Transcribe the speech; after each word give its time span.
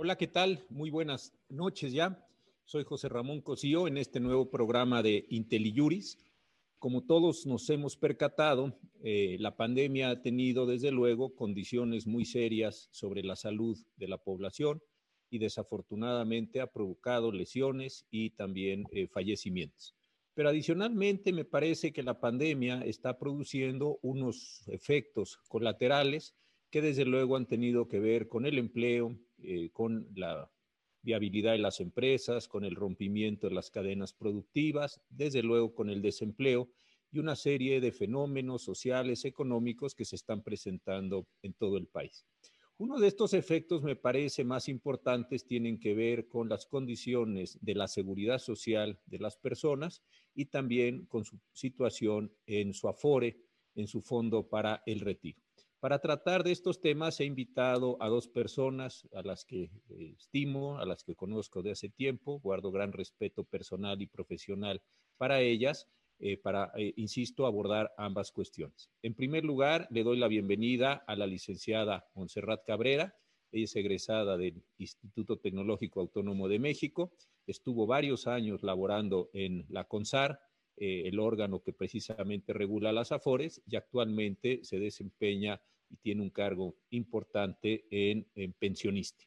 Hola, 0.00 0.14
¿qué 0.14 0.28
tal? 0.28 0.64
Muy 0.68 0.90
buenas 0.90 1.34
noches 1.48 1.92
ya. 1.92 2.24
Soy 2.64 2.84
José 2.84 3.08
Ramón 3.08 3.40
Cosío 3.40 3.88
en 3.88 3.98
este 3.98 4.20
nuevo 4.20 4.48
programa 4.48 5.02
de 5.02 5.26
IntelliJuris. 5.28 6.24
Como 6.78 7.02
todos 7.04 7.46
nos 7.46 7.68
hemos 7.68 7.96
percatado, 7.96 8.78
eh, 9.02 9.38
la 9.40 9.56
pandemia 9.56 10.10
ha 10.10 10.22
tenido 10.22 10.66
desde 10.66 10.92
luego 10.92 11.34
condiciones 11.34 12.06
muy 12.06 12.24
serias 12.24 12.88
sobre 12.92 13.24
la 13.24 13.34
salud 13.34 13.76
de 13.96 14.06
la 14.06 14.18
población 14.18 14.80
y 15.30 15.40
desafortunadamente 15.40 16.60
ha 16.60 16.68
provocado 16.68 17.32
lesiones 17.32 18.06
y 18.08 18.30
también 18.30 18.84
eh, 18.92 19.08
fallecimientos. 19.08 19.96
Pero 20.32 20.50
adicionalmente 20.50 21.32
me 21.32 21.44
parece 21.44 21.92
que 21.92 22.04
la 22.04 22.20
pandemia 22.20 22.82
está 22.82 23.18
produciendo 23.18 23.98
unos 24.02 24.62
efectos 24.68 25.40
colaterales 25.48 26.36
que 26.70 26.82
desde 26.82 27.04
luego 27.04 27.34
han 27.34 27.46
tenido 27.46 27.88
que 27.88 27.98
ver 27.98 28.28
con 28.28 28.46
el 28.46 28.58
empleo, 28.58 29.18
eh, 29.42 29.70
con 29.72 30.08
la 30.14 30.50
viabilidad 31.02 31.52
de 31.52 31.58
las 31.58 31.80
empresas, 31.80 32.48
con 32.48 32.64
el 32.64 32.74
rompimiento 32.74 33.48
de 33.48 33.54
las 33.54 33.70
cadenas 33.70 34.12
productivas, 34.12 35.00
desde 35.08 35.42
luego 35.42 35.74
con 35.74 35.90
el 35.90 36.02
desempleo 36.02 36.68
y 37.10 37.18
una 37.18 37.36
serie 37.36 37.80
de 37.80 37.92
fenómenos 37.92 38.62
sociales, 38.62 39.24
económicos 39.24 39.94
que 39.94 40.04
se 40.04 40.16
están 40.16 40.42
presentando 40.42 41.26
en 41.42 41.54
todo 41.54 41.78
el 41.78 41.86
país. 41.86 42.26
Uno 42.76 43.00
de 43.00 43.08
estos 43.08 43.34
efectos 43.34 43.82
me 43.82 43.96
parece 43.96 44.44
más 44.44 44.68
importantes 44.68 45.44
tienen 45.44 45.80
que 45.80 45.94
ver 45.94 46.28
con 46.28 46.48
las 46.48 46.66
condiciones 46.66 47.58
de 47.60 47.74
la 47.74 47.88
seguridad 47.88 48.38
social 48.38 49.00
de 49.06 49.18
las 49.18 49.36
personas 49.36 50.02
y 50.32 50.46
también 50.46 51.06
con 51.06 51.24
su 51.24 51.40
situación 51.52 52.32
en 52.46 52.72
su 52.74 52.88
afore, 52.88 53.40
en 53.74 53.88
su 53.88 54.00
fondo 54.00 54.48
para 54.48 54.82
el 54.86 55.00
retiro. 55.00 55.47
Para 55.80 56.00
tratar 56.00 56.42
de 56.42 56.50
estos 56.50 56.80
temas 56.80 57.20
he 57.20 57.24
invitado 57.24 57.96
a 58.00 58.08
dos 58.08 58.26
personas 58.26 59.06
a 59.14 59.22
las 59.22 59.44
que 59.44 59.70
eh, 59.90 60.14
estimo, 60.18 60.78
a 60.78 60.84
las 60.84 61.04
que 61.04 61.14
conozco 61.14 61.62
de 61.62 61.70
hace 61.70 61.88
tiempo, 61.88 62.40
guardo 62.40 62.72
gran 62.72 62.92
respeto 62.92 63.44
personal 63.44 64.02
y 64.02 64.08
profesional 64.08 64.82
para 65.16 65.40
ellas, 65.40 65.86
eh, 66.18 66.36
para, 66.36 66.72
eh, 66.76 66.94
insisto, 66.96 67.46
abordar 67.46 67.92
ambas 67.96 68.32
cuestiones. 68.32 68.90
En 69.02 69.14
primer 69.14 69.44
lugar, 69.44 69.86
le 69.92 70.02
doy 70.02 70.18
la 70.18 70.26
bienvenida 70.26 70.94
a 71.06 71.14
la 71.14 71.28
licenciada 71.28 72.10
Montserrat 72.14 72.64
Cabrera. 72.66 73.14
Ella 73.52 73.64
es 73.64 73.76
egresada 73.76 74.36
del 74.36 74.64
Instituto 74.78 75.38
Tecnológico 75.38 76.00
Autónomo 76.00 76.48
de 76.48 76.58
México, 76.58 77.12
estuvo 77.46 77.86
varios 77.86 78.26
años 78.26 78.64
laborando 78.64 79.30
en 79.32 79.64
la 79.68 79.84
CONSAR, 79.84 80.40
eh, 80.80 81.02
el 81.06 81.18
órgano 81.18 81.62
que 81.62 81.72
precisamente 81.72 82.52
regula 82.52 82.92
las 82.92 83.12
AFORES 83.12 83.62
y 83.66 83.76
actualmente 83.76 84.60
se 84.64 84.78
desempeña 84.78 85.60
y 85.90 85.96
tiene 85.96 86.22
un 86.22 86.30
cargo 86.30 86.76
importante 86.90 87.86
en, 87.90 88.26
en 88.34 88.52
pensionista. 88.52 89.24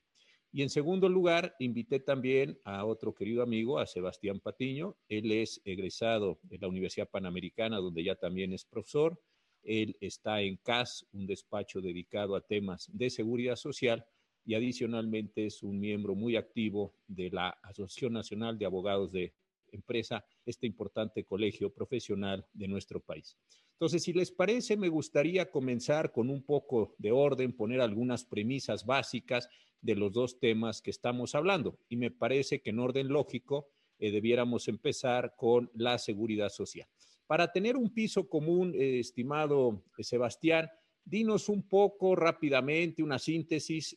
Y 0.54 0.64
en 0.64 0.70
segundo 0.70 1.08
lugar, 1.08 1.56
invité 1.60 2.00
también 2.00 2.60
a 2.66 2.84
otro 2.86 3.16
querido 3.16 3.42
amigo, 3.42 3.80
a 3.80 3.88
Sebastián 3.88 4.42
Patiño. 4.42 4.98
Él 5.08 5.32
es 5.32 5.62
egresado 5.64 6.40
de 6.44 6.58
la 6.58 6.68
Universidad 6.68 7.10
Panamericana, 7.10 7.78
donde 7.78 8.04
ya 8.04 8.16
también 8.16 8.52
es 8.52 8.66
profesor. 8.66 9.22
Él 9.64 9.96
está 10.02 10.42
en 10.42 10.58
CAS, 10.58 11.08
un 11.14 11.26
despacho 11.26 11.80
dedicado 11.80 12.36
a 12.36 12.42
temas 12.42 12.90
de 12.92 13.10
seguridad 13.10 13.56
social 13.56 14.06
y 14.44 14.56
adicionalmente 14.56 15.46
es 15.46 15.64
un 15.64 15.80
miembro 15.80 16.16
muy 16.16 16.36
activo 16.36 16.96
de 17.08 17.30
la 17.30 17.50
Asociación 17.64 18.14
Nacional 18.14 18.58
de 18.58 18.66
Abogados 18.66 19.12
de 19.12 19.34
empresa 19.72 20.24
este 20.46 20.68
importante 20.68 21.24
colegio 21.24 21.74
profesional 21.74 22.46
de 22.54 22.68
nuestro 22.68 23.00
país. 23.00 23.38
Entonces, 23.74 24.04
si 24.04 24.14
les 24.14 24.32
parece, 24.32 24.78
me 24.78 24.90
gustaría 24.90 25.50
comenzar 25.50 26.12
con 26.12 26.30
un 26.30 26.44
poco 26.44 26.94
de 27.00 27.12
orden, 27.12 27.52
poner 27.52 27.82
algunas 27.82 28.24
premisas 28.24 28.86
básicas 28.86 29.50
de 29.82 29.96
los 29.96 30.12
dos 30.14 30.40
temas 30.40 30.82
que 30.82 30.92
estamos 30.92 31.34
hablando. 31.34 31.80
Y 31.90 31.98
me 31.98 32.12
parece 32.12 32.62
que 32.62 32.70
en 32.70 32.80
orden 32.80 33.08
lógico 33.08 33.70
eh, 33.98 34.12
debiéramos 34.12 34.68
empezar 34.68 35.34
con 35.36 35.72
la 35.74 35.98
seguridad 35.98 36.50
social. 36.50 36.88
Para 37.26 37.52
tener 37.52 37.76
un 37.76 37.94
piso 37.94 38.30
común, 38.30 38.74
eh, 38.76 39.00
estimado 39.00 39.84
eh, 39.98 40.04
Sebastián, 40.04 40.70
dinos 41.04 41.50
un 41.50 41.68
poco 41.68 42.16
rápidamente 42.16 43.02
una 43.02 43.18
síntesis 43.18 43.96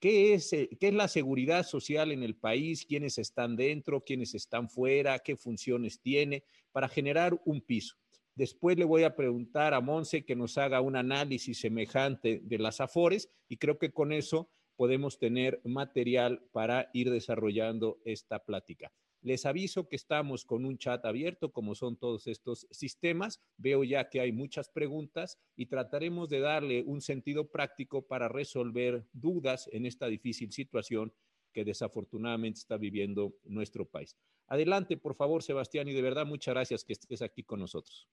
¿Qué 0.00 0.34
es, 0.34 0.52
eh, 0.52 0.68
¿Qué 0.78 0.88
es 0.88 0.94
la 0.94 1.08
seguridad 1.08 1.64
social 1.66 2.12
en 2.12 2.22
el 2.22 2.36
país? 2.36 2.86
¿Quiénes 2.86 3.18
están 3.18 3.56
dentro? 3.56 4.04
¿Quiénes 4.04 4.34
están 4.34 4.68
fuera? 4.68 5.18
¿Qué 5.18 5.36
funciones 5.36 6.00
tiene? 6.00 6.44
Para 6.70 6.88
generar 6.88 7.40
un 7.44 7.60
piso. 7.60 7.96
Después 8.36 8.78
le 8.78 8.84
voy 8.84 9.02
a 9.02 9.16
preguntar 9.16 9.74
a 9.74 9.80
Monse 9.80 10.24
que 10.24 10.36
nos 10.36 10.56
haga 10.56 10.80
un 10.80 10.94
análisis 10.94 11.58
semejante 11.58 12.40
de 12.44 12.58
las 12.58 12.80
AFORES 12.80 13.28
y 13.48 13.56
creo 13.56 13.78
que 13.78 13.90
con 13.90 14.12
eso 14.12 14.48
podemos 14.76 15.18
tener 15.18 15.60
material 15.64 16.44
para 16.52 16.88
ir 16.92 17.10
desarrollando 17.10 17.98
esta 18.04 18.44
plática. 18.44 18.92
Les 19.28 19.44
aviso 19.44 19.90
que 19.90 19.96
estamos 19.96 20.46
con 20.46 20.64
un 20.64 20.78
chat 20.78 21.04
abierto, 21.04 21.52
como 21.52 21.74
son 21.74 21.98
todos 21.98 22.26
estos 22.28 22.66
sistemas. 22.70 23.42
Veo 23.58 23.84
ya 23.84 24.08
que 24.08 24.20
hay 24.20 24.32
muchas 24.32 24.70
preguntas 24.70 25.38
y 25.54 25.66
trataremos 25.66 26.30
de 26.30 26.40
darle 26.40 26.82
un 26.86 27.02
sentido 27.02 27.50
práctico 27.50 28.06
para 28.06 28.30
resolver 28.30 29.04
dudas 29.12 29.68
en 29.70 29.84
esta 29.84 30.06
difícil 30.06 30.50
situación 30.50 31.12
que 31.52 31.62
desafortunadamente 31.62 32.60
está 32.60 32.78
viviendo 32.78 33.34
nuestro 33.44 33.84
país. 33.84 34.16
Adelante, 34.46 34.96
por 34.96 35.14
favor, 35.14 35.42
Sebastián, 35.42 35.88
y 35.88 35.92
de 35.92 36.00
verdad 36.00 36.24
muchas 36.24 36.54
gracias 36.54 36.82
que 36.82 36.94
estés 36.94 37.20
aquí 37.20 37.42
con 37.42 37.60
nosotros. 37.60 38.08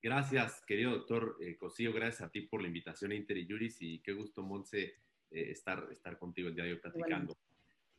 Gracias, 0.00 0.62
querido 0.64 0.92
doctor 0.92 1.38
eh, 1.40 1.56
Cosío, 1.56 1.92
gracias 1.92 2.28
a 2.28 2.30
ti 2.30 2.42
por 2.42 2.62
la 2.62 2.68
invitación 2.68 3.10
a 3.10 3.16
Interiuris 3.16 3.82
y 3.82 3.98
qué 3.98 4.12
gusto, 4.12 4.44
Monse, 4.44 4.94
eh, 5.32 5.50
estar, 5.50 5.88
estar 5.90 6.20
contigo 6.20 6.50
el 6.50 6.54
día 6.54 6.66
de 6.66 6.74
hoy 6.74 6.78
platicando. 6.78 7.36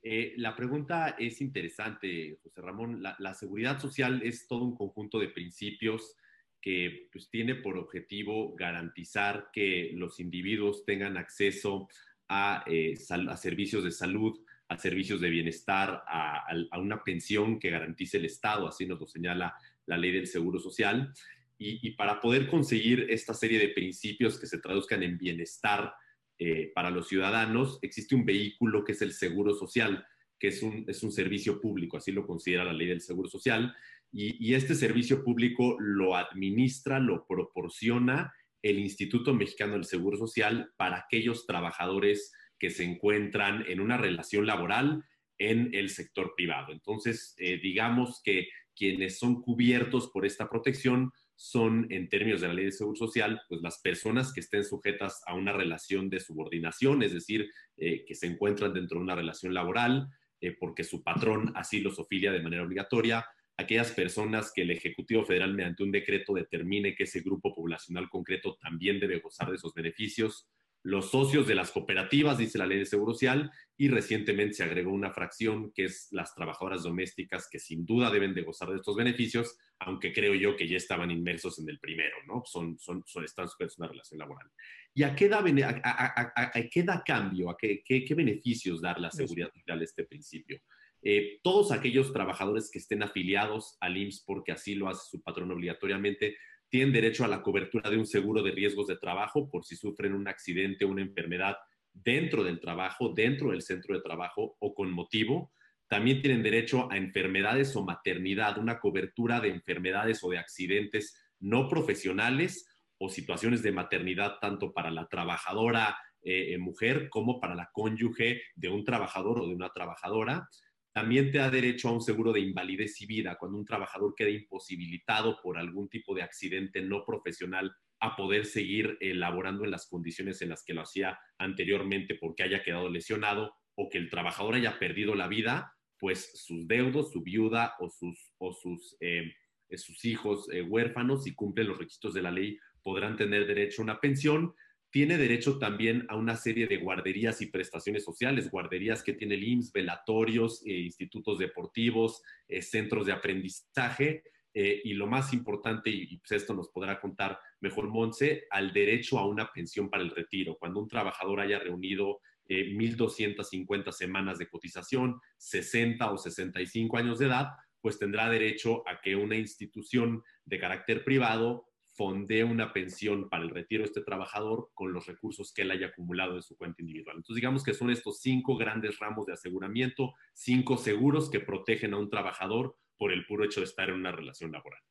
Eh, 0.05 0.33
la 0.35 0.53
pregunta 0.53 1.15
es 1.17 1.39
interesante, 1.39 2.37
José 2.43 2.61
Ramón. 2.61 3.01
La, 3.01 3.33
seguridad 3.33 3.79
social 3.79 4.21
es 4.21 4.47
todo 4.47 4.65
un 4.65 4.75
conjunto 4.75 5.17
de 5.17 5.29
principios 5.29 6.17
que 6.61 7.07
pues, 7.11 7.29
tiene 7.29 7.55
por 7.55 7.77
objetivo 7.77 8.53
garantizar 8.53 9.49
que 9.53 9.91
los 9.93 10.19
individuos 10.19 10.83
tengan 10.85 11.15
acceso 11.15 11.87
a, 12.27 12.65
eh, 12.67 12.97
servicios 12.97 13.85
de 13.85 13.91
salud, 13.91 14.37
a 14.67 14.77
servicios 14.77 15.21
de 15.21 15.29
bienestar, 15.29 16.03
a, 16.05 16.47
una 16.77 17.01
pensión 17.01 17.57
que 17.57 17.69
garantice 17.69 18.17
el 18.17 18.25
Estado, 18.25 18.67
así 18.67 18.85
nos 18.85 18.99
lo 18.99 19.07
señala 19.07 19.55
la 19.85 19.97
ley 19.97 20.11
del 20.11 20.27
Seguro 20.27 20.59
Social. 20.59 21.13
y 21.57 21.91
para 21.91 22.19
poder 22.19 22.47
conseguir 22.47 23.07
esta 23.09 23.33
serie 23.33 23.57
de 23.57 23.69
principios 23.69 24.37
que 24.37 24.47
se 24.47 24.57
traduzcan 24.57 25.01
en 25.01 25.17
bienestar, 25.17 25.93
eh, 26.39 26.71
para 26.73 26.89
los 26.89 27.07
ciudadanos, 27.07 27.79
existe 27.81 28.15
un 28.15 28.25
vehículo 28.25 28.83
que 28.83 28.93
es 28.93 29.01
el 29.01 29.13
Seguro 29.13 29.53
Social, 29.53 30.05
que 30.39 30.47
es 30.49 30.61
un, 30.63 30.85
es 30.87 31.03
un 31.03 31.11
servicio 31.11 31.61
público, 31.61 31.97
así 31.97 32.11
lo 32.11 32.25
considera 32.25 32.65
la 32.65 32.73
ley 32.73 32.87
del 32.87 33.01
Seguro 33.01 33.29
Social, 33.29 33.75
y, 34.15 34.53
este 34.53 34.75
servicio 34.75 35.23
público 35.23 35.75
lo 35.79 36.15
administra, 36.15 36.99
lo 36.99 37.25
proporciona 37.25 38.31
el 38.61 38.77
Instituto 38.77 39.33
Mexicano 39.33 39.73
del 39.73 39.85
Seguro 39.85 40.17
Social 40.17 40.71
para 40.77 40.97
aquellos 40.97 41.47
trabajadores 41.47 42.31
que 42.59 42.69
se 42.69 42.83
encuentran 42.83 43.65
en 43.67 43.79
una 43.79 43.97
relación 43.97 44.45
laboral 44.45 45.03
en 45.39 45.73
el 45.73 45.89
sector 45.89 46.33
privado. 46.37 46.71
Entonces, 46.71 47.33
eh, 47.39 47.57
digamos 47.57 48.21
que 48.23 48.49
quienes 48.75 49.17
son 49.17 49.41
cubiertos 49.41 50.09
por 50.09 50.27
esta 50.27 50.47
protección 50.47 51.11
son, 51.35 51.87
en 51.89 52.09
términos 52.09 52.41
de 52.41 52.47
la 52.47 52.53
ley 52.53 52.65
de 52.65 52.71
seguro 52.71 52.95
social, 52.95 53.41
pues 53.49 53.61
las 53.61 53.79
personas 53.79 54.33
que 54.33 54.39
estén 54.39 54.63
sujetas 54.63 55.21
a 55.25 55.33
una 55.33 55.53
relación 55.53 56.09
de 56.09 56.19
subordinación, 56.19 57.03
es 57.03 57.13
decir, 57.13 57.49
eh, 57.77 58.05
que 58.05 58.15
se 58.15 58.27
encuentran 58.27 58.73
dentro 58.73 58.97
de 58.97 59.03
una 59.03 59.15
relación 59.15 59.53
laboral 59.53 60.09
eh, 60.43 60.57
porque 60.59 60.83
su 60.83 61.01
patrón 61.01 61.53
así 61.55 61.79
los 61.79 61.99
ofilia 61.99 62.33
de 62.33 62.41
manera 62.41 62.63
obligatoria, 62.63 63.25
aquellas 63.55 63.93
personas 63.93 64.51
que 64.53 64.63
el 64.63 64.71
Ejecutivo 64.71 65.23
Federal 65.23 65.53
mediante 65.53 65.83
un 65.83 65.91
decreto 65.91 66.33
determine 66.33 66.95
que 66.95 67.03
ese 67.03 67.21
grupo 67.21 67.55
poblacional 67.55 68.09
concreto 68.09 68.57
también 68.61 68.99
debe 68.99 69.21
gozar 69.21 69.49
de 69.49 69.55
esos 69.55 69.73
beneficios, 69.73 70.49
los 70.83 71.11
socios 71.11 71.47
de 71.47 71.55
las 71.55 71.71
cooperativas, 71.71 72.37
dice 72.37 72.57
la 72.57 72.67
ley 72.67 72.79
de 72.79 72.85
seguro 72.85 73.13
social, 73.13 73.51
y 73.77 73.87
recientemente 73.87 74.55
se 74.55 74.63
agregó 74.63 74.91
una 74.91 75.11
fracción 75.11 75.71
que 75.73 75.85
es 75.85 76.09
las 76.11 76.35
trabajadoras 76.35 76.83
domésticas, 76.83 77.47
que 77.49 77.57
sin 77.57 77.85
duda 77.85 78.11
deben 78.11 78.33
de 78.33 78.43
gozar 78.43 78.69
de 78.69 78.75
estos 78.75 78.95
beneficios, 78.95 79.57
aunque 79.79 80.11
creo 80.11 80.35
yo 80.35 80.57
que 80.57 80.67
ya 80.67 80.75
estaban 80.75 81.09
inmersos 81.09 81.57
en 81.59 81.69
el 81.69 81.79
primero, 81.79 82.15
¿no? 82.27 82.43
Son, 82.45 82.77
son, 82.79 83.01
son 83.05 83.23
están 83.23 83.47
sujetos 83.47 83.79
a 83.79 83.83
una 83.83 83.91
relación 83.91 84.19
laboral. 84.19 84.51
¿Y 84.93 85.03
a 85.03 85.15
qué 85.15 85.29
da, 85.29 85.43
a, 85.43 86.51
qué 86.69 86.83
da 86.83 87.01
cambio? 87.03 87.49
¿A 87.49 87.57
qué, 87.57 87.81
qué, 87.83 88.13
beneficios 88.13 88.81
dar 88.81 88.99
la 88.99 89.09
seguridad 89.09 89.51
social 89.53 89.81
este 89.81 90.03
principio? 90.03 90.59
Eh, 91.01 91.39
todos 91.43 91.71
aquellos 91.71 92.13
trabajadores 92.13 92.69
que 92.71 92.79
estén 92.79 93.03
afiliados 93.03 93.77
al 93.81 93.97
IMSS 93.97 94.23
porque 94.25 94.51
así 94.51 94.75
lo 94.75 94.87
hace 94.87 95.09
su 95.09 95.21
patrón 95.21 95.51
obligatoriamente, 95.51 96.37
tienen 96.73 96.91
derecho 96.91 97.23
a 97.23 97.27
la 97.27 97.43
cobertura 97.43 97.87
de 97.91 97.99
un 97.99 98.07
seguro 98.07 98.41
de 98.41 98.49
riesgos 98.49 98.87
de 98.87 98.97
trabajo 98.97 99.47
por 99.47 99.63
si 99.63 99.75
sufren 99.75 100.15
un 100.15 100.27
accidente 100.27 100.85
o 100.85 100.87
una 100.87 101.03
enfermedad 101.03 101.55
dentro 101.93 102.43
del 102.43 102.59
trabajo, 102.59 103.13
dentro 103.13 103.51
del 103.51 103.61
centro 103.61 103.93
de 103.93 104.01
trabajo 104.01 104.57
o 104.57 104.73
con 104.73 104.91
motivo. 104.91 105.51
También 105.87 106.23
tienen 106.23 106.41
derecho 106.41 106.91
a 106.91 106.97
enfermedades 106.97 107.75
o 107.75 107.83
maternidad, 107.85 108.57
una 108.57 108.79
cobertura 108.79 109.39
de 109.39 109.49
enfermedades 109.49 110.23
o 110.23 110.31
de 110.31 110.39
accidentes 110.39 111.15
no 111.39 111.69
profesionales 111.69 112.67
o 112.97 113.07
situaciones 113.07 113.61
de 113.61 113.71
maternidad 113.71 114.39
tanto 114.41 114.73
para 114.73 114.89
la 114.89 115.07
trabajadora 115.07 115.95
eh, 116.23 116.57
mujer 116.57 117.07
como 117.11 117.39
para 117.39 117.53
la 117.53 117.69
cónyuge 117.71 118.41
de 118.55 118.69
un 118.69 118.83
trabajador 118.83 119.41
o 119.41 119.47
de 119.47 119.53
una 119.53 119.69
trabajadora. 119.69 120.49
También 120.93 121.31
te 121.31 121.39
da 121.39 121.49
derecho 121.49 121.89
a 121.89 121.91
un 121.91 122.01
seguro 122.01 122.31
de 122.31 122.39
invalidez 122.39 123.01
y 123.01 123.07
vida 123.07 123.35
cuando 123.39 123.57
un 123.57 123.65
trabajador 123.65 124.13
queda 124.15 124.29
imposibilitado 124.29 125.41
por 125.41 125.57
algún 125.57 125.89
tipo 125.89 126.13
de 126.13 126.21
accidente 126.21 126.81
no 126.81 127.03
profesional 127.03 127.75
a 127.99 128.15
poder 128.15 128.45
seguir 128.45 128.97
elaborando 128.99 129.63
en 129.63 129.71
las 129.71 129.87
condiciones 129.87 130.41
en 130.41 130.49
las 130.49 130.63
que 130.63 130.73
lo 130.73 130.81
hacía 130.81 131.17
anteriormente 131.39 132.15
porque 132.15 132.43
haya 132.43 132.61
quedado 132.61 132.89
lesionado 132.89 133.55
o 133.75 133.89
que 133.89 133.97
el 133.97 134.09
trabajador 134.09 134.53
haya 134.53 134.77
perdido 134.77 135.15
la 135.15 135.27
vida, 135.27 135.73
pues 135.97 136.31
sus 136.45 136.67
deudos, 136.67 137.11
su 137.11 137.23
viuda 137.23 137.73
o 137.79 137.89
sus, 137.89 138.33
o 138.37 138.53
sus, 138.53 138.95
eh, 138.99 139.33
sus 139.71 140.05
hijos 140.05 140.47
eh, 140.51 140.61
huérfanos, 140.61 141.23
si 141.23 141.33
cumplen 141.33 141.69
los 141.69 141.79
requisitos 141.79 142.13
de 142.13 142.21
la 142.21 142.29
ley, 142.29 142.59
podrán 142.83 143.15
tener 143.15 143.47
derecho 143.47 143.81
a 143.81 143.85
una 143.85 143.99
pensión 143.99 144.53
tiene 144.93 145.17
derecho 145.17 145.57
también 145.57 146.05
a 146.07 146.15
una 146.15 146.35
serie 146.35 146.67
de 146.67 146.77
guarderías 146.77 147.41
y 147.41 147.47
prestaciones 147.47 148.03
sociales, 148.03 148.51
guarderías 148.51 149.01
que 149.01 149.13
tiene 149.13 149.33
el 149.33 149.43
IMSS, 149.43 149.73
velatorios, 149.73 150.61
eh, 150.67 150.81
institutos 150.81 151.39
deportivos, 151.39 152.21
eh, 152.47 152.61
centros 152.61 153.07
de 153.07 153.11
aprendizaje. 153.11 154.23
Eh, 154.53 154.81
y 154.83 154.93
lo 154.93 155.07
más 155.07 155.33
importante, 155.33 155.89
y, 155.89 156.19
pues 156.19 156.33
esto 156.33 156.53
nos 156.53 156.69
podrá 156.69 157.01
contar 157.01 157.39
mejor 157.59 157.87
Monse, 157.87 158.45
al 158.51 158.71
derecho 158.71 159.17
a 159.17 159.25
una 159.25 159.51
pensión 159.51 159.89
para 159.89 160.03
el 160.03 160.11
retiro. 160.11 160.57
Cuando 160.59 160.79
un 160.79 160.87
trabajador 160.87 161.39
haya 161.39 161.57
reunido 161.57 162.19
1.250 162.47 163.91
semanas 163.91 164.37
de 164.37 164.47
cotización, 164.47 165.19
60 165.37 166.11
o 166.11 166.17
65 166.19 166.97
años 166.97 167.17
de 167.17 167.25
edad, 167.25 167.47
pues 167.81 167.97
tendrá 167.97 168.29
derecho 168.29 168.87
a 168.87 169.01
que 169.01 169.15
una 169.15 169.37
institución 169.37 170.21
de 170.45 170.59
carácter 170.59 171.03
privado 171.03 171.72
fondee 171.93 172.43
una 172.43 172.73
pensión 172.73 173.29
para 173.29 173.43
el 173.43 173.49
retiro 173.49 173.83
de 173.83 173.87
este 173.87 174.01
trabajador 174.01 174.69
con 174.73 174.93
los 174.93 175.05
recursos 175.05 175.53
que 175.53 175.61
él 175.61 175.71
haya 175.71 175.87
acumulado 175.87 176.35
en 176.35 176.43
su 176.43 176.57
cuenta 176.57 176.81
individual. 176.81 177.17
Entonces, 177.17 177.35
digamos 177.35 177.63
que 177.63 177.73
son 177.73 177.91
estos 177.91 178.19
cinco 178.19 178.57
grandes 178.57 178.99
ramos 178.99 179.25
de 179.25 179.33
aseguramiento, 179.33 180.13
cinco 180.33 180.77
seguros 180.77 181.29
que 181.29 181.39
protegen 181.39 181.93
a 181.93 181.97
un 181.97 182.09
trabajador 182.09 182.75
por 182.97 183.11
el 183.11 183.25
puro 183.25 183.43
hecho 183.43 183.59
de 183.59 183.65
estar 183.65 183.89
en 183.89 183.95
una 183.95 184.11
relación 184.11 184.51
laboral. 184.51 184.81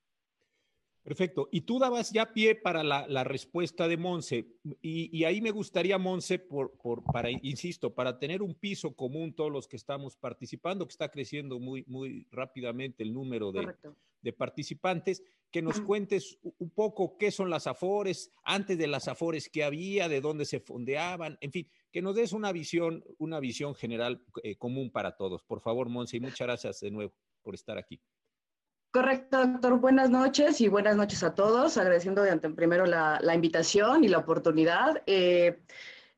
Perfecto. 1.03 1.49
Y 1.51 1.63
tú 1.63 1.81
dabas 1.81 2.13
ya 2.13 2.33
pie 2.33 2.55
para 2.55 2.85
la, 2.85 3.25
respuesta 3.25 3.89
de 3.89 3.97
Monse. 3.97 4.47
Y, 4.81 5.25
ahí 5.25 5.41
me 5.41 5.51
gustaría, 5.51 5.99
Monse, 5.99 6.39
por, 6.39 6.73
para, 7.13 7.31
insisto, 7.31 7.93
para 7.93 8.19
tener 8.19 8.41
un 8.41 8.55
piso 8.55 8.95
común 8.95 9.35
todos 9.35 9.51
los 9.51 9.67
que 9.67 9.77
estamos 9.77 10.17
participando, 10.17 10.87
que 10.87 10.93
está 10.93 11.09
creciendo 11.09 11.59
muy, 11.59 11.85
muy 11.89 12.29
rápidamente 12.31 13.03
el 13.03 13.13
número 13.13 13.51
de, 13.51 13.75
de 14.21 14.33
participantes, 14.33 15.25
que 15.51 15.61
nos 15.61 15.81
cuentes 15.81 16.39
un 16.59 16.71
poco 16.71 17.19
qué 17.19 17.31
son 17.31 17.51
las 17.51 17.67
afores, 17.67 18.31
antes 18.45 18.79
de 18.79 18.87
las 18.87 19.09
afores 19.09 19.51
qué 19.51 19.65
había, 19.65 20.09
de 20.09 20.21
dónde 20.21 20.45
se 20.45 20.61
fondeaban, 20.61 21.37
en 21.41 21.51
fin, 21.51 21.69
que 21.91 22.01
nos 22.01 22.15
des 22.15 22.33
una 22.33 22.53
visión, 22.53 23.05
una 23.19 23.41
visión 23.41 23.75
general 23.75 24.25
eh, 24.43 24.57
común 24.57 24.91
para 24.91 25.17
todos. 25.17 25.43
Por 25.43 25.61
favor, 25.61 25.89
Monse, 25.89 26.17
y 26.17 26.21
muchas 26.21 26.47
gracias 26.47 26.81
de 26.81 26.91
nuevo 26.91 27.13
por 27.43 27.55
estar 27.55 27.77
aquí. 27.77 28.01
Correcto, 28.93 29.39
doctor. 29.47 29.79
Buenas 29.79 30.11
noches 30.11 30.61
y 30.61 30.69
buenas 30.69 30.97
noches 30.97 31.23
a 31.23 31.35
todos. 31.35 31.79
Agradeciendo 31.79 32.21
de 32.21 32.37
primero 32.51 32.85
la, 32.85 33.35
invitación 33.35 34.05
y 34.05 34.09
la 34.09 34.19
oportunidad. 34.19 35.03
Eh, 35.07 35.63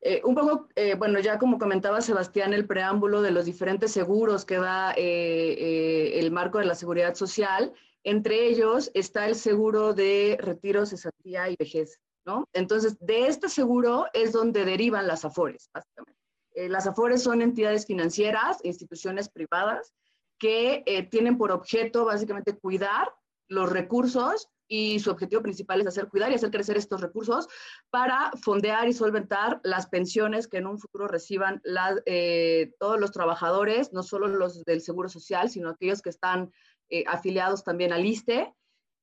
eh, 0.01 0.21
un 0.25 0.35
poco, 0.35 0.67
eh, 0.75 0.95
bueno, 0.95 1.21
ya 1.21 1.39
como 1.39 1.57
comentaba 1.57 2.01
Sebastián, 2.01 2.53
el 2.53 2.67
preámbulo 2.67 3.21
de 3.21 3.31
los 3.31 3.45
diferentes 3.45 3.93
seguros 3.93 4.43
que 4.43 4.57
da 4.57 4.91
el 4.91 6.31
marco 6.31 6.59
de 6.59 6.65
la 6.65 6.75
seguridad 6.75 7.15
social, 7.15 7.71
entre 8.03 8.45
ellos 8.45 8.91
está 8.93 9.25
el 9.25 9.35
seguro 9.35 9.93
de 9.93 10.37
retiro, 10.41 10.85
cesantía 10.85 11.49
y 11.49 11.55
vejez, 11.57 11.97
¿no? 12.25 12.49
Entonces, 12.51 12.97
de 12.99 13.27
este 13.27 13.47
seguro 13.47 14.07
es 14.11 14.33
donde 14.33 14.65
derivan 14.65 15.07
las 15.07 15.23
AFORES, 15.23 15.69
básicamente. 15.73 16.19
las 16.67 16.87
AFORES 16.87 17.23
son 17.23 17.41
entidades 17.41 17.85
financieras, 17.85 18.57
instituciones 18.63 19.29
privadas, 19.29 19.93
que 20.37 20.83
eh, 20.85 21.03
tienen 21.03 21.37
por 21.37 21.51
objeto 21.51 22.05
básicamente 22.05 22.57
cuidar 22.57 23.13
los 23.47 23.69
recursos 23.69 24.49
y 24.67 24.99
su 24.99 25.11
objetivo 25.11 25.43
principal 25.43 25.81
es 25.81 25.87
hacer 25.87 26.07
cuidar 26.07 26.31
y 26.31 26.35
hacer 26.35 26.49
crecer 26.49 26.75
estos 26.75 26.99
recursos 27.01 27.47
para 27.91 28.31
fondear 28.41 28.87
y 28.87 28.93
solventar 28.93 29.61
las 29.63 29.87
pensiones 29.87 30.47
que 30.47 30.57
en 30.57 30.67
un 30.67 30.79
futuro 30.79 31.07
reciban 31.07 31.61
eh, 32.05 32.71
todos 32.79 32.99
los 32.99 33.11
trabajadores, 33.11 33.93
no 33.93 34.01
solo 34.01 34.27
los 34.27 34.63
del 34.65 34.81
Seguro 34.81 35.07
Social, 35.07 35.49
sino 35.49 35.69
aquellos 35.69 36.01
que 36.01 36.09
están 36.09 36.51
eh, 36.89 37.03
afiliados 37.07 37.63
también 37.63 37.93
al 37.93 38.05
ISTE, 38.05 38.53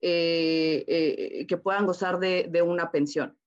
que 0.00 1.61
puedan 1.62 1.87
gozar 1.87 2.19
de 2.19 2.62
una 2.67 2.90
pensión. 2.90 3.38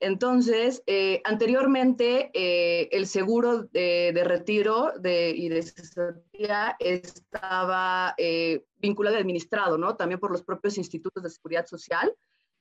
Entonces, 0.00 0.82
eh, 0.86 1.20
anteriormente 1.24 2.30
eh, 2.32 2.88
el 2.90 3.06
seguro 3.06 3.64
de, 3.64 4.18
retiro 4.24 4.92
y 5.04 5.48
de 5.50 5.62
cesantía 5.62 6.74
estaba 6.78 8.14
eh, 8.16 8.64
vinculado 8.78 9.16
y 9.16 9.20
administrado, 9.20 9.76
¿no? 9.76 9.96
También 9.96 10.18
por 10.18 10.30
los 10.30 10.42
propios 10.42 10.78
institutos 10.78 11.22
de 11.22 11.28
seguridad 11.28 11.66
social, 11.66 12.14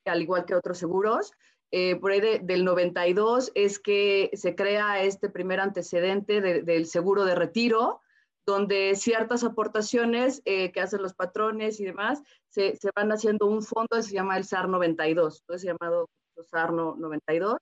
al 0.03 0.21
igual 0.21 0.45
que 0.45 0.53
otros 0.53 0.77
seguros. 0.77 1.31
por 2.01 2.11
ahí 2.11 2.19
del 2.41 2.65
92 2.65 3.51
es 3.55 3.79
que 3.79 4.31
se 4.33 4.55
crea 4.55 5.01
este 5.01 5.29
primer 5.29 5.61
antecedente 5.61 6.41
del 6.41 6.87
seguro 6.87 7.23
de 7.23 7.35
retiro, 7.35 8.01
donde 8.45 8.95
ciertas 8.95 9.43
aportaciones 9.43 10.41
que 10.43 10.81
hacen 10.81 11.01
los 11.03 11.13
patrones 11.13 11.79
y 11.79 11.85
demás 11.85 12.21
se, 12.49 12.77
van 12.95 13.11
haciendo 13.11 13.45
un 13.45 13.61
fondo 13.61 13.95
que 13.95 14.03
se 14.03 14.13
llama 14.13 14.35
el 14.35 14.43
SAR 14.43 14.67
92, 14.67 15.41
entonces 15.41 15.69
llamado 15.69 16.09
SARNO 16.43 16.95
92, 16.97 17.57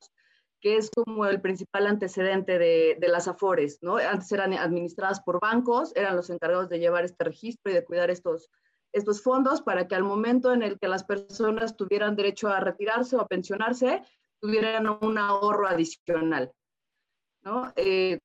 que 0.59 0.77
es 0.77 0.89
como 0.89 1.25
el 1.25 1.41
principal 1.41 1.87
antecedente 1.87 2.57
de, 2.57 2.97
las 3.07 3.27
AFORES, 3.27 3.79
¿no? 3.81 3.97
Antes 3.97 4.31
eran 4.31 4.53
administradas 4.53 5.21
por 5.21 5.39
bancos, 5.39 5.95
eran 5.95 6.15
los 6.15 6.29
encargados 6.29 6.69
de 6.69 6.79
llevar 6.79 7.05
este 7.05 7.23
registro 7.23 7.71
y 7.71 7.75
de 7.75 7.85
cuidar 7.85 8.09
estos, 8.09 8.49
estos 8.91 9.21
fondos 9.21 9.61
para 9.61 9.87
que 9.87 9.95
al 9.95 10.03
momento 10.03 10.51
en 10.53 10.63
el 10.63 10.79
que 10.79 10.87
las 10.87 11.03
personas 11.03 11.77
tuvieran 11.77 12.15
derecho 12.15 12.49
a 12.49 12.59
retirarse 12.59 13.15
o 13.15 13.21
a 13.21 13.27
pensionarse, 13.27 14.01
tuvieran 14.39 14.87
un 15.01 15.17
ahorro 15.17 15.67
adicional, 15.67 16.51
¿no? 17.41 17.71
Eh, 17.75 18.19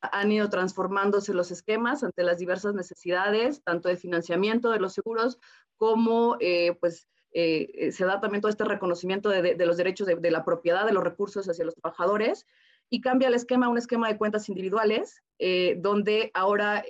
han 0.00 0.30
ido 0.30 0.48
transformándose 0.48 1.34
los 1.34 1.50
esquemas 1.50 2.04
ante 2.04 2.22
las 2.22 2.38
diversas 2.38 2.74
necesidades, 2.74 3.62
tanto 3.62 3.88
de 3.88 3.96
financiamiento 3.96 4.70
de 4.70 4.80
los 4.80 4.92
seguros 4.92 5.38
como, 5.76 6.36
eh, 6.40 6.76
pues, 6.80 7.08
eh, 7.32 7.70
eh, 7.74 7.92
se 7.92 8.04
da 8.04 8.20
también 8.20 8.40
todo 8.40 8.50
este 8.50 8.64
reconocimiento 8.64 9.28
de, 9.28 9.54
los 9.66 9.76
derechos 9.76 10.06
de, 10.06 10.30
la 10.30 10.44
propiedad 10.44 10.86
de 10.86 10.92
los 10.92 11.04
recursos 11.04 11.48
hacia 11.48 11.64
los 11.64 11.74
trabajadores 11.74 12.46
y 12.90 13.02
cambia 13.02 13.28
el 13.28 13.34
esquema 13.34 13.66
a 13.66 13.68
un 13.68 13.76
esquema 13.76 14.08
de 14.08 14.16
cuentas 14.16 14.48
individuales, 14.48 15.22
eh, 15.38 15.76
donde 15.78 16.30
ahora 16.32 16.82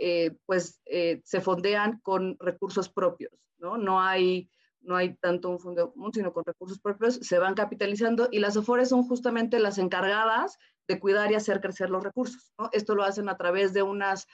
pues 0.47 0.81
se 1.25 1.41
fondean 1.41 1.99
con 2.01 2.37
recursos 2.39 2.89
propios, 2.89 3.33
¿no? 3.59 3.77
No 3.79 4.01
hay, 4.01 4.49
no 4.81 4.95
hay 4.95 5.17
tanto 5.17 5.51
un 5.51 5.59
fondo 5.59 5.93
sino 6.13 6.33
con 6.33 6.45
recursos 6.45 6.79
propios, 6.79 7.17
se 7.17 7.41
van 7.41 7.55
capitalizando 7.55 8.29
y 8.31 8.39
las 8.39 8.57
AFORES 8.57 8.91
son 8.91 9.03
justamente 9.03 9.59
las 9.59 9.79
encargadas 9.79 10.59
de 10.87 11.01
cuidar 11.01 11.33
y 11.33 11.35
hacer 11.35 11.61
crecer 11.61 11.91
los 11.91 12.05
recursos. 12.05 12.53
Esto 12.71 12.95
lo 12.95 13.03
hacen 13.03 13.29
a 13.29 13.37
través 13.37 13.73
de 13.73 13.83
unas 13.83 14.29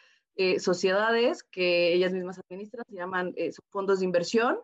sociedades 0.58 1.44
que 1.44 1.94
ellas 1.94 2.12
mismas 2.12 2.38
administran, 2.40 2.84
se 2.90 2.96
llaman 2.96 3.34
fondos 3.70 4.00
de 4.00 4.04
inversión, 4.04 4.58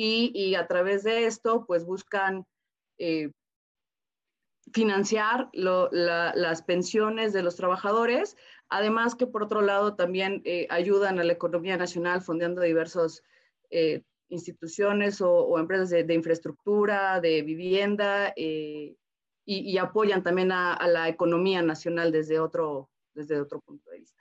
y, 0.00 0.54
a 0.54 0.66
través 0.68 1.02
de 1.02 1.26
esto 1.26 1.64
pues 1.66 1.84
buscan 1.84 2.46
eh, 2.98 3.32
financiar 4.72 5.48
las 5.52 6.62
pensiones 6.62 7.32
de 7.32 7.42
los 7.42 7.56
trabajadores, 7.56 8.36
además 8.68 9.16
que 9.16 9.26
por 9.26 9.42
otro 9.42 9.60
lado 9.60 9.96
también 9.96 10.42
eh, 10.44 10.68
ayudan 10.70 11.18
a 11.18 11.24
la 11.24 11.32
economía 11.32 11.76
nacional 11.76 12.20
fondeando 12.20 12.62
diversas 12.62 13.22
eh, 13.70 14.02
instituciones 14.28 15.20
o, 15.20 15.58
empresas 15.58 15.90
de, 15.90 16.14
infraestructura, 16.14 17.20
de 17.20 17.42
vivienda 17.42 18.32
y, 18.36 18.96
apoyan 19.78 20.22
también 20.22 20.52
a, 20.52 20.74
a, 20.74 20.86
la 20.86 21.08
economía 21.08 21.62
nacional 21.62 22.12
desde 22.12 22.38
otro, 22.38 22.90
desde 23.14 23.40
otro 23.40 23.60
punto 23.60 23.90
de 23.90 23.98
vista. 23.98 24.17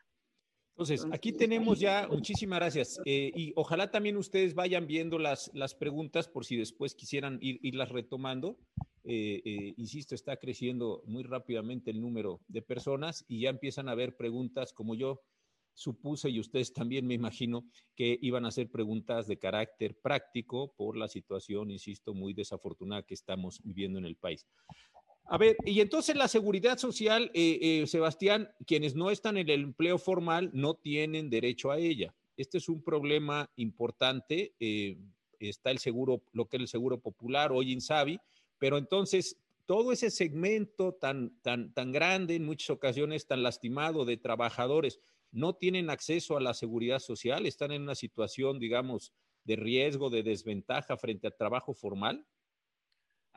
Entonces, 0.77 1.07
aquí 1.11 1.31
tenemos 1.31 1.79
ya, 1.79 2.07
muchísimas 2.07 2.59
gracias. 2.59 3.01
Eh, 3.03 3.31
y 3.35 3.51
ojalá 3.55 3.89
también 3.89 4.15
ustedes 4.15 4.53
vayan 4.53 4.85
viendo 4.85 5.17
las, 5.17 5.49
las 5.55 5.73
preguntas 5.73 6.27
por 6.27 6.45
si 6.45 6.55
después 6.55 6.93
quisieran 6.93 7.39
ir, 7.41 7.59
irlas 7.63 7.89
retomando. 7.89 8.59
Eh, 9.03 9.41
eh, 9.43 9.73
insisto, 9.77 10.13
está 10.13 10.37
creciendo 10.37 11.01
muy 11.07 11.23
rápidamente 11.23 11.89
el 11.89 11.99
número 11.99 12.41
de 12.47 12.61
personas 12.61 13.25
y 13.27 13.41
ya 13.41 13.49
empiezan 13.49 13.89
a 13.89 13.93
haber 13.93 14.15
preguntas 14.15 14.71
como 14.71 14.93
yo 14.93 15.23
supuse 15.73 16.29
y 16.29 16.39
ustedes 16.39 16.71
también 16.71 17.07
me 17.07 17.15
imagino 17.15 17.67
que 17.95 18.19
iban 18.21 18.45
a 18.45 18.49
hacer 18.49 18.69
preguntas 18.69 19.25
de 19.25 19.39
carácter 19.39 19.97
práctico 19.99 20.75
por 20.75 20.95
la 20.95 21.07
situación, 21.07 21.71
insisto, 21.71 22.13
muy 22.13 22.35
desafortunada 22.35 23.01
que 23.01 23.15
estamos 23.15 23.61
viviendo 23.63 23.97
en 23.97 24.05
el 24.05 24.15
país. 24.15 24.45
A 25.29 25.37
ver, 25.37 25.57
y 25.65 25.81
entonces 25.81 26.15
la 26.15 26.29
seguridad 26.29 26.77
social, 26.77 27.29
eh, 27.33 27.59
eh, 27.61 27.87
Sebastián, 27.87 28.49
quienes 28.65 28.95
no 28.95 29.11
están 29.11 29.35
en 29.35 29.49
el 29.49 29.61
empleo 29.61 29.97
formal 29.97 30.49
no 30.53 30.75
tienen 30.75 31.29
derecho 31.29 31.69
a 31.69 31.79
ella. 31.79 32.15
Este 32.37 32.59
es 32.59 32.69
un 32.69 32.81
problema 32.81 33.51
importante. 33.57 34.53
Eh, 34.59 34.97
está 35.39 35.71
el 35.71 35.79
seguro, 35.79 36.23
lo 36.31 36.45
que 36.45 36.55
es 36.55 36.61
el 36.61 36.67
seguro 36.69 36.99
popular, 36.99 37.51
hoy 37.51 37.73
Insabi, 37.73 38.19
pero 38.57 38.77
entonces, 38.77 39.37
todo 39.65 39.91
ese 39.91 40.11
segmento 40.11 40.93
tan, 40.93 41.37
tan, 41.41 41.73
tan 41.73 41.91
grande, 41.91 42.35
en 42.35 42.45
muchas 42.45 42.69
ocasiones 42.69 43.27
tan 43.27 43.43
lastimado 43.43 44.05
de 44.05 44.15
trabajadores, 44.15 45.01
no 45.33 45.55
tienen 45.55 45.89
acceso 45.89 46.37
a 46.37 46.41
la 46.41 46.53
seguridad 46.53 46.99
social, 46.99 47.45
están 47.45 47.73
en 47.73 47.81
una 47.81 47.95
situación, 47.95 48.59
digamos, 48.59 49.11
de 49.43 49.57
riesgo, 49.57 50.09
de 50.09 50.23
desventaja 50.23 50.95
frente 50.95 51.27
al 51.27 51.35
trabajo 51.35 51.73
formal? 51.73 52.25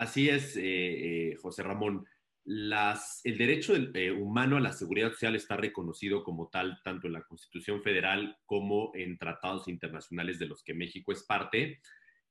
Así 0.01 0.31
es, 0.31 0.57
eh, 0.57 0.63
eh, 0.65 1.37
José 1.37 1.63
Ramón. 1.63 2.07
el 2.47 3.37
derecho 3.37 3.75
eh, 3.77 4.11
humano 4.11 4.57
a 4.57 4.61
la 4.61 4.73
seguridad 4.73 5.11
social 5.11 5.37
está 5.37 5.59
reconocido 5.59 6.25
como 6.25 6.49
tal 6.49 6.81
tanto 6.83 7.07
en 7.07 7.13
la 7.13 7.23
Constitución 7.25 7.83
Federal 7.83 8.39
como 8.47 8.93
en 8.95 9.19
tratados 9.19 9.69
internacionales 9.69 10.39
de 10.39 10.47
los 10.47 10.65
que 10.65 10.73
México 10.73 11.13
es 11.13 11.23
parte. 11.25 11.83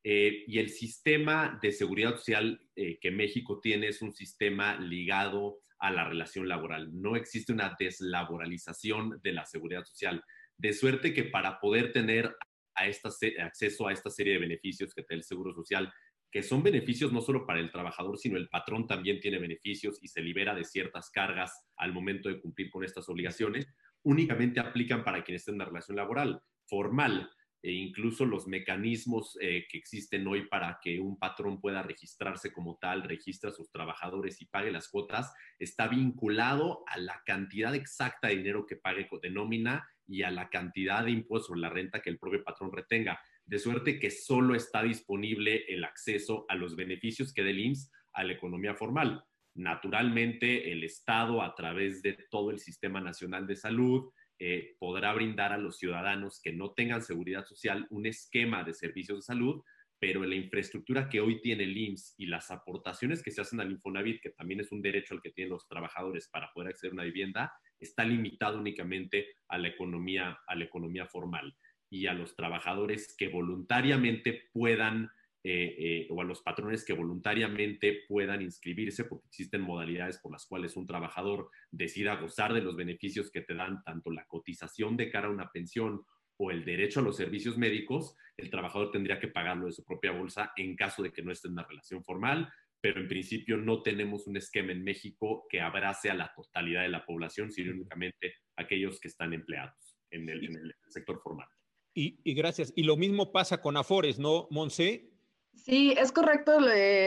y 0.04 0.58
el 0.58 0.70
sistema 0.70 1.60
de 1.62 1.72
seguridad 1.72 2.16
social 2.18 2.60
que 2.74 3.12
México 3.12 3.60
tiene 3.62 3.90
es 3.90 4.02
un 4.02 4.14
sistema 4.14 4.80
ligado 4.80 5.60
a 5.78 5.92
la 5.92 6.06
relación 6.10 6.48
laboral. 6.48 6.90
No 6.92 7.16
existe 7.16 7.54
una 7.54 7.76
deslaboralización 7.78 9.20
de 9.22 9.34
la 9.34 9.46
seguridad 9.46 9.84
social. 9.86 10.24
De 10.58 10.74
suerte 10.74 11.14
que 11.14 11.26
para 11.26 11.60
poder 11.60 11.92
tener 11.92 12.36
acceso 12.74 13.88
a 13.88 13.94
esta 13.94 14.10
serie 14.10 14.34
de 14.34 14.40
beneficios 14.40 14.94
que 14.94 15.04
te 15.04 15.14
el 15.14 15.24
Seguro 15.24 15.54
Social, 15.54 15.94
que 16.32 16.44
son 16.44 16.62
beneficios 16.62 17.12
no 17.12 17.22
solo 17.22 17.46
para 17.46 17.60
el 17.60 17.72
trabajador, 17.72 18.18
sino 18.18 18.38
el 18.38 18.50
patrón 18.50 18.88
también 18.88 19.20
tiene 19.20 19.40
beneficios 19.40 20.00
y 20.02 20.08
se 20.08 20.22
libera 20.22 20.54
de 20.54 20.64
ciertas 20.64 21.10
cargas 21.10 21.68
al 21.78 21.94
momento 21.94 22.30
de 22.30 22.40
cumplir 22.40 22.70
con 22.70 22.84
estas 22.84 23.10
obligaciones, 23.10 23.68
únicamente 24.04 24.60
aplican 24.60 25.04
para 25.04 25.24
quienes 25.24 25.42
estén 25.42 25.56
en 25.56 25.60
la 25.60 25.66
relación 25.66 25.98
laboral 25.98 26.42
formal 26.66 27.30
e 27.62 27.72
incluso 27.72 28.26
los 28.26 28.48
mecanismos 28.48 29.38
eh, 29.42 29.66
que 29.70 29.78
existen 29.78 30.26
hoy 30.28 30.48
para 30.48 30.80
que 30.82 31.00
un 31.00 31.18
patrón 31.20 31.60
pueda 31.60 31.84
registrarse 31.84 32.54
como 32.54 32.78
tal, 32.78 33.04
registra 33.04 33.50
a 33.50 33.54
sus 33.54 33.70
trabajadores 33.70 34.42
y 34.42 34.46
pague 34.46 34.72
las 34.72 34.88
cuotas, 34.88 35.34
está 35.58 35.88
vinculado 35.88 36.84
a 36.88 36.98
la 36.98 37.22
cantidad 37.26 37.76
exacta 37.76 38.30
de 38.30 38.38
dinero 38.38 38.66
que 38.66 38.78
pague 38.78 39.10
de 39.22 39.30
nómina 39.30 39.86
y 40.08 40.24
a 40.24 40.32
la 40.32 40.50
cantidad 40.50 41.04
de 41.04 41.12
impuestos 41.12 41.48
sobre 41.48 41.62
la 41.62 41.70
renta 41.70 42.02
que 42.02 42.10
el 42.10 42.18
propio 42.18 42.44
patrón 42.44 42.72
retenga. 42.72 43.20
De 43.50 43.58
suerte 43.58 43.98
que 43.98 44.12
solo 44.12 44.54
está 44.54 44.84
disponible 44.84 45.66
el 45.68 45.84
acceso 45.84 46.46
a 46.50 46.56
los 46.56 46.76
beneficios 46.76 47.34
que 47.34 47.42
dé 47.42 47.50
el 47.50 47.60
IMSS 47.62 47.92
a 48.14 48.24
la 48.24 48.34
economía 48.34 48.76
formal. 48.76 49.24
Naturalmente, 49.56 50.72
el 50.72 50.84
Estado, 50.84 51.42
a 51.42 51.56
través 51.56 52.04
de 52.04 52.14
todo 52.30 52.52
el 52.52 52.60
Sistema 52.60 53.02
Nacional 53.02 53.48
de 53.48 53.56
Salud, 53.56 54.12
eh, 54.38 54.76
podrá 54.78 55.12
brindar 55.14 55.52
a 55.52 55.58
los 55.58 55.80
ciudadanos 55.80 56.40
que 56.44 56.54
no 56.54 56.74
tengan 56.74 57.02
seguridad 57.02 57.44
social 57.44 57.88
un 57.90 58.06
esquema 58.06 58.64
de 58.64 58.76
servicios 58.76 59.18
de 59.18 59.24
salud, 59.24 59.64
pero 59.98 60.24
la 60.24 60.36
infraestructura 60.36 61.10
que 61.10 61.20
hoy 61.20 61.42
tiene 61.42 61.64
el 61.64 61.76
IMSS 61.76 62.14
y 62.20 62.28
las 62.28 62.52
aportaciones 62.52 63.24
que 63.24 63.32
se 63.32 63.42
hacen 63.42 63.62
al 63.62 63.72
Infonavit, 63.72 64.22
que 64.22 64.30
también 64.30 64.60
es 64.60 64.72
un 64.72 64.84
derecho 64.84 65.16
al 65.16 65.24
que 65.24 65.32
tienen 65.32 65.54
los 65.54 65.68
trabajadores 65.68 66.30
para 66.30 66.54
poder 66.54 66.70
acceder 66.70 66.92
a 66.92 66.94
una 66.94 67.04
vivienda, 67.04 67.52
está 67.80 68.06
limitado 68.06 68.60
únicamente 68.60 69.30
a 69.48 69.58
la 69.58 69.70
economía, 69.70 70.38
a 70.46 70.56
la 70.56 70.66
economía 70.66 71.08
formal 71.08 71.56
y 71.90 72.08
a 72.08 72.14
los 72.14 72.36
trabajadores 72.36 73.16
que 73.18 73.30
voluntariamente 73.30 74.50
puedan 74.54 75.12
eh, 75.42 75.76
eh, 75.80 76.08
o 76.10 76.20
a 76.20 76.26
los 76.26 76.42
patrones 76.42 76.84
que 76.84 76.94
voluntariamente 76.94 78.04
puedan 78.10 78.42
inscribirse, 78.42 79.06
porque 79.06 79.28
existen 79.28 79.62
modalidades 79.62 80.18
por 80.18 80.34
las 80.34 80.46
cuales 80.46 80.76
un 80.76 80.86
trabajador 80.86 81.50
decida 81.72 82.18
gozar 82.18 82.54
de 82.54 82.62
los 82.62 82.76
beneficios 82.76 83.32
que 83.32 83.42
te 83.42 83.54
dan 83.56 83.82
tanto 83.84 84.12
la 84.12 84.26
cotización 84.26 84.98
de 84.98 85.10
cara 85.10 85.28
a 85.28 85.32
una 85.32 85.50
pensión 85.50 86.04
o 86.38 86.52
el 86.52 86.66
derecho 86.66 87.00
a 87.00 87.04
los 87.04 87.18
servicios 87.18 87.58
médicos, 87.58 88.16
el 88.38 88.50
trabajador 88.50 88.92
tendría 88.92 89.20
que 89.20 89.28
pagarlo 89.28 89.66
de 89.66 89.74
su 89.74 89.84
propia 89.86 90.12
bolsa 90.12 90.52
en 90.56 90.76
caso 90.76 91.04
de 91.04 91.12
que 91.12 91.22
no 91.22 91.32
esté 91.32 91.48
en 91.48 91.54
una 91.54 91.64
relación 91.68 92.04
formal, 92.04 92.52
pero 92.82 93.02
en 93.02 93.08
principio 93.08 93.58
no 93.58 93.82
tenemos 93.82 94.28
un 94.28 94.38
esquema 94.38 94.72
en 94.72 94.84
México 94.84 95.46
que 95.50 95.60
abrace 95.60 96.10
a 96.10 96.16
la 96.16 96.34
totalidad 96.34 96.84
de 96.84 96.90
la 96.90 97.06
población, 97.06 97.52
sino 97.52 97.72
únicamente 97.72 98.36
aquellos 98.56 99.00
que 99.00 99.10
están 99.10 99.34
empleados 99.34 99.98
en 100.12 100.30
el, 100.30 100.76
sector 100.88 101.22
formal. 101.22 101.48
Y, 101.94 102.34
gracias. 102.34 102.72
Y 102.76 102.84
lo 102.84 102.96
mismo 102.96 103.32
pasa 103.32 103.62
con 103.62 103.76
Afores, 103.78 104.20
¿no, 104.20 104.48
Monse? 104.52 105.10
Sí, 105.56 105.94
es 105.98 106.12
correcto 106.12 106.58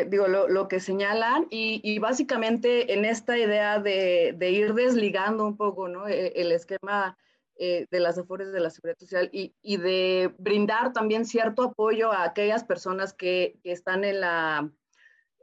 digo, 0.09 0.29
lo, 0.29 0.69
que 0.69 0.81
señalan 0.81 1.47
y, 1.51 1.99
básicamente 1.99 2.93
en 2.93 3.05
esta 3.05 3.39
idea 3.39 3.81
de, 3.81 4.37
ir 4.51 4.75
desligando 4.75 5.47
un 5.47 5.57
poco 5.57 5.89
¿no? 5.89 6.07
E, 6.07 6.33
el, 6.37 6.53
esquema 6.53 7.17
eh, 7.57 7.87
de 7.91 8.01
las 8.01 8.19
afores 8.19 8.53
de 8.53 8.61
la 8.61 8.71
seguridad 8.71 8.99
social 8.99 9.31
y, 9.33 9.77
de 9.77 10.35
brindar 10.39 10.93
también 10.93 11.25
cierto 11.25 11.63
apoyo 11.63 12.13
a 12.13 12.25
aquellas 12.25 12.65
personas 12.65 13.15
que, 13.15 13.59
están 13.65 14.05
en 14.05 14.21
la, 14.21 14.71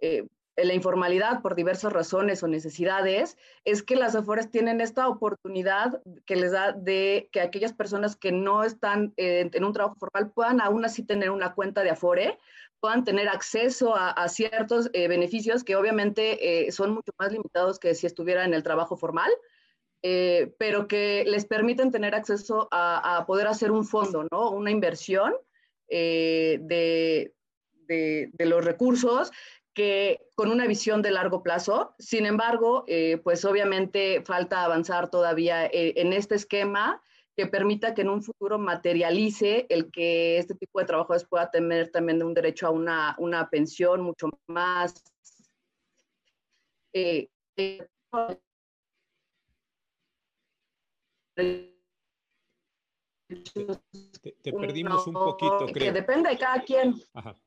eh, 0.02 0.28
la 0.64 0.74
informalidad 0.74 1.42
por 1.42 1.56
diversas 1.56 1.94
razones 1.94 2.44
o 2.44 2.48
necesidades, 2.48 3.38
es 3.66 3.84
que 3.84 3.96
las 3.96 4.16
afores 4.16 4.50
tienen 4.52 4.82
esta 4.82 5.08
oportunidad 5.08 6.02
que 6.26 6.36
les 6.36 6.52
da 6.52 6.72
de 6.72 7.30
que 7.32 7.42
aquellas 7.42 7.74
personas 7.74 8.16
que 8.16 8.32
no 8.32 8.64
están 8.64 9.14
eh, 9.18 9.50
en 9.52 9.64
un 9.64 9.74
trabajo 9.74 9.96
formal 10.00 10.32
puedan 10.32 10.62
aún 10.62 10.86
así 10.86 11.04
tener 11.04 11.32
una 11.32 11.54
cuenta 11.54 11.84
de 11.84 11.92
afore 11.92 12.38
puedan 12.80 13.04
tener 13.04 13.28
acceso 13.28 13.96
a, 13.96 14.28
ciertos 14.30 14.90
eh, 14.94 15.08
beneficios 15.08 15.64
que 15.64 15.76
obviamente 15.76 16.68
eh, 16.68 16.72
son 16.72 16.92
mucho 16.92 17.12
más 17.18 17.32
limitados 17.32 17.80
que 17.80 17.94
si 17.94 18.08
estuviera 18.08 18.46
en 18.46 18.54
el 18.54 18.64
trabajo 18.64 18.96
formal, 18.96 19.30
eh, 20.02 20.54
pero 20.58 20.88
que 20.88 21.26
les 21.28 21.46
permiten 21.46 21.92
tener 21.92 22.16
acceso 22.16 22.70
a, 22.72 23.26
poder 23.28 23.48
hacer 23.48 23.72
un 23.72 23.86
fondo, 23.86 24.26
¿no? 24.32 24.52
Una 24.52 24.72
inversión 24.72 25.34
de, 25.90 27.34
de, 27.88 28.46
los 28.46 28.64
recursos 28.64 29.32
que 29.74 30.22
con 30.36 30.50
una 30.50 30.68
visión 30.68 31.02
de 31.02 31.12
largo 31.12 31.44
plazo. 31.44 31.96
Sin 32.00 32.26
embargo, 32.26 32.86
pues 33.24 33.46
obviamente 33.46 34.22
falta 34.26 34.64
avanzar 34.64 35.10
todavía 35.10 35.70
en 35.72 36.14
este 36.14 36.36
esquema 36.36 37.02
que 37.36 37.48
permita 37.48 37.94
que 37.94 38.02
en 38.02 38.10
un 38.10 38.22
futuro 38.22 38.60
materialice 38.60 39.66
el 39.70 39.90
que 39.92 40.38
este 40.40 40.56
tipo 40.56 40.80
de 40.80 40.86
trabajadores 40.86 41.26
pueda 41.26 41.50
tener 41.50 41.90
también 41.90 42.22
un 42.22 42.34
derecho 42.34 42.68
a 42.68 42.72
una, 42.72 43.16
una 43.18 43.50
pensión 43.50 44.02
mucho 44.02 44.30
más 44.48 45.02
eh, 46.94 47.30
te, 47.56 47.88
perdimos 54.44 55.08
un 55.08 55.14
poquito, 55.14 55.68
creo. 55.72 55.74
Que 55.74 55.92
depende 55.92 56.30
de 56.30 56.38
cada 56.38 56.62
quien. 56.64 56.96
Ajá. 57.14 57.38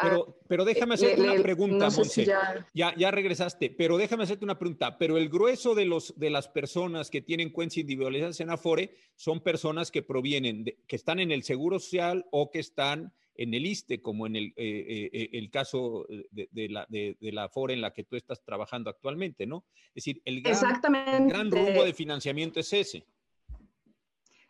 Pero, 0.00 0.26
ah, 0.28 0.44
pero 0.48 0.64
déjame 0.64 0.94
hacerte 0.94 1.20
una 1.22 1.42
pregunta, 1.42 1.90
Monse. 1.90 2.24
ya... 2.24 2.94
ya... 2.96 3.10
regresaste, 3.10 3.70
pero 3.70 3.96
déjame 3.96 4.24
hacerte 4.24 4.44
una 4.44 4.58
pregunta. 4.58 4.98
Pero 4.98 5.16
el 5.16 5.28
grueso 5.28 5.74
de, 5.74 5.84
los, 5.84 6.18
de 6.18 6.30
las 6.30 6.48
personas 6.48 7.10
que 7.10 7.22
tienen 7.22 7.50
cuentas 7.50 7.78
individualizadas 7.78 8.40
en 8.40 8.50
Afore 8.50 8.94
son 9.14 9.40
personas 9.40 9.90
que 9.90 10.02
provienen, 10.02 10.64
de, 10.64 10.78
que 10.86 10.96
están 10.96 11.20
en 11.20 11.30
el 11.30 11.42
Seguro 11.42 11.78
Social 11.78 12.26
o 12.30 12.50
que 12.50 12.58
están 12.58 13.12
en 13.36 13.54
el 13.54 13.66
ISTE, 13.66 14.00
como 14.00 14.26
en 14.26 14.36
el, 14.36 14.44
eh, 14.56 14.84
eh, 14.88 15.10
eh, 15.12 15.28
el 15.32 15.50
caso 15.50 16.06
de, 16.08 16.68
la, 16.68 16.86
de, 16.88 17.16
la 17.20 17.44
Afore 17.44 17.74
en 17.74 17.80
la 17.80 17.92
que 17.92 18.04
tú 18.04 18.16
estás 18.16 18.42
trabajando 18.44 18.90
actualmente, 18.90 19.46
¿no? 19.46 19.64
Es 19.88 20.04
decir, 20.04 20.22
el 20.24 20.40
gran, 20.42 21.28
gran 21.28 21.50
rumbo 21.50 21.84
de 21.84 21.92
financiamiento 21.92 22.60
es 22.60 22.72
ese. 22.72 23.06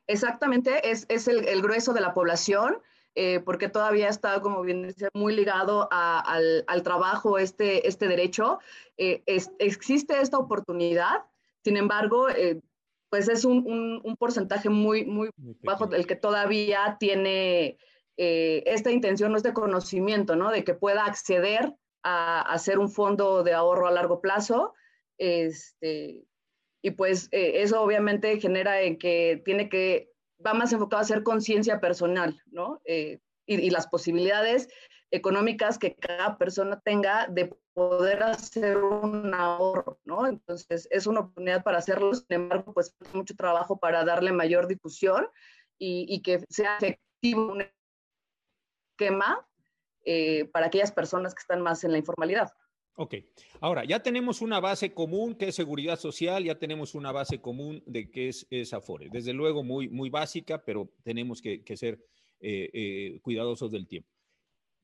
Exactamente, 0.06 0.90
es, 0.90 1.06
es 1.08 1.28
el, 1.28 1.48
el 1.48 1.62
grueso 1.62 1.94
de 1.94 2.02
la 2.02 2.12
población 2.12 2.76
eh, 3.16 3.40
porque 3.40 3.68
todavía 3.68 4.09
está, 4.09 4.40
como 4.40 4.62
bien 4.62 4.88
dice, 4.88 5.09
muy 5.14 5.37
ligado 5.37 5.88
al, 5.92 6.83
trabajo 6.83 7.38
este, 7.38 7.87
este 7.87 8.09
derecho. 8.09 8.59
Eh, 8.97 9.23
existe 9.59 10.21
esta 10.21 10.38
oportunidad, 10.38 11.25
sin 11.62 11.76
embargo, 11.76 12.28
eh, 12.28 12.61
pues 13.11 13.28
es 13.28 13.44
un, 13.44 14.16
porcentaje 14.18 14.68
muy, 14.68 15.04
muy, 15.04 15.30
bajo 15.62 15.92
el 15.92 16.06
que 16.06 16.16
todavía 16.16 16.97
tiene 16.99 17.78
esta 18.16 18.90
intención, 18.90 19.35
este 19.37 19.52
conocimiento, 19.52 20.35
¿no? 20.35 20.50
De 20.50 20.64
que 20.64 20.75
pueda 20.75 21.04
acceder 21.04 21.73
a, 22.02 22.40
hacer 22.42 22.80
un 22.80 22.90
fondo 22.90 23.44
de 23.44 23.54
ahorro 23.54 23.87
a 23.87 23.92
largo 23.92 24.21
plazo. 24.21 24.75
Este, 25.18 26.25
y 26.83 26.90
pues 26.90 27.28
eso 27.30 27.80
obviamente 27.80 28.40
genera 28.40 28.83
en 28.83 28.99
que 28.99 29.40
tiene 29.44 29.68
que 29.68 30.13
va 30.46 30.54
más 30.54 30.72
enfocado 30.72 31.00
a 31.00 31.02
hacer 31.02 31.22
conciencia 31.22 31.80
personal, 31.80 32.40
¿no? 32.46 32.80
Eh, 32.84 33.20
y, 33.46 33.70
las 33.70 33.86
posibilidades 33.86 34.68
económicas 35.10 35.78
que 35.78 35.94
cada 35.94 36.38
persona 36.38 36.80
tenga 36.80 37.26
de 37.28 37.54
poder 37.74 38.22
hacer 38.22 38.78
un 38.78 39.34
ahorro, 39.34 40.00
¿no? 40.04 40.26
Entonces, 40.26 40.88
es 40.90 41.06
una 41.06 41.20
oportunidad 41.20 41.62
para 41.62 41.78
hacerlo, 41.78 42.14
sin 42.14 42.26
embargo, 42.30 42.72
pues 42.72 42.94
mucho 43.12 43.34
trabajo 43.36 43.78
para 43.78 44.04
darle 44.04 44.32
mayor 44.32 44.66
difusión 44.66 45.26
y, 45.78 46.22
que 46.22 46.44
sea 46.48 46.78
efectivo 46.78 47.52
un 47.52 47.64
esquema 48.92 49.46
eh, 50.04 50.46
para 50.46 50.66
aquellas 50.66 50.92
personas 50.92 51.34
que 51.34 51.40
están 51.40 51.60
más 51.60 51.84
en 51.84 51.92
la 51.92 51.98
informalidad. 51.98 52.50
Ok, 52.96 53.16
ahora 53.60 53.84
ya 53.84 54.00
tenemos 54.00 54.40
una 54.40 54.60
base 54.60 54.94
común 54.94 55.34
que 55.34 55.48
es 55.48 55.56
seguridad 55.56 55.98
social, 55.98 56.44
ya 56.44 56.56
tenemos 56.56 56.94
una 56.94 57.10
base 57.10 57.40
común 57.40 57.82
de 57.86 58.08
que 58.08 58.28
es, 58.28 58.46
es 58.50 58.72
Afore. 58.72 59.08
Desde 59.10 59.32
luego 59.32 59.64
muy, 59.64 59.88
muy 59.88 60.10
básica, 60.10 60.64
pero 60.64 60.88
tenemos 61.02 61.42
que, 61.42 61.62
ser 61.76 61.98
eh, 62.38 62.70
eh, 62.72 63.18
cuidadosos 63.20 63.72
del 63.72 63.88
tiempo. 63.88 64.08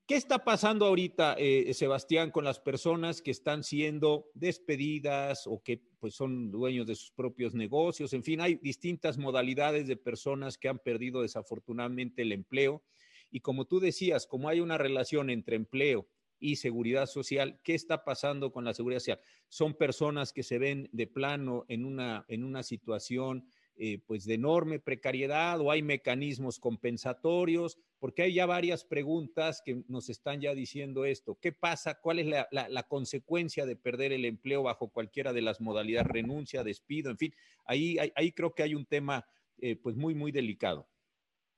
¿Qué 0.09 0.17
está 0.17 0.43
pasando 0.43 0.87
ahorita, 0.87 1.37
eh, 1.39 1.73
Sebastián, 1.73 2.33
con 2.33 2.43
las 2.43 2.59
personas 2.59 3.23
que 3.23 3.31
están 3.31 3.63
siendo 3.63 4.27
despedidas 4.35 5.47
o 5.47 5.63
que 5.63 5.81
pues, 6.01 6.15
son 6.15 6.51
dueños 6.51 6.89
de 6.89 6.97
sus 6.97 7.13
propios 7.13 7.55
negocios? 7.55 8.13
En 8.13 8.25
fin, 8.25 8.41
hay 8.41 8.57
distintas 8.57 9.19
modalidades 9.19 9.87
de 9.87 9.97
personas 9.97 10.59
que 10.59 10.69
han 10.69 10.81
perdido 10.81 11.23
desafortunadamente 11.23 12.23
el 12.23 12.33
empleo. 12.33 12.83
Y 13.31 13.39
como 13.39 13.67
tú 13.67 13.79
decías, 13.79 14.27
como 14.27 14.49
hay 14.49 14.59
una 14.59 14.79
relación 14.79 15.31
entre 15.31 15.55
empleo 15.55 16.09
y 16.41 16.57
seguridad 16.57 17.07
social, 17.07 17.61
¿qué 17.63 17.75
está 17.75 18.05
pasando 18.05 18.51
con 18.51 18.65
la 18.65 18.75
seguridad 18.75 19.01
social? 19.01 19.21
Son 19.49 19.75
personas 19.75 20.33
que 20.33 20.43
se 20.43 20.59
ven 20.59 20.89
de 20.93 21.07
plano 21.07 21.65
en 21.69 21.85
una, 21.85 22.25
en 22.29 22.43
una 22.43 22.63
situación 22.63 23.47
eh, 23.83 23.99
pues 24.07 24.27
de 24.27 24.35
enorme 24.35 24.79
precariedad 24.79 25.59
o 25.59 25.71
hay 25.71 25.83
mecanismos 25.83 26.59
compensatorios, 26.59 27.79
porque 27.99 28.21
hay 28.21 28.35
ya 28.35 28.45
varias 28.45 28.85
preguntas 28.85 29.63
que 29.65 29.85
nos 29.89 30.11
están 30.11 30.39
ya 30.43 30.55
diciendo 30.55 31.07
esto. 31.07 31.39
¿Qué 31.41 31.53
pasa? 31.53 31.99
¿Cuál 31.99 32.19
es 32.19 32.27
la, 32.27 32.83
consecuencia 32.89 33.65
de 33.65 33.77
perder 33.77 34.13
el 34.13 34.27
empleo 34.27 34.65
bajo 34.65 34.91
cualquiera 34.91 35.33
de 35.33 35.41
las 35.41 35.63
modalidades, 35.63 36.09
renuncia, 36.09 36.63
despido, 36.63 37.11
en 37.11 37.17
fin? 37.17 37.35
Ahí, 37.65 37.97
ahí, 38.17 38.33
creo 38.33 38.55
que 38.55 38.65
hay 38.65 38.75
un 38.75 38.85
tema 38.85 39.27
eh, 39.57 39.77
pues 39.77 39.97
muy, 39.97 40.15
muy 40.15 40.31
delicado. 40.31 40.87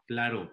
Claro. 0.06 0.48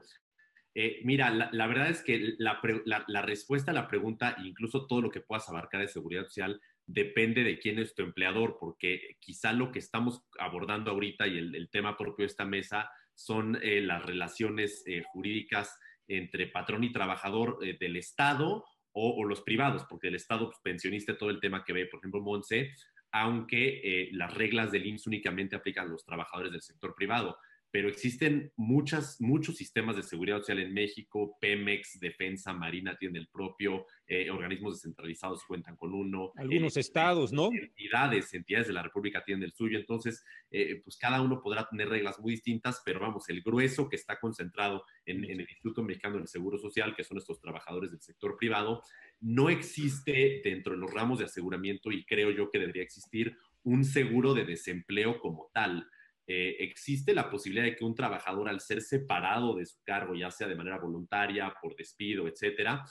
Eh, 0.75 1.01
mira, 1.03 1.29
la, 1.31 1.67
verdad 1.67 1.89
es 1.89 2.03
que 2.03 2.35
la, 2.37 2.61
la, 2.85 3.21
respuesta 3.21 3.71
a 3.71 3.73
la 3.73 3.87
pregunta, 3.87 4.35
incluso 4.43 4.85
todo 4.85 5.01
lo 5.01 5.11
que 5.11 5.21
puedas 5.21 5.49
abarcar 5.49 5.81
de 5.81 5.87
seguridad 5.87 6.25
social, 6.25 6.61
depende 6.89 7.43
de 7.43 7.59
quién 7.59 7.77
es 7.77 7.93
tu 7.93 8.01
empleador, 8.01 8.57
porque 8.59 9.15
quizá 9.19 9.53
lo 9.53 9.71
que 9.71 9.77
estamos 9.77 10.23
abordando 10.39 10.89
ahorita 10.89 11.27
y 11.27 11.37
el, 11.37 11.69
tema 11.69 11.95
propio 11.95 12.23
de 12.23 12.31
esta 12.31 12.45
mesa 12.45 12.89
son 13.13 13.59
eh, 13.61 13.81
las 13.81 14.03
relaciones 14.03 14.81
eh, 14.87 15.03
jurídicas 15.05 15.77
entre 16.07 16.47
patrón 16.47 16.83
y 16.83 16.91
trabajador 16.91 17.59
eh, 17.61 17.77
del 17.79 17.95
Estado 17.95 18.65
o, 18.91 19.23
los 19.23 19.41
privados, 19.41 19.85
porque 19.87 20.07
el 20.07 20.15
Estado 20.15 20.47
pues, 20.47 20.59
pensionista 20.63 21.15
todo 21.15 21.29
el 21.29 21.39
tema 21.39 21.63
que 21.63 21.73
ve, 21.73 21.85
por 21.85 21.99
ejemplo, 21.99 22.21
Monse, 22.21 22.73
aunque 23.11 24.09
las 24.11 24.33
reglas 24.33 24.71
del 24.71 24.87
IMSS 24.87 25.07
únicamente 25.07 25.55
aplican 25.55 25.85
a 25.85 25.91
los 25.91 26.03
trabajadores 26.03 26.51
del 26.51 26.61
sector 26.61 26.95
privado 26.95 27.37
pero 27.71 27.87
existen 27.87 28.51
muchas, 28.55 29.21
muchos 29.21 29.55
sistemas 29.55 29.95
de 29.95 30.03
seguridad 30.03 30.39
social 30.39 30.59
en 30.59 30.73
México, 30.73 31.37
Pemex, 31.39 31.99
Defensa, 31.99 32.53
Marina 32.53 32.97
tiene 32.97 33.19
el 33.19 33.27
propio, 33.27 33.85
eh, 34.07 34.29
organismos 34.31 34.75
descentralizados 34.75 35.43
cuentan 35.43 35.75
con 35.75 35.93
uno. 35.93 36.31
Algunos 36.35 36.77
eh, 36.77 36.79
estados, 36.79 37.31
¿no? 37.31 37.49
Entidades, 37.51 38.33
entidades 38.33 38.67
de 38.67 38.73
la 38.73 38.81
República 38.81 39.23
tienen 39.23 39.43
el 39.43 39.53
suyo, 39.53 39.77
entonces, 39.77 40.23
eh, 40.49 40.81
pues 40.83 40.97
cada 40.97 41.21
uno 41.21 41.41
podrá 41.41 41.67
tener 41.69 41.89
reglas 41.89 42.19
muy 42.19 42.31
distintas, 42.31 42.81
pero 42.83 42.99
vamos, 42.99 43.29
el 43.29 43.41
grueso 43.41 43.87
que 43.87 43.97
está 43.97 44.19
concentrado 44.19 44.83
en, 45.05 45.23
en, 45.25 45.31
el 45.31 45.41
Instituto 45.41 45.83
Mexicano 45.83 46.17
del 46.17 46.27
Seguro 46.27 46.57
Social, 46.57 46.95
que 46.95 47.03
son 47.03 47.17
estos 47.17 47.39
trabajadores 47.39 47.91
del 47.91 48.01
sector 48.01 48.35
privado, 48.35 48.81
no 49.21 49.49
existe 49.49 50.41
dentro 50.43 50.73
de 50.73 50.79
los 50.79 50.91
ramos 50.91 51.19
de 51.19 51.25
aseguramiento 51.25 51.91
y 51.91 52.03
creo 52.05 52.31
yo 52.31 52.49
que 52.49 52.59
debería 52.59 52.83
existir 52.83 53.35
un 53.63 53.83
seguro 53.83 54.33
de 54.33 54.45
desempleo 54.45 55.19
como 55.19 55.51
tal 55.53 55.87
eh, 56.31 56.57
existe 56.59 57.15
la 57.15 57.27
posibilidad 57.27 57.65
de 57.65 57.75
que 57.75 57.83
un 57.83 57.95
trabajador, 57.95 58.49
al 58.49 58.59
ser 58.59 58.83
separado 58.83 59.55
de 59.55 59.65
su 59.65 59.81
cargo, 59.83 60.13
ya 60.13 60.29
sea 60.29 60.47
de 60.47 60.53
manera 60.53 60.77
voluntaria, 60.77 61.51
por 61.59 61.75
despido, 61.75 62.27
etcétera, 62.27 62.85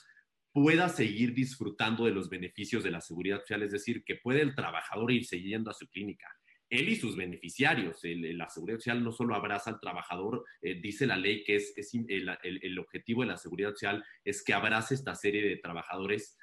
pueda 0.52 0.88
seguir 0.88 1.34
disfrutando 1.34 2.04
de 2.04 2.10
los 2.10 2.28
beneficios 2.28 2.82
de 2.82 2.90
la 2.90 3.00
seguridad 3.00 3.38
social, 3.38 3.62
es 3.62 3.70
decir, 3.70 4.02
que 4.02 4.16
puede 4.16 4.40
el 4.40 4.56
trabajador 4.56 5.12
ir 5.12 5.24
siguiendo 5.24 5.70
a 5.70 5.74
su 5.74 5.86
clínica. 5.86 6.26
Él 6.68 6.88
y 6.88 6.96
sus 6.96 7.14
beneficiarios. 7.14 8.00
la 8.02 8.48
seguridad 8.48 8.78
social 8.78 9.04
no 9.04 9.12
solo 9.12 9.36
abraza 9.36 9.70
al 9.70 9.80
trabajador, 9.80 10.44
eh, 10.60 10.80
dice 10.82 11.06
la 11.06 11.16
ley 11.16 11.44
que 11.44 11.54
es, 11.54 11.72
el, 12.08 12.36
el, 12.42 12.78
objetivo 12.80 13.22
de 13.22 13.28
la 13.28 13.36
seguridad 13.36 13.70
social 13.70 14.04
es 14.24 14.42
que 14.42 14.52
abrace 14.52 14.94
esta 14.94 15.14
serie 15.14 15.48
de 15.48 15.58
trabajadores 15.58 16.36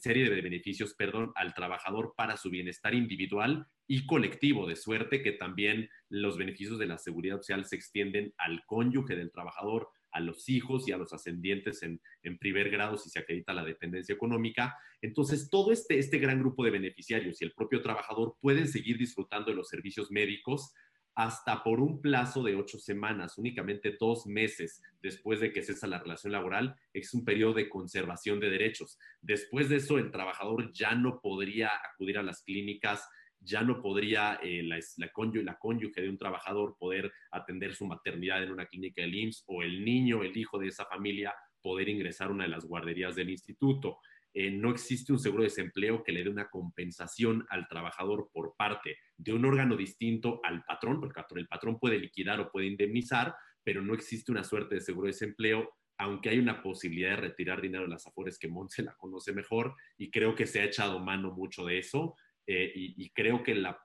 serie 0.00 0.28
de 0.28 0.42
beneficios, 0.42 0.92
perdón, 0.92 1.32
al 1.34 1.54
trabajador 1.54 2.12
para 2.14 2.36
su 2.36 2.50
bienestar 2.50 2.94
individual 2.94 3.66
y 3.86 4.06
colectivo, 4.06 4.66
de 4.66 4.76
suerte 4.76 5.22
que 5.22 5.32
también 5.32 5.88
los 6.08 6.38
beneficios 6.38 6.78
de 6.78 6.86
la 6.86 6.98
seguridad 6.98 7.38
social 7.38 7.64
se 7.64 7.76
extienden 7.76 8.32
al 8.38 8.64
cónyuge 8.66 9.16
del 9.16 9.32
trabajador, 9.32 9.88
a 10.12 10.20
los 10.20 10.48
hijos 10.48 10.86
y 10.86 10.92
a 10.92 10.98
los 10.98 11.12
ascendientes 11.12 11.82
en, 11.82 12.00
primer 12.38 12.70
grado 12.70 12.98
si 12.98 13.10
se 13.10 13.18
acredita 13.18 13.54
la 13.54 13.64
dependencia 13.64 14.14
económica. 14.14 14.76
Entonces, 15.00 15.48
todo 15.50 15.72
este, 15.72 15.98
este 15.98 16.18
gran 16.18 16.38
grupo 16.38 16.64
de 16.64 16.70
beneficiarios 16.70 17.40
y 17.40 17.44
el 17.44 17.52
propio 17.52 17.80
trabajador 17.80 18.36
pueden 18.40 18.68
seguir 18.68 18.98
disfrutando 18.98 19.50
de 19.50 19.56
los 19.56 19.68
servicios 19.68 20.10
médicos 20.10 20.72
hasta 21.14 21.62
por 21.62 21.80
un 21.80 22.00
plazo 22.00 22.42
de 22.42 22.56
ocho 22.56 22.78
semanas, 22.78 23.36
únicamente 23.36 23.96
dos 23.98 24.26
meses 24.26 24.82
después 25.02 25.40
de 25.40 25.52
que 25.52 25.62
cesa 25.62 25.86
la 25.86 25.98
relación 25.98 26.32
laboral, 26.32 26.76
es 26.94 27.12
un 27.12 27.24
periodo 27.24 27.54
de 27.54 27.68
conservación 27.68 28.40
de 28.40 28.50
derechos. 28.50 28.98
Después 29.20 29.68
de 29.68 29.76
eso, 29.76 29.98
el 29.98 30.10
trabajador 30.10 30.72
ya 30.72 30.94
no 30.94 31.20
podría 31.20 31.70
acudir 31.92 32.18
a 32.18 32.22
las 32.22 32.42
clínicas, 32.42 33.06
ya 33.44 33.62
no 33.62 33.80
podría 33.82 34.38
eh, 34.42 34.62
la, 34.62 34.78
la, 34.96 35.12
cónyuge 35.58 36.00
de 36.00 36.08
un 36.08 36.18
trabajador 36.18 36.76
poder 36.78 37.12
atender 37.30 37.74
su 37.74 37.86
maternidad 37.86 38.42
en 38.42 38.52
una 38.52 38.66
clínica 38.66 39.02
del 39.02 39.14
IMSS 39.14 39.44
o 39.46 39.62
el 39.62 39.84
niño, 39.84 40.22
el 40.22 40.36
hijo 40.36 40.58
de 40.58 40.68
esa 40.68 40.84
familia, 40.86 41.34
poder 41.60 41.88
ingresar 41.88 42.28
a 42.28 42.32
una 42.32 42.44
de 42.44 42.50
las 42.50 42.64
guarderías 42.64 43.14
del 43.14 43.30
instituto. 43.30 43.98
Eh, 44.34 44.50
no 44.50 44.70
existe 44.70 45.12
un 45.12 45.18
seguro 45.18 45.42
de 45.42 45.50
desempleo 45.50 46.02
que 46.02 46.12
le 46.12 46.24
dé 46.24 46.30
una 46.30 46.48
compensación 46.48 47.44
al 47.50 47.68
trabajador 47.68 48.30
por 48.32 48.54
parte 48.56 48.96
de 49.16 49.32
un 49.32 49.44
órgano 49.44 49.76
distinto 49.76 50.40
al 50.42 50.64
patrón, 50.64 51.00
porque 51.00 51.20
el 51.36 51.48
patrón 51.48 51.78
puede 51.78 51.98
liquidar 51.98 52.40
o 52.40 52.50
puede 52.50 52.66
indemnizar, 52.66 53.34
pero 53.62 53.82
no 53.82 53.94
existe 53.94 54.32
una 54.32 54.44
suerte 54.44 54.76
de 54.76 54.80
seguro 54.80 55.06
de 55.06 55.12
desempleo, 55.12 55.70
aunque 55.98 56.30
hay 56.30 56.38
una 56.38 56.62
posibilidad 56.62 57.10
de 57.10 57.28
retirar 57.28 57.60
dinero 57.60 57.84
de 57.84 57.90
las 57.90 58.06
afores 58.06 58.38
que 58.38 58.48
Montse 58.48 58.82
la 58.82 58.96
conoce 58.96 59.32
mejor 59.32 59.76
y 59.98 60.10
creo 60.10 60.34
que 60.34 60.46
se 60.46 60.60
ha 60.60 60.64
echado 60.64 60.98
mano 60.98 61.32
mucho 61.32 61.64
de 61.66 61.78
eso. 61.78 62.16
Eh, 62.46 62.72
y, 62.74 63.10
creo 63.10 63.42
que 63.42 63.54
la, 63.54 63.78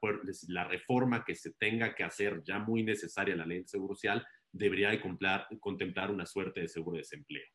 la, 0.47 0.63
reforma 0.63 1.23
que 1.23 1.35
se 1.35 1.53
tenga 1.53 1.93
que 1.93 2.03
hacer, 2.03 2.41
ya 2.43 2.57
muy 2.57 2.83
necesaria 2.83 3.35
la 3.35 3.45
ley 3.45 3.59
de 3.59 3.67
seguro 3.67 3.93
social, 3.93 4.25
debería 4.51 4.89
de 4.89 4.99
contemplar 4.99 6.11
una 6.11 6.25
suerte 6.25 6.61
de 6.61 6.67
seguro 6.67 6.95
de 6.95 7.01
desempleo. 7.01 7.45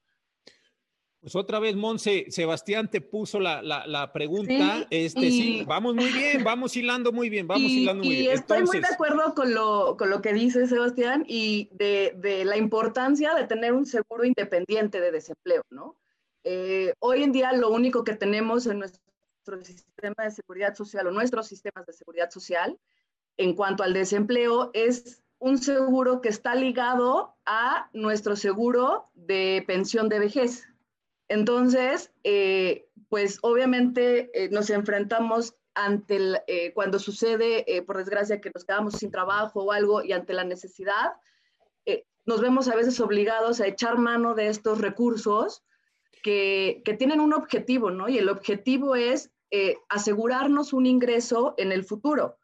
Pues 1.22 1.36
otra 1.36 1.60
vez, 1.60 1.76
Monse, 1.76 2.26
Sebastián 2.30 2.90
te 2.90 3.00
puso 3.00 3.38
la, 3.38 4.10
pregunta. 4.12 4.88
este, 4.90 5.30
sí, 5.30 5.64
vamos 5.64 5.94
muy 5.94 6.10
bien, 6.10 6.42
vamos 6.42 6.76
hilando 6.76 7.12
muy 7.12 7.30
bien, 7.30 7.46
vamos 7.46 7.70
hilando 7.70 8.02
muy 8.02 8.16
bien. 8.16 8.24
Y 8.24 8.34
estoy 8.34 8.64
muy 8.64 8.80
de 8.80 8.88
acuerdo 8.92 9.32
con 9.32 9.54
lo, 9.54 9.96
con 9.96 10.10
lo 10.10 10.20
que 10.20 10.32
dice 10.32 10.66
Sebastián 10.66 11.24
y 11.28 11.68
de, 11.70 12.42
la 12.44 12.56
importancia 12.56 13.36
de 13.36 13.46
tener 13.46 13.72
un 13.72 13.86
seguro 13.86 14.24
independiente 14.24 15.00
de 15.00 15.12
desempleo, 15.12 15.62
¿no? 15.70 15.96
Eh, 16.42 16.92
hoy 16.98 17.22
en 17.22 17.30
día 17.30 17.52
lo 17.52 17.70
único 17.70 18.02
que 18.02 18.16
tenemos 18.16 18.66
en 18.66 18.80
nuestro 18.80 19.00
sistema 19.64 20.24
de 20.24 20.30
seguridad 20.30 20.74
social 20.74 21.06
o 21.06 21.10
nuestros 21.10 21.46
sistemas 21.46 21.86
de 21.86 21.92
seguridad 21.92 22.30
social 22.30 22.78
en 23.36 23.54
cuanto 23.54 23.82
al 23.82 23.92
desempleo 23.92 24.70
es 24.74 25.22
un 25.38 25.58
seguro 25.58 26.20
que 26.20 26.28
está 26.28 26.54
ligado 26.54 27.34
a 27.44 27.90
nuestro 27.92 28.36
seguro 28.36 29.10
de 29.14 29.64
pensión 29.66 30.08
de 30.08 30.20
vejez. 30.20 30.68
Entonces, 31.28 32.12
eh, 32.22 32.88
pues 33.08 33.38
obviamente 33.42 34.30
eh, 34.34 34.50
nos 34.50 34.70
enfrentamos 34.70 35.56
ante 35.74 36.20
eh, 36.46 36.72
cuando 36.74 36.98
sucede, 36.98 37.64
por 37.86 37.96
desgracia, 37.96 38.40
que 38.40 38.50
nos 38.54 38.64
quedamos 38.64 38.94
sin 38.94 39.10
trabajo 39.10 39.64
o 39.64 39.72
algo 39.72 40.04
y 40.04 40.12
ante 40.12 40.34
la 40.34 40.44
necesidad, 40.44 41.12
nos 42.24 42.40
vemos 42.40 42.68
a 42.68 42.76
veces 42.76 43.00
obligados 43.00 43.60
a 43.60 43.66
echar 43.66 43.98
mano 43.98 44.36
de 44.36 44.46
estos 44.46 44.80
recursos 44.80 45.64
que, 46.22 46.82
tienen 46.98 47.20
un 47.20 47.32
objetivo, 47.32 47.90
¿no? 47.90 48.08
Y 48.08 48.18
el 48.18 48.28
objetivo 48.28 48.96
es 48.96 49.30
asegurarnos 49.90 50.72
un 50.72 50.86
ingreso 50.86 51.54
en 51.58 51.72
el 51.72 51.84
futuro 51.84 52.38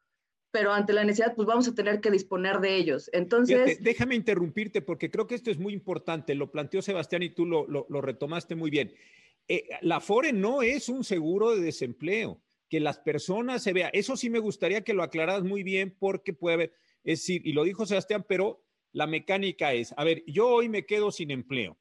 pero 0.51 0.73
ante 0.73 0.93
la 0.93 1.05
necesidad, 1.05 1.35
pues 1.35 1.47
vamos 1.47 1.69
a 1.69 1.75
tener 1.75 2.01
que 2.01 2.11
disponer 2.11 2.61
de 2.61 2.77
ellos. 2.77 3.11
Entonces... 3.13 3.83
déjame 3.83 4.15
interrumpirte 4.15 4.81
porque 4.81 5.11
creo 5.11 5.27
que 5.27 5.35
esto 5.35 5.51
es 5.51 5.59
muy 5.59 5.73
importante. 5.73 6.35
Lo 6.35 6.51
planteó 6.51 6.81
Sebastián 6.81 7.23
y 7.23 7.31
tú 7.31 7.45
lo, 7.47 7.67
lo, 7.67 8.01
retomaste 8.01 8.55
muy 8.55 8.71
bien. 8.71 8.93
Eh, 9.47 9.69
la 9.83 10.01
FORE 10.01 10.33
no 10.33 10.63
es 10.63 10.89
un 10.89 11.05
seguro 11.05 11.55
de 11.55 11.61
desempleo, 11.61 12.43
que 12.69 12.81
las 12.81 12.99
personas 12.99 13.63
se 13.63 13.73
vean. 13.73 13.91
Eso 13.93 14.17
sí 14.17 14.31
me 14.31 14.39
gustaría 14.39 14.83
que 14.83 14.95
lo 14.95 15.03
aclararas 15.03 15.43
muy 15.43 15.63
bien 15.63 15.95
porque 15.99 16.33
puede, 16.33 16.73
es 17.05 17.21
decir, 17.21 17.47
y 17.47 17.53
lo 17.53 17.65
dijo 17.65 17.87
Sebastián, 17.87 18.25
pero 18.29 18.63
la 18.93 19.07
mecánica 19.07 19.73
es, 19.73 19.95
a 19.97 20.05
ver, 20.05 20.23
yo 20.27 20.49
hoy 20.49 20.69
me 20.69 20.87
quedo 20.87 21.11
sin 21.11 21.31
empleo 21.31 21.79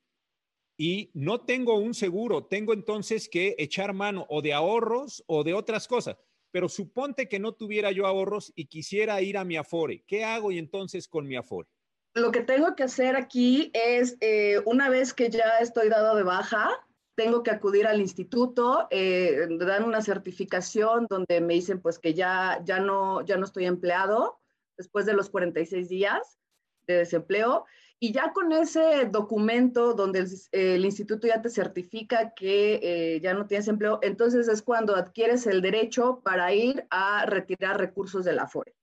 y 0.77 1.09
no 1.13 1.41
tengo 1.41 1.77
un 1.77 1.93
seguro, 1.93 2.45
tengo 2.45 2.73
entonces 2.73 3.27
que 3.27 3.55
echar 3.57 3.93
mano 3.93 4.25
o 4.29 4.41
de 4.41 4.53
ahorros 4.53 5.23
o 5.27 5.43
de 5.43 5.53
otras 5.53 5.87
cosas 5.87 6.17
pero 6.51 6.69
suponte 6.69 7.27
que 7.27 7.39
no 7.39 7.53
tuviera 7.53 7.91
yo 7.91 8.07
ahorros 8.07 8.51
y 8.55 8.65
quisiera 8.65 9.21
ir 9.21 9.37
a 9.37 9.43
mi 9.43 9.57
Afore. 9.57 10.03
¿Qué 10.07 10.23
hago 10.23 10.51
y 10.51 10.57
entonces 10.57 11.07
con 11.07 11.27
mi 11.27 11.35
Afore? 11.35 11.69
Lo 12.13 12.31
que 12.31 12.41
tengo 12.41 12.75
que 12.75 12.83
hacer 12.83 13.15
aquí 13.15 13.69
es, 13.73 14.17
eh, 14.21 14.61
una 14.65 14.89
vez 14.89 15.13
que 15.13 15.29
ya 15.29 15.59
estoy 15.59 15.89
dado 15.89 16.15
de 16.15 16.23
baja, 16.23 16.69
tengo 17.15 17.43
que 17.43 17.51
acudir 17.51 17.85
al 17.85 18.01
instituto, 18.01 18.87
eh, 18.89 19.47
dan 19.59 19.83
una 19.83 20.01
certificación 20.01 21.05
donde 21.09 21.41
me 21.41 21.53
dicen 21.53 21.81
pues 21.81 21.99
que 21.99 22.13
ya, 22.13 22.59
ya, 22.63 22.79
no, 22.79 23.23
ya 23.23 23.37
no 23.37 23.45
estoy 23.45 23.65
empleado 23.65 24.39
después 24.77 25.05
de 25.05 25.13
los 25.13 25.29
46 25.29 25.89
días 25.89 26.39
de 26.87 26.95
desempleo 26.95 27.65
Y 27.99 28.11
ya 28.13 28.31
con 28.31 28.51
ese 28.51 29.05
documento 29.11 29.93
donde 29.93 30.27
el, 30.51 30.85
instituto 30.85 31.27
ya 31.27 31.41
te 31.41 31.49
certifica 31.49 32.33
que 32.35 32.79
eh, 32.83 33.19
ya 33.21 33.33
no 33.33 33.47
tienes 33.47 33.67
empleo, 33.67 33.97
entonces 34.03 34.47
es 34.47 34.61
cuando 34.61 34.95
adquieres 34.95 35.47
el 35.47 35.63
derecho 35.63 36.21
para 36.23 36.53
ir 36.53 36.85
a 36.91 37.25
retirar 37.25 37.79
recursos 37.79 38.23
de 38.23 38.33
la 38.33 38.47
FORE. 38.47 38.75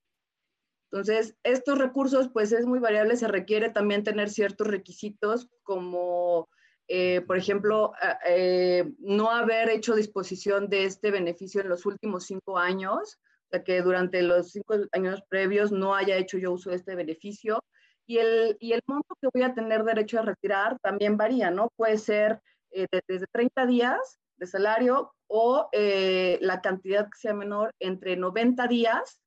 Entonces, 0.91 1.35
estos 1.43 1.77
recursos, 1.77 2.29
pues 2.29 2.51
es 2.51 2.65
muy 2.65 2.79
variable, 2.79 3.15
se 3.15 3.27
requiere 3.27 3.69
también 3.69 4.03
tener 4.03 4.29
ciertos 4.29 4.67
requisitos 4.67 5.49
como, 5.63 6.49
eh, 6.89 7.21
por 7.21 7.37
ejemplo, 7.37 7.93
eh, 8.27 8.93
no 8.99 9.31
haber 9.31 9.69
hecho 9.69 9.95
disposición 9.95 10.69
de 10.69 10.85
este 10.85 11.11
beneficio 11.11 11.61
en 11.61 11.69
los 11.69 11.85
últimos 11.85 12.25
cinco 12.25 12.57
años, 12.57 13.17
o 13.45 13.47
sea, 13.49 13.63
que 13.63 13.81
durante 13.81 14.21
los 14.23 14.51
cinco 14.51 14.75
años 14.91 15.21
previos 15.29 15.71
no 15.71 15.95
haya 15.95 16.17
hecho 16.17 16.37
yo 16.37 16.51
uso 16.51 16.69
de 16.69 16.75
este 16.75 16.95
beneficio 16.95 17.61
y 18.05 18.19
el, 18.19 18.55
y 18.59 18.73
el 18.73 18.81
monto 18.87 19.15
que 19.21 19.29
voy 19.33 19.43
a 19.43 19.53
tener 19.53 19.83
derecho 19.83 20.19
a 20.19 20.23
retirar 20.23 20.79
también 20.79 21.17
varía, 21.17 21.51
¿no? 21.51 21.69
Puede 21.75 21.97
ser 21.97 22.39
eh, 22.71 22.87
desde 23.07 23.27
30 23.31 23.65
días 23.65 24.19
de 24.37 24.47
salario 24.47 25.13
o 25.27 25.69
eh, 25.71 26.37
la 26.41 26.61
cantidad 26.61 27.05
que 27.05 27.17
sea 27.17 27.33
menor 27.33 27.73
entre 27.79 28.17
90 28.17 28.67
días 28.67 29.21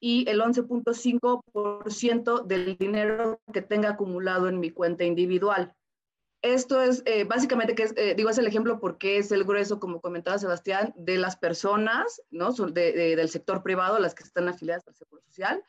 y 0.00 0.28
el 0.28 0.40
11.5% 0.40 2.44
del 2.44 2.76
dinero 2.76 3.40
que 3.52 3.62
tenga 3.62 3.90
acumulado 3.90 4.48
en 4.48 4.60
mi 4.60 4.70
cuenta 4.70 5.04
individual. 5.04 5.74
Esto 6.42 6.80
es 6.82 7.02
eh, 7.06 7.24
básicamente, 7.24 7.74
que 7.76 7.84
es, 7.84 7.94
digo, 8.16 8.30
es 8.30 8.38
el 8.38 8.48
ejemplo 8.48 8.80
porque 8.80 9.18
es 9.18 9.30
el 9.30 9.44
grueso, 9.44 9.78
como 9.78 10.00
comentaba 10.00 10.38
Sebastián, 10.38 10.92
de 10.96 11.18
las 11.18 11.36
personas, 11.36 12.20
¿no? 12.30 12.52
De, 12.52 13.14
del 13.16 13.28
sector 13.28 13.62
privado, 13.62 14.00
las 14.00 14.16
que 14.16 14.24
están 14.24 14.48
afiliadas 14.48 14.88
al 14.88 14.96
Seguro 14.96 15.22
Social, 15.22 15.62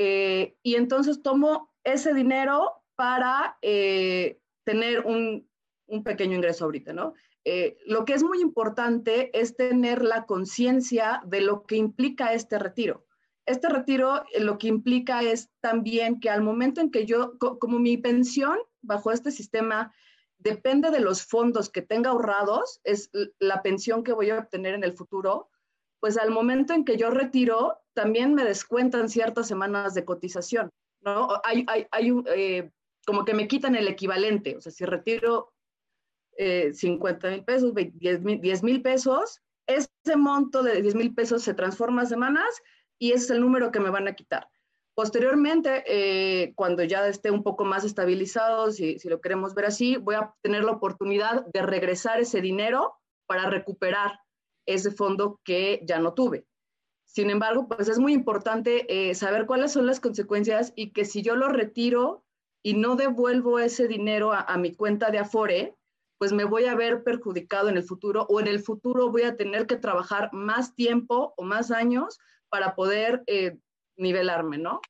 eh, 0.00 0.54
y 0.62 0.76
entonces 0.76 1.22
tomo 1.22 1.74
ese 1.82 2.14
dinero 2.14 2.84
para 2.94 3.58
eh, 3.62 4.38
tener 4.62 5.00
un, 5.00 5.50
un, 5.88 6.04
pequeño 6.04 6.36
ingreso 6.36 6.66
ahorita, 6.66 6.92
¿no? 6.92 7.14
Eh, 7.44 7.78
lo 7.84 8.04
que 8.04 8.14
es 8.14 8.22
muy 8.22 8.40
importante 8.40 9.36
es 9.36 9.56
tener 9.56 10.04
la 10.04 10.24
conciencia 10.24 11.20
de 11.26 11.40
lo 11.40 11.64
que 11.64 11.74
implica 11.74 12.32
este 12.32 12.60
retiro. 12.60 13.06
Este 13.44 13.68
retiro 13.68 14.22
lo 14.38 14.56
que 14.56 14.68
implica 14.68 15.22
es 15.22 15.50
también 15.58 16.20
que 16.20 16.30
al 16.30 16.42
momento 16.42 16.80
en 16.80 16.92
que 16.92 17.04
yo, 17.04 17.36
como 17.36 17.80
mi 17.80 17.96
pensión 17.96 18.56
bajo 18.82 19.10
este 19.10 19.32
sistema 19.32 19.92
depende 20.36 20.92
de 20.92 21.00
los 21.00 21.24
fondos 21.24 21.70
que 21.70 21.82
tenga 21.82 22.10
ahorrados, 22.10 22.80
es 22.84 23.10
la 23.40 23.62
pensión 23.62 24.04
que 24.04 24.12
voy 24.12 24.30
a 24.30 24.38
obtener 24.38 24.74
en 24.74 24.84
el 24.84 24.92
futuro, 24.92 25.50
pues 26.00 26.16
al 26.16 26.30
momento 26.30 26.72
en 26.72 26.84
que 26.84 26.96
yo 26.96 27.10
retiro, 27.10 27.78
también 27.94 28.34
me 28.34 28.44
descuentan 28.44 29.08
ciertas 29.08 29.48
semanas 29.48 29.94
de 29.94 30.04
cotización, 30.04 30.70
¿no? 31.00 31.28
Hay, 31.44 31.64
hay, 31.66 31.86
hay 31.90 32.12
eh, 32.34 32.70
como 33.06 33.24
que 33.24 33.34
me 33.34 33.48
quitan 33.48 33.74
el 33.74 33.88
equivalente, 33.88 34.56
o 34.56 34.60
sea, 34.60 34.70
si 34.70 34.84
retiro 34.84 35.52
50 36.38 37.28
eh, 37.28 37.30
mil 37.32 37.44
pesos, 37.44 37.72
10 37.74 38.62
mil 38.62 38.82
pesos, 38.82 39.40
ese 39.66 40.16
monto 40.16 40.62
de 40.62 40.80
10 40.82 40.94
mil 40.94 41.14
pesos 41.14 41.42
se 41.42 41.54
transforma 41.54 42.02
a 42.02 42.06
semanas 42.06 42.62
y 42.98 43.12
ese 43.12 43.24
es 43.24 43.30
el 43.30 43.40
número 43.40 43.72
que 43.72 43.80
me 43.80 43.90
van 43.90 44.08
a 44.08 44.14
quitar. 44.14 44.48
Posteriormente, 44.94 45.84
eh, 45.86 46.52
cuando 46.54 46.82
ya 46.82 47.06
esté 47.06 47.30
un 47.30 47.42
poco 47.42 47.64
más 47.64 47.84
estabilizado, 47.84 48.72
si, 48.72 48.98
si, 48.98 49.08
lo 49.08 49.20
queremos 49.20 49.54
ver 49.54 49.66
así, 49.66 49.96
voy 49.96 50.16
a 50.16 50.34
tener 50.42 50.64
la 50.64 50.72
oportunidad 50.72 51.46
de 51.46 51.62
regresar 51.62 52.20
ese 52.20 52.40
dinero 52.40 52.96
para 53.26 53.48
recuperar 53.48 54.18
ese 54.68 54.90
fondo 54.90 55.40
que 55.44 55.80
ya 55.84 55.98
no 55.98 56.14
tuve. 56.14 56.46
Sin 57.04 57.30
embargo, 57.30 57.66
pues 57.68 57.88
es 57.88 57.98
muy 57.98 58.12
importante 58.12 58.84
eh, 58.88 59.14
saber 59.14 59.46
cuáles 59.46 59.72
son 59.72 59.86
las 59.86 59.98
consecuencias 59.98 60.74
y 60.76 60.90
que 60.90 61.06
si 61.06 61.22
yo 61.22 61.36
lo 61.36 61.48
retiro 61.48 62.22
y 62.62 62.74
no 62.74 62.96
devuelvo 62.96 63.58
ese 63.58 63.88
dinero 63.88 64.32
a, 64.32 64.56
mi 64.58 64.74
cuenta 64.74 65.10
de 65.10 65.18
Afore, 65.18 65.74
pues 66.18 66.32
me 66.32 66.44
voy 66.44 66.66
a 66.66 66.74
ver 66.74 67.02
perjudicado 67.02 67.70
en 67.70 67.78
el 67.78 67.82
futuro 67.82 68.26
o 68.28 68.40
en 68.40 68.46
el 68.46 68.60
futuro 68.60 69.10
voy 69.10 69.22
a 69.22 69.36
tener 69.36 69.66
que 69.66 69.76
trabajar 69.76 70.28
más 70.32 70.74
tiempo 70.74 71.32
o 71.36 71.44
más 71.44 71.70
años 71.70 72.18
para 72.50 72.74
poder 72.74 73.22
eh, 73.26 73.56
nivelarme, 73.96 74.58
¿no? 74.58 74.80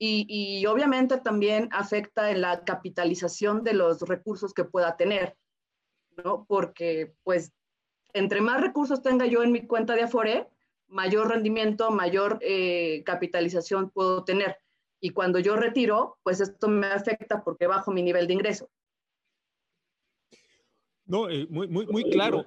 Y, 0.00 0.26
y, 0.28 0.64
obviamente 0.66 1.18
también 1.18 1.68
afecta 1.72 2.30
en 2.30 2.40
la 2.40 2.64
capitalización 2.64 3.64
de 3.64 3.74
los 3.74 4.00
recursos 4.02 4.54
que 4.54 4.64
pueda 4.64 4.96
tener, 4.96 5.36
¿no? 6.24 6.44
Porque 6.48 7.14
pues 7.24 7.52
entre 8.12 8.40
más 8.40 8.60
recursos 8.60 9.02
tenga 9.02 9.26
yo 9.26 9.42
en 9.42 9.52
mi 9.52 9.66
cuenta 9.66 9.94
de 9.94 10.02
Afore, 10.02 10.48
mayor 10.88 11.28
rendimiento, 11.28 11.90
mayor 11.90 12.38
eh, 12.40 13.02
capitalización 13.04 13.90
puedo 13.90 14.24
tener. 14.24 14.56
Y 15.00 15.10
cuando 15.10 15.38
yo 15.38 15.56
retiro, 15.56 16.18
pues 16.22 16.40
esto 16.40 16.68
me 16.68 16.88
afecta 16.88 17.44
porque 17.44 17.66
bajo 17.66 17.92
mi 17.92 18.02
nivel 18.02 18.26
de 18.26 18.34
ingreso. 18.34 18.68
No, 21.06 21.30
eh, 21.30 21.46
muy, 21.48 22.10
claro. 22.10 22.44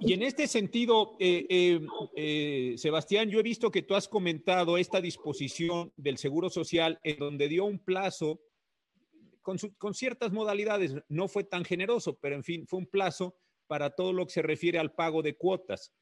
Y 0.00 0.14
en 0.14 0.22
este 0.22 0.48
sentido, 0.48 1.16
eh, 1.20 2.74
Sebastián, 2.76 3.28
yo 3.28 3.38
he 3.38 3.42
visto 3.42 3.70
que 3.70 3.82
tú 3.82 3.94
has 3.94 4.08
comentado 4.08 4.78
esta 4.78 5.00
disposición 5.00 5.92
del 5.96 6.18
Seguro 6.18 6.50
Social 6.50 6.98
en 7.04 7.18
donde 7.18 7.48
dio 7.48 7.66
un 7.66 7.78
plazo 7.78 8.40
con 9.42 9.94
ciertas 9.94 10.32
modalidades. 10.32 10.94
No 11.08 11.28
fue 11.28 11.44
tan 11.44 11.64
generoso, 11.64 12.18
pero 12.20 12.34
en 12.34 12.44
fin, 12.44 12.66
fue 12.66 12.78
un 12.78 12.86
plazo 12.86 13.36
para 13.70 13.90
todo 13.90 14.12
lo 14.12 14.26
que 14.26 14.32
se 14.32 14.42
refiere 14.42 14.80
al 14.80 14.90
pago 14.90 15.22
de 15.22 15.36
cuotas. 15.36 15.92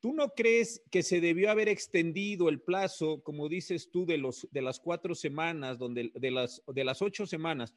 ¿Tú 0.00 0.14
no 0.14 0.30
crees 0.30 0.82
que 0.90 1.02
se 1.02 1.20
debió 1.20 1.50
haber 1.50 1.68
extendido 1.68 2.48
el 2.48 2.62
plazo, 2.62 3.22
como 3.22 3.50
dices 3.50 3.90
tú, 3.90 4.06
de, 4.06 4.16
las 4.62 4.80
cuatro 4.80 5.14
semanas, 5.14 5.76
donde, 5.76 6.10
de, 6.14 6.30
las, 6.30 6.62
de 6.66 6.84
las 6.84 7.02
ocho 7.02 7.26
semanas, 7.26 7.74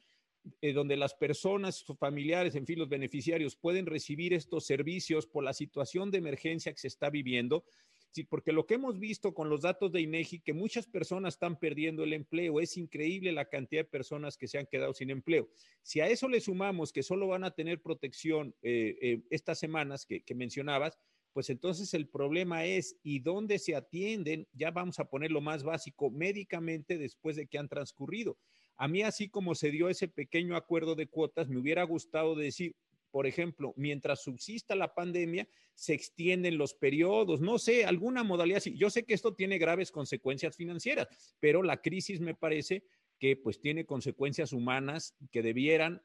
eh, 0.62 0.72
donde 0.72 0.96
las 0.96 1.12
personas, 1.12 1.84
familiares, 1.98 2.54
en 2.54 2.64
fin, 2.64 2.78
los 2.78 2.88
beneficiarios 2.88 3.56
pueden 3.56 3.84
recibir 3.84 4.32
estos 4.32 4.64
servicios 4.64 5.26
por 5.26 5.44
la 5.44 5.52
situación 5.52 6.10
de 6.10 6.16
emergencia 6.16 6.72
que 6.72 6.80
se 6.80 6.88
está 6.88 7.10
viviendo? 7.10 7.66
Sí, 8.12 8.24
porque 8.24 8.52
lo 8.52 8.66
que 8.66 8.74
hemos 8.74 8.98
visto 8.98 9.32
con 9.34 9.48
los 9.48 9.62
datos 9.62 9.92
de 9.92 10.00
INEGI, 10.00 10.40
que 10.40 10.52
muchas 10.52 10.86
personas 10.86 11.34
están 11.34 11.58
perdiendo 11.58 12.02
el 12.02 12.12
empleo, 12.12 12.60
es 12.60 12.76
increíble 12.76 13.30
la 13.30 13.48
cantidad 13.48 13.82
de 13.82 13.88
personas 13.88 14.36
que 14.36 14.48
se 14.48 14.58
han 14.58 14.66
quedado 14.66 14.92
sin 14.94 15.10
empleo. 15.10 15.48
Si 15.82 16.00
a 16.00 16.08
eso 16.08 16.28
le 16.28 16.40
sumamos 16.40 16.92
que 16.92 17.04
solo 17.04 17.28
van 17.28 17.44
a 17.44 17.52
tener 17.52 17.80
protección 17.80 18.54
eh, 18.62 18.98
eh, 19.00 19.22
estas 19.30 19.60
semanas 19.60 20.04
que, 20.06 20.22
que 20.22 20.34
mencionabas, 20.34 20.98
pues 21.32 21.50
entonces 21.50 21.94
el 21.94 22.08
problema 22.08 22.64
es, 22.64 22.96
¿y 23.04 23.20
dónde 23.20 23.60
se 23.60 23.76
atienden? 23.76 24.48
Ya 24.52 24.72
vamos 24.72 24.98
a 24.98 25.08
poner 25.08 25.30
lo 25.30 25.40
más 25.40 25.62
básico, 25.62 26.10
médicamente 26.10 26.98
después 26.98 27.36
de 27.36 27.46
que 27.46 27.58
han 27.58 27.68
transcurrido. 27.68 28.36
A 28.76 28.88
mí, 28.88 29.02
así 29.02 29.28
como 29.28 29.54
se 29.54 29.70
dio 29.70 29.88
ese 29.88 30.08
pequeño 30.08 30.56
acuerdo 30.56 30.96
de 30.96 31.06
cuotas, 31.06 31.48
me 31.48 31.58
hubiera 31.58 31.84
gustado 31.84 32.34
decir, 32.34 32.74
por 33.10 33.26
ejemplo, 33.26 33.74
mientras 33.76 34.22
subsista 34.22 34.74
la 34.74 34.94
pandemia, 34.94 35.48
se 35.74 35.94
extienden 35.94 36.58
los 36.58 36.74
periodos, 36.74 37.40
no 37.40 37.58
sé, 37.58 37.84
alguna 37.84 38.22
modalidad. 38.22 38.62
Yo 38.64 38.90
sé 38.90 39.04
que 39.04 39.14
esto 39.14 39.34
tiene 39.34 39.58
graves 39.58 39.90
consecuencias 39.90 40.56
financieras, 40.56 41.08
pero 41.40 41.62
la 41.62 41.80
crisis 41.80 42.20
me 42.20 42.34
parece 42.34 42.84
que 43.18 43.36
pues 43.36 43.60
tiene 43.60 43.84
consecuencias 43.84 44.52
humanas 44.52 45.14
que 45.30 45.42
debieran 45.42 46.02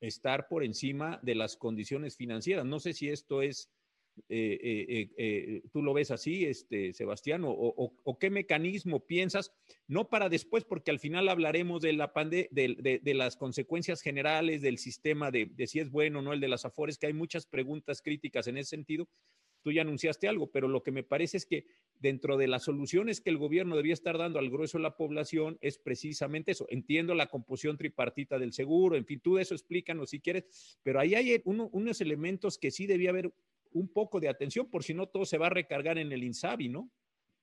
estar 0.00 0.48
por 0.48 0.64
encima 0.64 1.20
de 1.22 1.34
las 1.34 1.56
condiciones 1.56 2.16
financieras. 2.16 2.64
No 2.64 2.80
sé 2.80 2.92
si 2.92 3.08
esto 3.08 3.42
es 3.42 3.70
eh, 4.28 4.58
eh, 4.62 5.10
eh, 5.16 5.62
¿Tú 5.72 5.82
lo 5.82 5.92
ves 5.92 6.10
así, 6.10 6.44
este, 6.44 6.92
Sebastián? 6.92 7.42
O, 7.44 8.18
qué 8.18 8.30
mecanismo 8.30 9.06
piensas? 9.06 9.52
No 9.86 10.08
para 10.08 10.28
después, 10.28 10.64
porque 10.64 10.90
al 10.90 10.98
final 10.98 11.28
hablaremos 11.28 11.82
de, 11.82 11.92
la 11.92 12.12
de, 12.30 13.00
de, 13.02 13.14
las 13.14 13.36
consecuencias 13.36 14.02
generales 14.02 14.62
del 14.62 14.78
sistema, 14.78 15.30
de, 15.30 15.50
si 15.66 15.80
es 15.80 15.90
bueno 15.90 16.20
o 16.20 16.22
no 16.22 16.32
el 16.32 16.40
de 16.40 16.48
las 16.48 16.64
afores, 16.64 16.98
que 16.98 17.06
hay 17.06 17.12
muchas 17.12 17.46
preguntas 17.46 18.02
críticas 18.02 18.46
en 18.46 18.58
ese 18.58 18.70
sentido. 18.70 19.08
Tú 19.62 19.72
ya 19.72 19.82
anunciaste 19.82 20.26
algo, 20.26 20.50
pero 20.50 20.68
lo 20.68 20.82
que 20.82 20.90
me 20.90 21.02
parece 21.02 21.36
es 21.36 21.44
que 21.44 21.66
dentro 21.98 22.38
de 22.38 22.48
las 22.48 22.64
soluciones 22.64 23.20
que 23.20 23.28
el 23.28 23.36
gobierno 23.36 23.76
debía 23.76 23.92
estar 23.92 24.16
dando 24.16 24.38
al 24.38 24.48
grueso 24.48 24.78
de 24.78 24.82
la 24.82 24.96
población 24.96 25.58
es 25.60 25.78
precisamente 25.78 26.52
eso. 26.52 26.66
Entiendo 26.70 27.14
la 27.14 27.26
composición 27.26 27.76
tripartita 27.76 28.38
del 28.38 28.54
seguro, 28.54 28.96
en 28.96 29.04
fin, 29.04 29.20
tú 29.20 29.34
de 29.34 29.42
eso 29.42 29.54
explícanos 29.54 30.10
si 30.10 30.20
quieres, 30.20 30.78
pero 30.82 30.98
ahí 30.98 31.14
hay 31.14 31.42
unos 31.44 32.00
elementos 32.00 32.56
que 32.56 32.70
sí 32.70 32.86
debía 32.86 33.10
haber 33.10 33.34
un 33.72 33.92
poco 33.92 34.20
de 34.20 34.28
atención, 34.28 34.68
por 34.70 34.82
si 34.82 34.94
no 34.94 35.06
todo 35.06 35.24
se 35.24 35.38
va 35.38 35.46
a 35.46 35.50
recargar 35.50 35.98
en 35.98 36.12
el 36.12 36.24
INSABI, 36.24 36.68
¿no? 36.68 36.90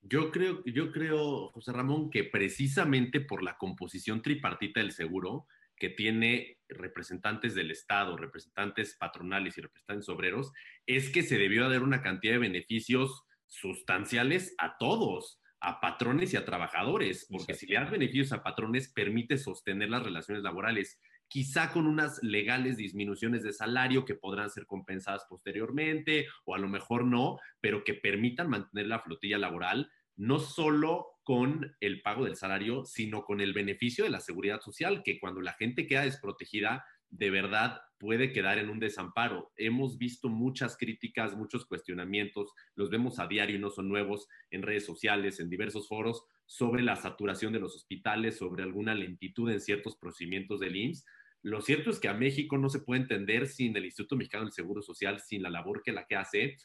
Yo 0.02 0.32
creo, 0.32 0.64
yo 0.66 0.92
creo, 0.92 1.50
José 1.50 1.72
Ramón, 1.74 2.10
que 2.10 2.24
precisamente 2.24 3.20
por 3.20 3.44
la 3.44 3.58
composición 3.58 4.22
tripartita 4.22 4.80
del 4.80 4.92
seguro, 4.92 5.48
que 5.76 5.90
tiene 5.90 6.60
representantes 6.68 7.56
del 7.56 7.72
Estado, 7.72 8.18
representantes 8.18 8.96
patronales 8.98 9.58
y 9.58 9.62
representantes 9.62 10.10
obreros, 10.10 10.52
es 10.86 11.10
que 11.10 11.24
se 11.24 11.38
debió 11.38 11.70
dar 11.70 11.84
una 11.84 12.02
cantidad 12.02 12.34
de 12.34 12.40
beneficios 12.40 13.24
sustanciales 13.46 14.56
a 14.58 14.78
todos, 14.78 15.42
a 15.60 15.80
patrones 15.80 16.34
y 16.34 16.38
a 16.38 16.46
trabajadores, 16.46 17.28
porque 17.30 17.54
si 17.54 17.68
le 17.68 17.76
das 17.76 17.92
beneficios 17.92 18.32
a 18.32 18.44
patrones, 18.44 18.92
permite 18.92 19.38
sostener 19.38 19.90
las 19.90 20.04
relaciones 20.04 20.44
laborales 20.44 21.00
quizá 21.28 21.72
con 21.72 21.88
unas 21.88 22.22
legales 22.24 22.78
disminuciones 22.78 23.44
de 23.44 23.54
salario 23.54 24.06
que 24.06 24.16
podrán 24.16 24.50
ser 24.50 24.66
compensadas 24.66 25.26
posteriormente 25.30 26.28
o 26.46 26.56
a 26.56 26.60
lo 26.60 26.68
mejor 26.68 27.06
no, 27.06 27.40
pero 27.62 27.84
que 27.84 27.94
permitan 27.94 28.50
mantener 28.50 28.88
la 28.88 29.00
flotilla 29.00 29.38
laboral 29.38 29.92
no 30.18 30.40
solo 30.40 31.20
con 31.24 31.76
el 31.80 32.02
pago 32.02 32.26
del 32.26 32.36
salario, 32.36 32.86
sino 32.86 33.24
con 33.24 33.40
el 33.40 33.54
beneficio 33.54 34.04
de 34.04 34.10
la 34.10 34.20
seguridad 34.20 34.62
social, 34.62 35.04
que 35.04 35.20
cuando 35.20 35.42
la 35.42 35.54
gente 35.54 35.86
queda 35.86 36.02
desprotegida, 36.02 36.86
de 37.10 37.30
verdad 37.30 37.82
puede 37.98 38.32
quedar 38.32 38.58
en 38.60 38.70
un 38.70 38.80
desamparo. 38.80 39.52
Hemos 39.56 39.98
visto 39.98 40.30
muchas 40.30 40.78
críticas, 40.78 41.36
muchos 41.36 41.66
cuestionamientos, 41.66 42.54
los 42.76 42.90
vemos 42.90 43.20
a 43.20 43.28
diario 43.28 43.56
y 43.56 43.60
no 43.60 43.70
son 43.70 43.90
nuevos 43.90 44.28
en 44.52 44.62
redes 44.62 44.86
sociales, 44.86 45.40
en 45.40 45.50
diversos 45.50 45.88
foros, 45.88 46.24
sobre 46.46 46.84
la 46.84 46.96
saturación 46.96 47.54
de 47.54 47.60
los 47.60 47.76
hospitales, 47.76 48.38
sobre 48.38 48.64
alguna 48.64 48.94
lentitud 48.94 49.50
en 49.52 49.60
ciertos 49.60 49.98
procedimientos 49.98 50.60
del 50.60 50.76
IMSS. 50.76 51.06
Lo 51.44 51.62
cierto 51.62 51.90
es 51.90 52.00
que 52.00 52.08
a 52.08 52.14
México 52.14 52.58
no 52.58 52.70
se 52.70 52.80
puede 52.80 53.02
entender 53.02 53.48
sin 53.48 53.76
el 53.76 53.86
Instituto 53.86 54.16
Mexicano 54.16 54.46
del 54.46 54.54
Seguro 54.54 54.82
Social, 54.82 55.20
sin 55.20 55.44
la 55.44 55.50
labor 55.50 55.82
que 55.84 55.92
la 55.92 56.06
que 56.06 56.16
hace, 56.16 56.58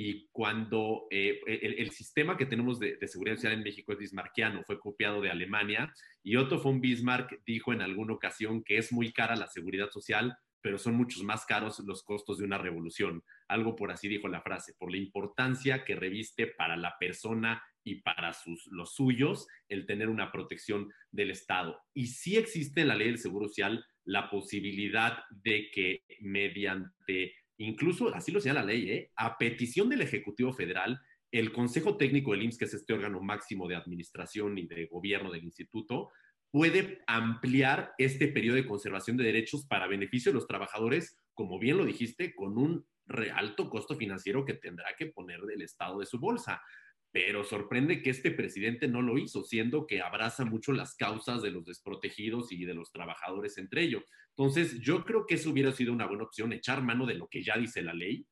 y 0.00 0.28
cuando 0.30 1.08
eh, 1.10 1.40
el, 1.44 1.90
sistema 1.90 2.36
que 2.36 2.46
tenemos 2.46 2.78
de, 2.78 2.96
seguridad 3.08 3.34
social 3.34 3.54
en 3.54 3.64
México 3.64 3.92
es 3.92 3.98
bismarckiano, 3.98 4.62
fue 4.62 4.78
copiado 4.78 5.20
de 5.20 5.28
Alemania, 5.28 5.92
y 6.22 6.36
Otto 6.36 6.60
von 6.62 6.80
Bismarck 6.80 7.42
dijo 7.44 7.72
en 7.72 7.82
alguna 7.82 8.14
ocasión 8.14 8.62
que 8.62 8.78
es 8.78 8.92
muy 8.92 9.12
cara 9.12 9.34
la 9.34 9.48
seguridad 9.48 9.90
social, 9.90 10.38
pero 10.60 10.78
son 10.78 10.94
muchos 10.94 11.24
más 11.24 11.44
caros 11.46 11.80
los 11.80 12.04
costos 12.04 12.38
de 12.38 12.44
una 12.44 12.58
revolución. 12.58 13.24
Algo 13.48 13.74
por 13.74 13.90
así 13.90 14.06
dijo 14.06 14.28
la 14.28 14.40
frase, 14.40 14.72
por 14.78 14.92
la 14.92 14.98
importancia 14.98 15.84
que 15.84 15.96
reviste 15.96 16.46
para 16.46 16.76
la 16.76 16.96
persona 17.00 17.60
y 17.82 17.96
para 17.96 18.32
sus, 18.34 18.68
los 18.70 18.94
suyos 18.94 19.48
el 19.68 19.84
tener 19.84 20.08
una 20.08 20.30
protección 20.30 20.92
del 21.10 21.32
Estado. 21.32 21.80
Y 21.92 22.06
sí 22.06 22.36
existe 22.36 22.82
en 22.82 22.88
la 22.88 22.94
ley 22.94 23.08
del 23.08 23.18
Seguro 23.18 23.48
Social 23.48 23.84
la 24.04 24.30
posibilidad 24.30 25.24
de 25.30 25.72
que 25.72 26.04
mediante 26.20 27.34
incluso 27.58 28.14
así 28.14 28.32
lo 28.32 28.40
señala 28.40 28.60
la 28.60 28.66
ley, 28.66 28.90
¿eh? 28.90 29.12
a 29.16 29.36
petición 29.36 29.88
del 29.88 30.02
Ejecutivo 30.02 30.52
Federal, 30.52 31.00
el 31.30 31.52
Consejo 31.52 31.96
Técnico 31.96 32.32
del 32.32 32.42
IMSS, 32.44 32.58
que 32.58 32.64
es 32.64 32.74
este 32.74 32.94
órgano 32.94 33.20
máximo 33.20 33.68
de 33.68 33.76
administración 33.76 34.56
y 34.58 34.66
de 34.66 34.86
gobierno 34.86 35.30
del 35.30 35.44
instituto, 35.44 36.10
puede 36.50 37.02
ampliar 37.06 37.92
este 37.98 38.28
periodo 38.28 38.56
de 38.56 38.66
conservación 38.66 39.16
de 39.18 39.24
derechos 39.24 39.66
para 39.66 39.86
beneficio 39.86 40.32
de 40.32 40.36
los 40.36 40.46
trabajadores, 40.46 41.18
como 41.34 41.58
bien 41.58 41.76
lo 41.76 41.84
dijiste, 41.84 42.34
con 42.34 42.56
un 42.56 42.86
alto 43.34 43.68
costo 43.68 43.96
financiero 43.96 44.44
que 44.44 44.54
tendrá 44.54 44.94
que 44.96 45.06
poner 45.06 45.40
del 45.42 45.62
Estado 45.62 45.98
de 45.98 46.06
su 46.06 46.18
bolsa 46.18 46.62
pero 47.10 47.42
sorprende 47.44 48.02
que 48.02 48.10
este 48.10 48.30
presidente 48.30 48.86
no 48.86 49.02
lo 49.02 49.18
hizo, 49.18 49.42
siendo 49.42 49.86
que 49.86 50.02
abraza 50.02 50.44
mucho 50.44 50.72
las 50.72 50.94
causas 50.94 51.42
de 51.42 51.50
los 51.50 51.64
desprotegidos 51.64 52.52
y 52.52 52.64
de 52.64 52.74
los 52.74 52.92
trabajadores 52.92 53.56
entre 53.58 53.82
ellos. 53.82 54.04
Entonces, 54.38 54.80
yo 54.80 55.04
creo 55.04 55.26
que 55.26 55.34
eso 55.34 55.50
hubiera 55.50 55.72
sido 55.72 55.92
una 55.92 56.06
buena 56.06 56.22
opción, 56.22 56.52
echar 56.52 56.80
mano 56.80 57.06
de 57.06 57.14
lo 57.14 57.28
que 57.28 57.42
ya 57.42 57.58
dice 57.58 57.82
la 57.82 57.92
ley. 57.92 58.24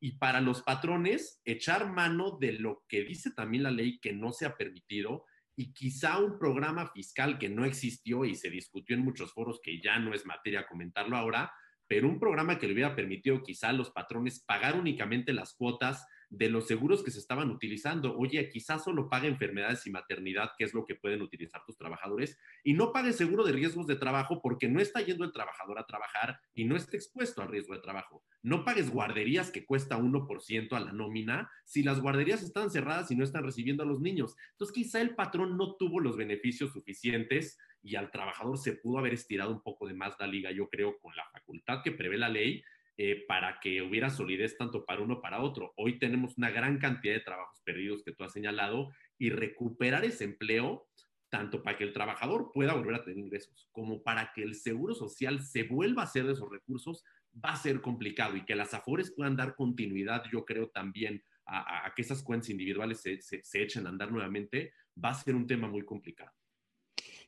Y 0.00 0.18
para 0.18 0.40
los 0.40 0.62
patrones, 0.62 1.40
echar 1.44 1.88
mano 1.88 2.36
de 2.40 2.54
lo 2.54 2.82
que 2.88 3.04
dice 3.04 3.30
también 3.30 3.62
la 3.62 3.70
ley 3.70 4.00
que 4.00 4.12
no 4.12 4.32
se 4.32 4.44
ha 4.44 4.56
permitido 4.56 5.24
y 5.54 5.72
quizá 5.72 6.18
un 6.18 6.36
programa 6.40 6.90
fiscal 6.92 7.38
que 7.38 7.48
no 7.48 7.64
existió 7.64 8.24
y 8.24 8.34
se 8.34 8.50
discutió 8.50 8.96
en 8.96 9.04
muchos 9.04 9.32
foros 9.32 9.60
que 9.62 9.80
ya 9.80 10.00
no 10.00 10.12
es 10.12 10.26
materia 10.26 10.66
comentarlo 10.66 11.16
ahora, 11.16 11.52
pero 11.86 12.08
un 12.08 12.18
programa 12.18 12.58
que 12.58 12.66
le 12.66 12.72
hubiera 12.72 12.96
permitido 12.96 13.40
quizá 13.44 13.68
a 13.68 13.72
los 13.72 13.90
patrones 13.90 14.42
pagar 14.44 14.76
únicamente 14.76 15.32
las 15.32 15.54
cuotas 15.54 16.04
de 16.32 16.48
los 16.48 16.66
seguros 16.66 17.02
que 17.04 17.10
se 17.10 17.18
estaban 17.18 17.50
utilizando. 17.50 18.16
Oye, 18.16 18.48
quizás 18.48 18.82
solo 18.82 19.10
pague 19.10 19.28
enfermedades 19.28 19.86
y 19.86 19.90
maternidad, 19.90 20.52
que 20.56 20.64
es 20.64 20.72
lo 20.72 20.86
que 20.86 20.94
pueden 20.94 21.20
utilizar 21.20 21.62
tus 21.66 21.76
trabajadores, 21.76 22.38
y 22.64 22.72
no 22.72 22.90
pague 22.90 23.12
seguro 23.12 23.44
de 23.44 23.52
riesgos 23.52 23.86
de 23.86 23.96
trabajo 23.96 24.40
porque 24.40 24.66
no 24.66 24.80
está 24.80 25.02
yendo 25.02 25.26
el 25.26 25.32
trabajador 25.32 25.78
a 25.78 25.84
trabajar 25.84 26.40
y 26.54 26.64
no 26.64 26.74
está 26.74 26.96
expuesto 26.96 27.42
al 27.42 27.48
riesgo 27.48 27.74
de 27.74 27.82
trabajo. 27.82 28.24
No 28.42 28.64
pagues 28.64 28.90
guarderías 28.90 29.50
que 29.50 29.66
cuesta 29.66 29.98
1% 29.98 30.72
a 30.72 30.80
la 30.80 30.92
nómina 30.92 31.50
si 31.66 31.82
las 31.82 32.00
guarderías 32.00 32.42
están 32.42 32.70
cerradas 32.70 33.10
y 33.10 33.16
no 33.16 33.24
están 33.24 33.44
recibiendo 33.44 33.82
a 33.82 33.86
los 33.86 34.00
niños. 34.00 34.34
Entonces, 34.52 34.74
quizá 34.74 35.02
el 35.02 35.14
patrón 35.14 35.58
no 35.58 35.76
tuvo 35.76 36.00
los 36.00 36.16
beneficios 36.16 36.72
suficientes 36.72 37.58
y 37.82 37.96
al 37.96 38.10
trabajador 38.10 38.56
se 38.56 38.72
pudo 38.72 38.98
haber 38.98 39.12
estirado 39.12 39.52
un 39.52 39.60
poco 39.60 39.86
de 39.86 39.94
más 39.94 40.14
la 40.18 40.26
liga, 40.26 40.50
yo 40.50 40.68
creo, 40.70 40.98
con 40.98 41.14
la 41.14 41.28
facultad 41.30 41.82
que 41.82 41.92
prevé 41.92 42.16
la 42.16 42.28
ley 42.30 42.62
eh, 42.98 43.24
para 43.26 43.58
que 43.58 43.80
hubiera 43.80 44.10
solidez 44.10 44.56
tanto 44.58 44.84
para 44.84 45.00
uno 45.00 45.22
para 45.22 45.40
otro. 45.40 45.72
Hoy 45.76 45.98
tenemos 45.98 46.36
una 46.36 46.50
gran 46.50 46.78
cantidad 46.78 47.14
de 47.14 47.20
trabajos 47.20 47.62
perdidos 47.64 48.02
que 48.04 48.12
tú 48.12 48.22
has 48.22 48.32
señalado 48.32 48.90
y 49.18 49.30
recuperar 49.30 50.04
ese 50.04 50.24
empleo, 50.24 50.86
tanto 51.30 51.62
para 51.62 51.78
que 51.78 51.84
el 51.84 51.94
trabajador 51.94 52.50
pueda 52.52 52.74
volver 52.74 52.96
a 52.96 53.02
tener 53.02 53.18
ingresos, 53.18 53.66
como 53.72 54.02
para 54.02 54.32
que 54.34 54.42
el 54.42 54.54
seguro 54.54 54.94
social 54.94 55.42
se 55.42 55.62
vuelva 55.62 56.02
a 56.02 56.04
hacer 56.04 56.26
de 56.26 56.34
esos 56.34 56.50
recursos, 56.50 57.02
va 57.42 57.52
a 57.52 57.56
ser 57.56 57.80
complicado 57.80 58.36
y 58.36 58.44
que 58.44 58.54
las 58.54 58.74
AFORES 58.74 59.12
puedan 59.12 59.36
dar 59.36 59.54
continuidad, 59.54 60.24
yo 60.30 60.44
creo 60.44 60.68
también, 60.68 61.22
a, 61.46 61.90
que 61.96 62.02
esas 62.02 62.22
cuentas 62.22 62.50
individuales 62.50 63.00
se, 63.00 63.62
echen 63.62 63.86
a 63.86 63.88
andar 63.88 64.12
nuevamente, 64.12 64.72
va 65.02 65.10
a 65.10 65.14
ser 65.14 65.34
un 65.34 65.46
tema 65.46 65.66
muy 65.66 65.84
complicado. 65.84 66.30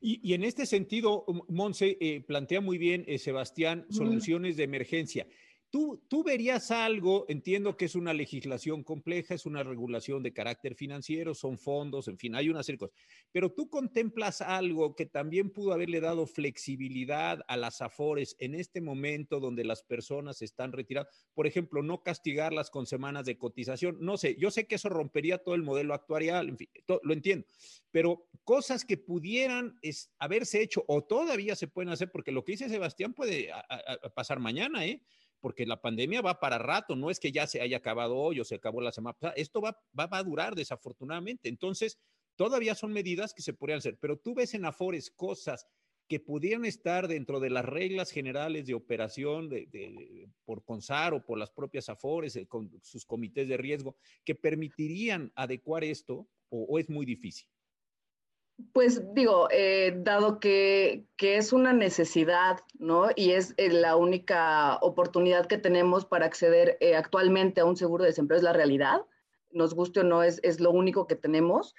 Y, 0.01 0.35
en 0.35 0.45
este 0.45 0.67
sentido, 0.67 1.25
Monse, 1.49 1.97
eh, 1.99 2.21
plantea 2.21 2.61
muy 2.61 2.77
bien, 2.77 3.05
eh, 3.07 3.17
Sebastián, 3.17 3.87
soluciones 3.89 4.59
de 4.59 4.65
emergencia. 4.65 5.27
Tú, 5.75 6.23
verías 6.25 6.71
algo, 6.71 7.27
entiendo 7.29 7.77
que 7.77 7.87
es 7.87 7.97
una 7.97 8.15
legislación 8.15 8.85
compleja, 8.85 9.35
es 9.35 9.45
una 9.45 9.65
regulación 9.65 10.23
de 10.23 10.33
carácter 10.33 10.77
financiero, 10.77 11.35
son 11.35 11.59
fondos, 11.59 12.07
en 12.07 12.17
fin, 12.17 12.37
hay 12.37 12.49
una 12.49 12.63
serie 12.63 12.77
de 12.77 12.87
cosas, 12.87 12.97
pero 13.33 13.51
tú 13.51 13.69
contemplas 13.69 14.41
algo 14.41 14.95
que 14.95 15.05
también 15.05 15.51
pudo 15.51 15.73
haberle 15.73 15.99
dado 15.99 16.29
flexibilidad 16.29 17.41
a 17.49 17.57
las 17.57 17.83
AFORES 17.83 18.37
en 18.39 18.55
este 18.55 18.81
momento 18.81 19.41
donde 19.41 19.65
las 19.65 19.83
personas 19.83 20.43
están 20.43 20.71
retiradas, 20.71 21.13
por 21.35 21.49
ejemplo, 21.49 21.83
no 21.83 22.05
castigarlas 22.05 22.71
con 22.71 22.87
semanas 22.87 23.27
de 23.27 23.37
cotización, 23.37 23.97
no 23.99 24.17
sé, 24.17 24.37
yo 24.39 24.53
sé 24.53 24.69
que 24.69 24.77
eso 24.77 24.91
rompería 24.91 25.39
todo 25.39 25.57
el 25.57 25.65
modelo 25.65 25.93
actuarial, 25.93 26.51
en 26.51 26.57
fin, 26.57 26.69
lo 27.03 27.13
entiendo, 27.13 27.49
pero 27.91 28.29
cosas 28.45 28.85
que 28.85 28.97
pudieran 28.97 29.77
haberse 30.21 30.63
hecho 30.63 30.85
o 30.87 31.03
todavía 31.03 31.57
se 31.57 31.67
pueden 31.67 31.89
hacer, 31.89 32.13
porque 32.13 32.31
lo 32.31 32.45
que 32.45 32.53
dice 32.53 32.69
Sebastián 32.69 33.13
puede 33.13 33.51
pasar 34.15 34.39
mañana, 34.39 34.87
¿eh? 34.87 35.03
Porque 35.45 35.67
la 35.67 35.79
pandemia 35.79 36.23
va 36.23 36.41
para 36.41 36.57
rato, 36.57 36.97
no 36.97 37.11
es 37.11 37.21
que 37.21 37.31
ya 37.31 37.47
se 37.47 37.61
haya 37.61 37.77
acabado 37.77 38.17
hoy 38.17 38.41
o 38.41 38.45
se 38.47 38.55
acabó 38.55 38.81
la 38.81 38.93
semana 38.93 39.13
pasada, 39.13 39.35
esto 39.37 39.61
va, 39.61 39.79
va, 39.95 40.09
a 40.11 40.23
durar 40.23 40.55
desafortunadamente. 40.55 41.51
Entonces, 41.51 41.99
todavía 42.35 42.75
son 42.75 42.95
medidas 42.95 43.35
que 43.35 43.43
se 43.43 43.53
podrían 43.53 43.77
hacer, 43.77 43.99
pero 44.01 44.17
tú 44.17 44.35
ves 44.35 44.55
en 44.55 44.65
Afores 44.65 45.11
cosas 45.11 45.67
que 46.09 46.19
pudieran 46.19 46.65
estar 46.65 47.09
dentro 47.09 47.41
de 47.41 47.51
las 47.51 47.67
reglas 47.67 48.11
generales 48.11 48.65
de 48.65 48.73
operación 48.73 49.51
de, 49.51 50.31
por 50.47 50.65
CONSAR 50.65 51.13
o 51.13 51.27
por 51.27 51.37
las 51.37 51.51
propias 51.51 51.91
AFORES, 51.91 52.39
con 52.49 52.71
sus 52.83 53.05
comités 53.05 53.47
de 53.47 53.59
riesgo, 53.59 53.97
que 54.25 54.35
permitirían 54.35 55.31
adecuar 55.35 55.85
esto 55.85 56.27
o 56.49 56.79
es 56.79 56.89
muy 56.89 57.05
difícil. 57.05 57.47
Pues 58.73 59.03
digo, 59.15 59.49
eh, 59.51 59.95
dado 59.97 60.39
que, 60.39 61.07
es 61.19 61.53
una 61.53 61.73
necesidad, 61.73 62.61
¿no? 62.79 63.09
Y 63.17 63.33
es 63.33 63.53
eh, 63.57 63.69
la 63.71 63.97
única 63.97 64.77
oportunidad 64.77 65.47
que 65.47 65.59
tenemos 65.59 66.05
para 66.05 66.27
acceder 66.27 66.77
eh, 66.81 66.95
actualmente 66.95 67.61
a 67.61 67.65
un 67.65 67.77
seguro 67.77 68.05
de 68.05 68.11
desempleo, 68.11 68.37
es 68.37 68.45
la 68.45 68.53
realidad, 68.53 69.01
nos 69.51 69.75
guste 69.75 70.01
o 70.01 70.05
no, 70.05 70.23
es, 70.23 70.39
es 70.45 70.61
lo 70.61 70.71
único 70.71 71.07
que 71.09 71.17
tenemos. 71.17 71.75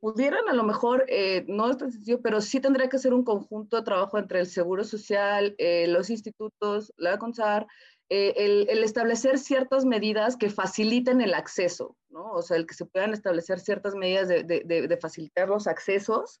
pudieran 0.00 0.48
a 0.50 0.52
lo 0.52 0.64
mejor, 0.64 1.06
no 1.46 1.70
es 1.70 1.78
tan 1.78 1.90
sencillo, 1.90 2.20
pero 2.20 2.42
sí 2.42 2.60
tendría 2.60 2.90
que 2.90 2.98
ser 2.98 3.14
un 3.14 3.24
conjunto 3.24 3.78
de 3.78 3.84
trabajo 3.84 4.18
entre 4.18 4.40
el 4.40 4.46
Seguro 4.46 4.84
Social, 4.84 5.56
los 5.88 6.10
institutos, 6.10 6.92
la 6.98 7.18
CONSAR, 7.18 7.66
eh, 8.08 8.66
el, 8.68 8.84
establecer 8.84 9.36
ciertas 9.36 9.84
medidas 9.84 10.36
que 10.36 10.48
faciliten 10.48 11.20
el 11.20 11.34
acceso, 11.34 11.96
¿no? 12.08 12.30
O 12.32 12.42
sea, 12.42 12.56
el 12.56 12.64
que 12.64 12.74
se 12.74 12.86
puedan 12.86 13.12
establecer 13.12 13.58
ciertas 13.58 13.96
medidas 13.96 14.28
de, 14.28 14.98
facilitar 15.00 15.48
los 15.48 15.66
accesos 15.66 16.40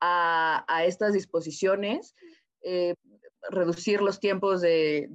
a, 0.00 0.64
estas 0.84 1.12
disposiciones, 1.12 2.16
eh, 2.62 2.94
reducir 3.48 4.02
los 4.02 4.18
tiempos 4.18 4.60
de, 4.60 5.08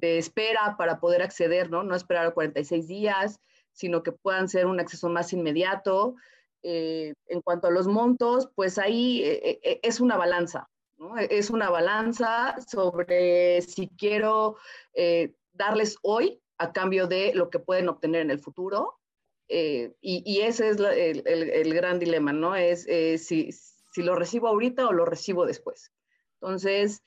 espera 0.00 0.76
para 0.78 1.00
poder 1.00 1.22
acceder, 1.22 1.70
¿no? 1.70 1.82
No 1.82 1.96
esperar 1.96 2.32
46 2.32 2.86
días, 2.86 3.40
sino 3.72 4.04
que 4.04 4.12
puedan 4.12 4.48
ser 4.48 4.66
un 4.66 4.78
acceso 4.78 5.08
más 5.08 5.32
inmediato. 5.32 6.14
Eh, 6.62 7.14
en 7.26 7.40
cuanto 7.40 7.66
a 7.66 7.72
los 7.72 7.88
montos, 7.88 8.48
pues 8.54 8.78
ahí 8.78 9.24
es 9.24 9.98
una 9.98 10.16
balanza, 10.16 10.68
es 11.30 11.50
una 11.50 11.70
balanza 11.70 12.56
sobre 12.66 13.62
si 13.62 13.88
quiero 13.88 14.56
eh, 14.92 15.34
darles 15.52 15.98
hoy 16.02 16.40
a 16.58 16.72
cambio 16.72 17.06
de 17.06 17.32
lo 17.34 17.50
que 17.50 17.58
pueden 17.58 17.88
obtener 17.88 18.22
en 18.22 18.30
el 18.30 18.38
futuro. 18.38 18.98
Eh, 19.48 19.94
y, 20.00 20.40
ese 20.42 20.68
es 20.68 20.78
el, 20.78 21.74
gran 21.74 21.98
dilema, 21.98 22.32
¿no? 22.32 22.54
Es 22.54 22.86
eh, 22.86 23.18
si, 23.18 23.50
lo 23.96 24.14
recibo 24.14 24.46
ahorita 24.46 24.86
o 24.86 24.92
lo 24.92 25.04
recibo 25.04 25.44
después. 25.44 25.90
Entonces, 26.34 27.02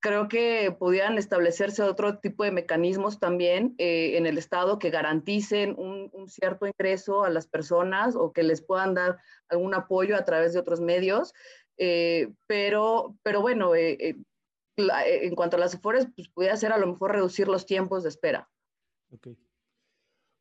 creo 0.00 0.28
que 0.28 0.74
pudieran 0.78 1.18
establecerse 1.18 1.82
otro 1.82 2.18
tipo 2.20 2.44
de 2.44 2.52
mecanismos 2.52 3.18
también 3.18 3.74
en 3.76 4.24
el 4.24 4.38
Estado 4.38 4.78
que 4.78 4.88
garanticen 4.88 5.74
un, 5.76 6.08
un, 6.12 6.28
cierto 6.28 6.66
ingreso 6.66 7.24
a 7.24 7.30
las 7.30 7.46
personas 7.46 8.16
o 8.16 8.32
que 8.32 8.42
les 8.42 8.62
puedan 8.62 8.94
dar 8.94 9.18
algún 9.48 9.74
apoyo 9.74 10.16
a 10.16 10.24
través 10.24 10.54
de 10.54 10.60
otros 10.60 10.80
medios. 10.80 11.34
Eh, 11.78 12.32
pero, 12.46 13.16
pero 13.22 13.40
bueno, 13.40 13.74
eh, 13.74 13.96
eh, 14.00 14.16
en 14.76 15.34
cuanto 15.34 15.56
a 15.56 15.60
las 15.60 15.74
afores, 15.74 16.06
pues 16.14 16.28
pudiera 16.28 16.56
ser 16.56 16.72
a 16.72 16.78
lo 16.78 16.86
mejor 16.86 17.12
reducir 17.12 17.48
los 17.48 17.66
tiempos 17.66 18.02
de 18.02 18.10
espera. 18.10 18.48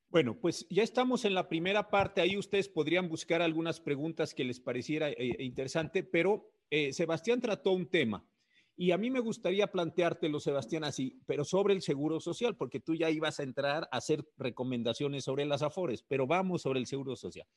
Bueno, 0.09 0.37
pues 0.39 0.65
ya 0.69 0.83
estamos 0.83 1.25
en 1.25 1.33
la 1.33 1.47
primera 1.47 1.89
parte. 1.89 2.21
Ahí 2.21 2.37
ustedes 2.37 2.69
podrían 2.69 3.09
buscar 3.09 3.41
algunas 3.41 3.79
preguntas 3.79 4.33
que 4.33 4.43
les 4.43 4.59
pareciera 4.59 5.09
interesante, 5.19 6.03
pero 6.03 6.51
Sebastián 6.91 7.41
trató 7.41 7.71
un 7.71 7.89
tema. 7.89 8.25
Y 8.77 8.91
a 8.91 8.97
mí 8.97 9.09
me 9.09 9.21
gustaría 9.21 9.67
planteártelo, 9.67 10.39
Sebastián, 10.39 10.83
así, 10.83 11.21
pero 11.25 11.45
sobre 11.45 11.73
el 11.73 11.81
seguro 11.81 12.19
social, 12.19 12.57
porque 12.57 12.81
tú 12.81 12.93
ya 12.93 13.09
ibas 13.09 13.39
a 13.39 13.43
entrar 13.43 13.87
a 13.91 13.97
hacer 13.97 14.27
recomendaciones 14.37 15.23
sobre 15.23 15.45
las 15.45 15.61
AFORES, 15.61 16.03
pero 16.03 16.27
vamos 16.27 16.61
sobre 16.61 16.79
el 16.79 16.85
seguro 16.85 17.15
social. 17.15 17.47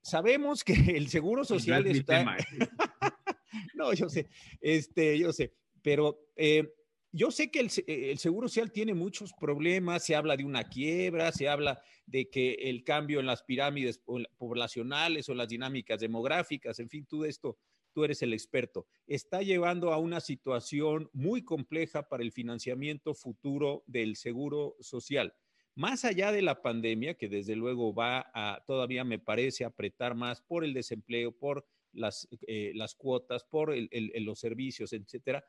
Sabemos 0.00 0.64
que 0.64 0.72
el 0.96 1.08
seguro 1.08 1.44
social 1.44 1.84
no 1.84 1.90
está... 1.90 2.24
no, 3.74 3.92
yo 3.92 4.08
sé, 4.08 4.28
este, 4.60 5.18
yo 5.18 5.32
sé, 5.32 5.52
pero 5.82 6.18
eh, 6.34 6.72
yo 7.12 7.30
sé 7.30 7.50
que 7.50 7.60
el, 7.60 8.18
seguro 8.18 8.48
social 8.48 8.70
tiene 8.70 8.94
muchos 8.94 9.32
problemas, 9.32 10.04
se 10.04 10.14
habla 10.14 10.36
de 10.36 10.44
una 10.44 10.64
quiebra, 10.64 11.32
se 11.32 11.48
habla 11.48 11.80
de 12.06 12.28
que 12.28 12.52
el 12.54 12.84
cambio 12.84 13.20
en 13.20 13.26
las 13.26 13.42
pirámides 13.42 14.00
poblacionales 14.36 15.28
o 15.28 15.34
las 15.34 15.48
dinámicas 15.48 16.00
demográficas, 16.00 16.78
en 16.78 16.88
fin, 16.88 17.06
todo 17.06 17.24
esto 17.24 17.58
tú 17.92 18.04
eres 18.04 18.22
el 18.22 18.32
experto, 18.32 18.86
está 19.06 19.42
llevando 19.42 19.92
a 19.92 19.98
una 19.98 20.20
situación 20.20 21.10
muy 21.12 21.42
compleja 21.42 22.08
para 22.08 22.22
el 22.22 22.32
financiamiento 22.32 23.14
futuro 23.14 23.84
del 23.86 24.16
seguro 24.16 24.76
social. 24.80 25.34
Más 25.74 26.04
allá 26.04 26.32
de 26.32 26.42
la 26.42 26.60
pandemia, 26.60 27.14
que 27.14 27.28
desde 27.28 27.54
luego 27.54 27.94
va 27.94 28.30
a, 28.34 28.64
todavía 28.66 29.04
me 29.04 29.18
parece, 29.18 29.64
apretar 29.64 30.14
más 30.14 30.40
por 30.42 30.64
el 30.64 30.74
desempleo, 30.74 31.30
por 31.30 31.64
las, 31.92 32.28
eh, 32.46 32.72
las 32.74 32.94
cuotas, 32.94 33.44
por 33.44 33.72
los 33.92 34.38
servicios, 34.40 34.92
etcétera. 34.92 35.44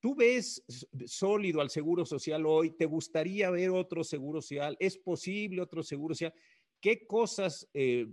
¿Tú 0.00 0.14
ves 0.14 0.64
sólido 1.06 1.60
al 1.60 1.70
seguro 1.70 2.04
social 2.04 2.46
hoy? 2.46 2.70
¿Te 2.76 2.86
gustaría 2.86 3.50
ver 3.50 3.70
otro 3.70 4.04
seguro 4.04 4.40
social? 4.40 4.76
¿Es 4.78 4.98
posible 4.98 5.62
otro 5.62 5.82
seguro 5.82 6.14
social? 6.14 6.34
¿Qué 6.80 7.06
cosas 7.06 7.68
eh, 7.74 8.06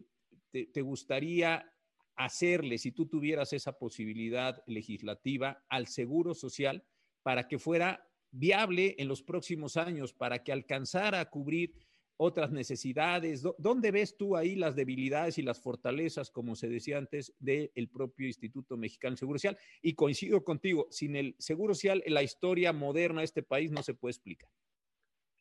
te, 0.50 0.68
te, 0.68 0.82
gustaría 0.82 1.73
hacerle, 2.16 2.78
si 2.78 2.92
tú 2.92 3.08
tuvieras 3.08 3.54
esa 3.54 3.78
posibilidad 3.78 4.64
legislativa, 4.68 5.64
al 5.70 5.88
seguro 5.88 6.34
social 6.34 6.84
para 7.24 7.48
que 7.48 7.60
fuera 7.60 8.08
viable 8.32 8.96
en 8.98 9.08
los 9.08 9.24
próximos 9.24 9.78
años, 9.78 10.14
para 10.14 10.44
que 10.44 10.52
alcanzara 10.52 11.20
a 11.20 11.30
cubrir 11.30 11.74
otras 12.18 12.52
necesidades? 12.52 13.44
¿Dónde 13.58 13.92
ves 13.92 14.18
tú 14.18 14.36
ahí 14.36 14.56
las 14.56 14.76
debilidades 14.76 15.38
y 15.38 15.42
las 15.42 15.60
fortalezas, 15.60 16.32
como 16.32 16.56
se 16.56 16.70
decía 16.70 16.98
antes, 16.98 17.34
del 17.40 17.90
propio 17.92 18.28
Instituto 18.28 18.78
Mexicano 18.78 19.14
de 19.14 19.18
Seguro 19.18 19.40
Social? 19.40 19.58
Y 19.82 19.94
coincido 19.94 20.44
contigo, 20.44 20.88
sin 20.90 21.16
el 21.16 21.36
Seguro 21.38 21.74
Social, 21.74 22.04
la 22.08 22.24
historia 22.24 22.74
moderna 22.74 23.22
de 23.22 23.26
este 23.26 23.44
país 23.44 23.72
no 23.72 23.84
se 23.84 23.94
puede 23.94 24.12
explicar. 24.12 24.50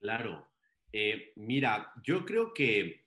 Claro. 0.01 0.49
Eh, 0.93 1.33
mira, 1.37 1.93
yo 2.05 2.25
creo 2.25 2.53
que 2.53 3.02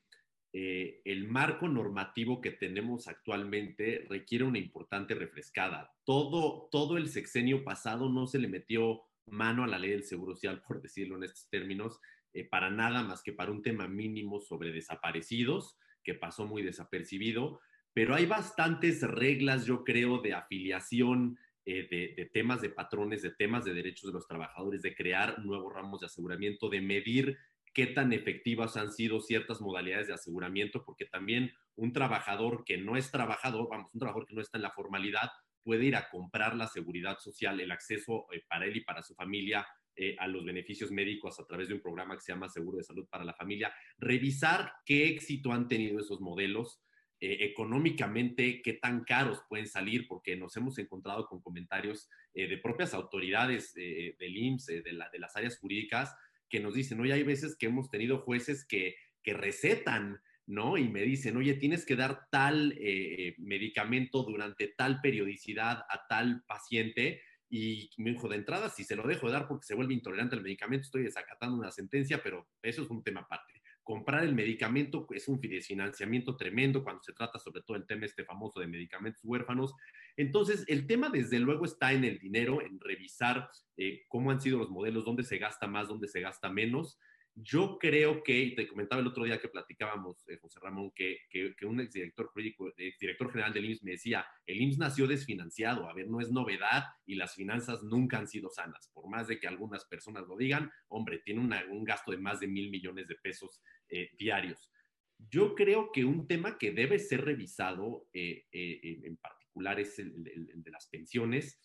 eh, 0.58 1.02
el 1.04 1.28
marco 1.28 1.68
normativo 1.68 2.40
que 2.40 2.52
tenemos 2.52 3.10
actualmente 3.10 4.06
requiere 4.10 4.46
una 4.46 4.58
importante 4.58 5.14
refrescada. 5.14 5.94
Todo, 6.06 6.70
todo 6.72 6.96
el 6.96 7.10
sexenio 7.10 7.66
pasado 7.66 8.08
no 8.08 8.26
se 8.26 8.40
le 8.40 8.48
metió 8.48 9.02
mano 9.26 9.66
a 9.66 9.68
la 9.68 9.78
ley 9.78 9.92
del 9.92 10.06
Seguro 10.06 10.34
Social, 10.34 10.64
por 10.66 10.82
decirlo 10.82 11.18
en 11.18 11.26
estos 11.26 11.50
términos, 11.50 12.00
eh, 12.32 12.46
para 12.46 12.70
nada 12.70 13.04
más 13.04 13.22
que 13.22 13.34
para 13.34 13.52
un 13.52 13.64
tema 13.64 13.90
mínimo 13.90 14.40
sobre 14.40 14.72
desaparecidos, 14.72 15.78
que 16.06 16.14
pasó 16.14 16.46
muy 16.46 16.64
desapercibido, 16.64 17.60
pero 17.92 18.16
hay 18.16 18.26
bastantes 18.26 19.02
reglas, 19.02 19.66
yo 19.66 19.84
creo, 19.84 20.20
de 20.22 20.36
afiliación, 20.36 21.38
eh, 21.66 21.86
de, 21.92 22.14
de, 22.16 22.30
temas 22.30 22.62
de 22.62 22.70
patrones, 22.70 23.24
de 23.24 23.32
temas 23.32 23.66
de 23.66 23.74
derechos 23.74 24.10
de 24.10 24.14
los 24.14 24.26
trabajadores, 24.26 24.82
de 24.84 24.96
crear 24.96 25.44
nuevos 25.44 25.74
ramos 25.74 26.00
de 26.00 26.06
aseguramiento, 26.06 26.70
de 26.70 26.80
medir 26.80 27.38
qué 27.76 27.88
tan 27.88 28.14
efectivas 28.14 28.78
han 28.78 28.92
sido 28.92 29.20
ciertas 29.20 29.60
modalidades 29.60 30.08
de 30.08 30.14
aseguramiento, 30.14 30.86
porque 30.86 31.06
también 31.06 31.52
un 31.76 31.92
trabajador 31.92 32.64
que 32.64 32.78
no 32.78 32.96
es 32.96 33.12
trabajador, 33.12 33.68
vamos, 33.70 33.92
un 33.94 34.00
trabajador 34.00 34.26
que 34.26 34.34
no 34.34 34.42
está 34.42 34.58
en 34.58 34.64
la 34.64 34.72
formalidad, 34.72 35.30
puede 35.62 35.84
ir 35.84 35.96
a 35.98 36.10
comprar 36.10 36.56
la 36.56 36.68
seguridad 36.68 37.18
social, 37.20 37.60
el 37.60 37.72
acceso 37.72 38.28
eh, 38.32 38.44
para 38.48 38.66
él 38.66 38.78
y 38.78 38.82
para 38.82 39.04
su 39.04 39.14
familia 39.14 39.68
eh, 39.94 40.16
a 40.20 40.28
los 40.28 40.46
beneficios 40.46 40.90
médicos 40.90 41.38
a 41.38 41.46
través 41.46 41.68
de 41.68 41.74
un 41.74 41.82
programa 41.82 42.16
que 42.16 42.22
se 42.22 42.32
llama 42.32 42.48
Seguro 42.48 42.78
de 42.78 42.84
Salud 42.84 43.08
para 43.10 43.26
la 43.26 43.34
Familia, 43.34 43.74
revisar 43.98 44.72
qué 44.86 45.10
éxito 45.10 45.52
han 45.52 45.68
tenido 45.68 46.00
esos 46.00 46.22
modelos, 46.22 46.82
eh, 47.20 47.40
económicamente 47.42 48.62
qué 48.62 48.74
tan 48.74 49.04
caros 49.04 49.42
pueden 49.50 49.68
salir, 49.68 50.08
porque 50.08 50.38
nos 50.38 50.56
hemos 50.56 50.78
encontrado 50.78 51.28
con 51.28 51.42
comentarios 51.42 52.10
de 52.34 52.58
propias 52.58 52.94
autoridades 52.94 53.74
del 53.74 54.38
IMSS, 54.38 54.66
de, 54.66 54.82
de 54.82 55.20
las 55.20 55.38
áreas 55.38 55.58
jurídicas, 55.58 56.14
que 56.50 56.60
nos 56.60 56.74
dicen, 56.74 57.00
oye, 57.00 57.14
hay 57.14 57.24
veces 57.24 57.56
que 57.58 57.68
hemos 57.68 57.90
tenido 57.90 58.20
jueces 58.20 58.66
que, 58.66 58.96
que 59.24 59.34
recetan, 59.34 60.22
¿no? 60.46 60.78
Y 60.78 60.90
me 60.90 61.02
dicen, 61.02 61.38
oye, 61.38 61.56
tienes 61.56 61.86
que 61.86 61.96
dar 61.96 62.28
tal 62.32 62.76
eh, 62.80 63.36
medicamento 63.38 64.24
durante 64.24 64.68
tal 64.78 65.02
periodicidad 65.02 65.84
a 65.90 66.06
tal 66.08 66.44
paciente. 66.48 67.22
Y 67.50 67.90
me 67.98 68.12
dijo, 68.12 68.28
de 68.28 68.38
entrada, 68.38 68.70
si 68.70 68.84
se 68.84 68.96
lo 68.96 69.08
dejo 69.08 69.28
de 69.28 69.34
dar 69.34 69.48
porque 69.48 69.66
se 69.66 69.76
vuelve 69.76 69.94
intolerante 69.94 70.36
al 70.36 70.44
medicamento, 70.44 70.86
estoy 70.86 71.04
desacatando 71.04 71.58
una 71.58 71.72
sentencia, 71.72 72.22
pero 72.24 72.48
eso 72.62 72.84
es 72.84 72.90
un 72.90 73.04
tema 73.04 73.22
aparte 73.22 73.65
comprar 73.86 74.24
el 74.24 74.34
medicamento 74.34 75.08
es 75.12 75.28
un 75.28 75.40
financiamiento 75.40 76.36
tremendo 76.36 76.84
cuando 76.84 77.04
se 77.04 77.14
trata 77.14 77.38
sobre 77.38 77.62
todo 77.62 77.78
el 77.78 77.86
tema 77.86 78.08
este 78.08 78.26
famoso 78.26 78.60
de 78.60 78.68
medicamentos 78.68 79.24
huérfanos. 79.24 79.76
Entonces, 80.18 80.66
el 80.68 80.88
tema 80.88 81.10
desde 81.10 81.40
luego 81.40 81.66
está 81.66 81.94
en 81.94 82.04
el 82.04 82.18
dinero, 82.18 82.62
en 82.64 82.80
revisar 82.80 83.48
eh, 83.78 84.04
cómo 84.08 84.32
han 84.32 84.42
sido 84.42 84.58
los 84.58 84.72
modelos, 84.72 85.06
dónde 85.06 85.24
se 85.24 85.38
gasta 85.38 85.68
más, 85.68 85.88
dónde 85.88 86.08
se 86.08 86.20
gasta 86.20 86.50
menos. 86.50 87.00
Yo 87.38 87.78
creo 87.78 88.24
que, 88.24 88.40
y 88.40 88.56
te 88.56 88.66
comentaba 88.66 89.02
el 89.02 89.08
otro 89.08 89.26
día 89.26 89.42
que 89.42 89.50
platicábamos, 89.50 90.24
eh, 90.30 90.38
José 90.42 90.58
Ramón, 90.62 90.92
que, 90.96 91.20
que, 91.30 91.66
un 91.66 91.82
exdirector 91.82 92.32
director 92.34 93.30
general 93.30 93.52
del 93.52 93.66
IMSS 93.66 93.84
me 93.84 93.92
decía, 93.92 94.26
el 94.46 94.62
IMSS 94.62 94.78
nació 94.78 95.06
desfinanciado, 95.06 95.90
a 95.90 95.94
ver, 95.94 96.08
no 96.08 96.22
es 96.22 96.32
novedad 96.32 96.86
y 97.06 97.16
las 97.16 97.36
finanzas 97.36 97.84
nunca 97.84 98.18
han 98.20 98.30
sido 98.30 98.50
sanas, 98.50 98.90
por 98.94 99.10
más 99.10 99.28
de 99.28 99.38
que 99.38 99.48
algunas 99.48 99.84
personas 99.84 100.26
lo 100.30 100.38
digan, 100.38 100.72
hombre, 100.88 101.20
tiene 101.26 101.42
un 101.42 101.84
gasto 101.84 102.12
de 102.12 102.18
más 102.20 102.40
de 102.40 102.48
mil 102.48 102.70
millones 102.70 103.06
de 103.10 103.16
pesos 103.16 103.62
eh, 103.90 104.12
diarios. 104.18 104.72
Yo 105.18 105.56
creo 105.56 105.92
que 105.92 106.06
un 106.06 106.28
tema 106.28 106.58
que 106.58 106.72
debe 106.72 107.00
ser 107.00 107.26
revisado 107.26 108.08
eh, 108.14 108.46
en 108.52 109.18
particular 109.18 109.78
es 109.82 110.00
el 110.00 110.24
de 110.24 110.72
las 110.72 110.88
pensiones 110.88 111.60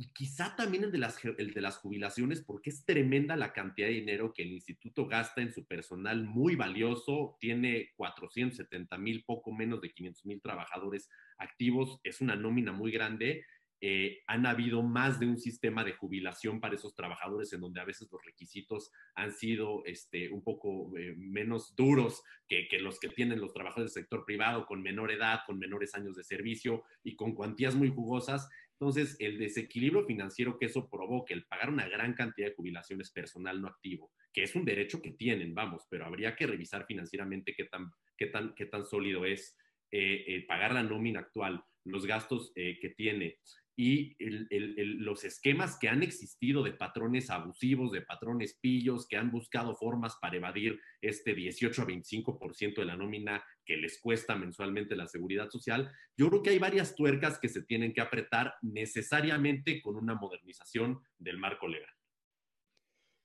y 0.00 0.12
quizá 0.12 0.54
también 0.54 0.84
el 0.84 0.92
de, 0.92 0.98
las, 0.98 1.18
el 1.24 1.52
de 1.52 1.60
las 1.60 1.78
jubilaciones, 1.78 2.40
porque 2.40 2.70
es 2.70 2.84
tremenda 2.84 3.34
la 3.36 3.52
cantidad 3.52 3.88
de 3.88 3.94
dinero 3.94 4.32
que 4.32 4.44
el 4.44 4.52
instituto 4.52 5.08
gasta 5.08 5.42
en 5.42 5.52
su 5.52 5.66
personal 5.66 6.24
muy 6.24 6.54
valioso, 6.54 7.36
tiene 7.40 7.90
470 7.96 8.96
mil, 8.96 9.24
poco 9.24 9.50
menos 9.50 9.80
de 9.80 9.90
500 9.90 10.24
mil 10.26 10.40
trabajadores 10.40 11.10
activos, 11.36 11.98
es 12.04 12.20
una 12.20 12.36
nómina 12.36 12.70
muy 12.70 12.92
grande. 12.92 13.44
Eh, 13.80 14.22
han 14.26 14.46
habido 14.46 14.82
más 14.82 15.20
de 15.20 15.26
un 15.26 15.38
sistema 15.38 15.84
de 15.84 15.92
jubilación 15.92 16.60
para 16.60 16.74
esos 16.74 16.96
trabajadores 16.96 17.52
en 17.52 17.60
donde 17.60 17.80
a 17.80 17.84
veces 17.84 18.08
los 18.10 18.24
requisitos 18.24 18.90
han 19.14 19.32
sido 19.32 19.84
este, 19.84 20.30
un 20.30 20.42
poco 20.42 20.96
eh, 20.96 21.14
menos 21.16 21.76
duros 21.76 22.24
que, 22.48 22.66
que, 22.66 22.80
los 22.80 22.98
que 22.98 23.08
tienen 23.08 23.40
los 23.40 23.52
trabajadores 23.52 23.94
del 23.94 24.02
sector 24.02 24.24
privado 24.24 24.66
con 24.66 24.82
menor 24.82 25.12
edad, 25.12 25.40
con 25.46 25.60
menores 25.60 25.94
años 25.94 26.16
de 26.16 26.24
servicio 26.24 26.84
y 27.04 27.14
con 27.14 27.34
cuantías 27.34 27.76
muy 27.76 27.88
jugosas. 27.88 28.48
Entonces, 28.80 29.16
el 29.18 29.38
desequilibrio 29.38 30.04
financiero 30.04 30.56
que 30.56 30.66
eso 30.66 30.88
provoca, 30.88 31.34
el 31.34 31.46
pagar 31.46 31.70
una 31.70 31.88
gran 31.88 32.14
cantidad 32.14 32.48
de 32.48 32.54
jubilaciones 32.54 33.10
personal 33.10 33.60
no 33.60 33.66
activo, 33.66 34.12
que 34.32 34.44
es 34.44 34.54
un 34.54 34.64
derecho 34.64 35.02
que 35.02 35.10
tienen, 35.10 35.52
vamos, 35.52 35.86
pero 35.90 36.06
habría 36.06 36.36
que 36.36 36.46
revisar 36.46 36.86
financieramente 36.86 37.54
qué 37.56 37.64
tan, 37.64 37.90
qué 38.16 38.26
tan, 38.26 38.54
qué 38.54 38.66
tan 38.66 38.86
sólido 38.86 39.24
es 39.24 39.56
eh, 39.90 40.24
eh, 40.28 40.44
pagar 40.46 40.74
la 40.74 40.84
nómina 40.84 41.20
actual, 41.20 41.64
los 41.84 42.06
gastos 42.06 42.52
eh, 42.54 42.78
que 42.80 42.90
tiene, 42.90 43.38
y 43.80 44.16
los 44.18 45.22
esquemas 45.22 45.78
que 45.78 45.88
han 45.88 46.02
existido 46.02 46.64
de 46.64 46.72
patrones 46.72 47.30
abusivos, 47.30 47.92
de 47.92 48.02
patrones 48.02 48.58
pillos, 48.60 49.06
que 49.06 49.16
han 49.16 49.30
buscado 49.30 49.76
formas 49.76 50.16
para 50.20 50.36
evadir 50.36 50.80
este 51.00 51.32
18 51.32 51.82
a 51.82 51.86
25% 51.86 52.74
de 52.74 52.84
la 52.84 52.96
nómina 52.96 53.44
que 53.68 53.76
les 53.76 54.00
cuesta 54.00 54.34
mensualmente 54.34 54.96
la 54.96 55.06
seguridad 55.06 55.50
social, 55.50 55.92
yo 56.16 56.30
creo 56.30 56.42
que 56.42 56.50
hay 56.50 56.58
varias 56.58 56.96
tuercas 56.96 57.38
que 57.38 57.50
se 57.50 57.62
tienen 57.62 57.92
que 57.92 58.00
apretar 58.00 58.54
necesariamente 58.62 59.82
con 59.82 59.96
una 59.96 60.14
modernización 60.14 61.00
del 61.18 61.36
marco 61.36 61.68
legal. 61.68 61.92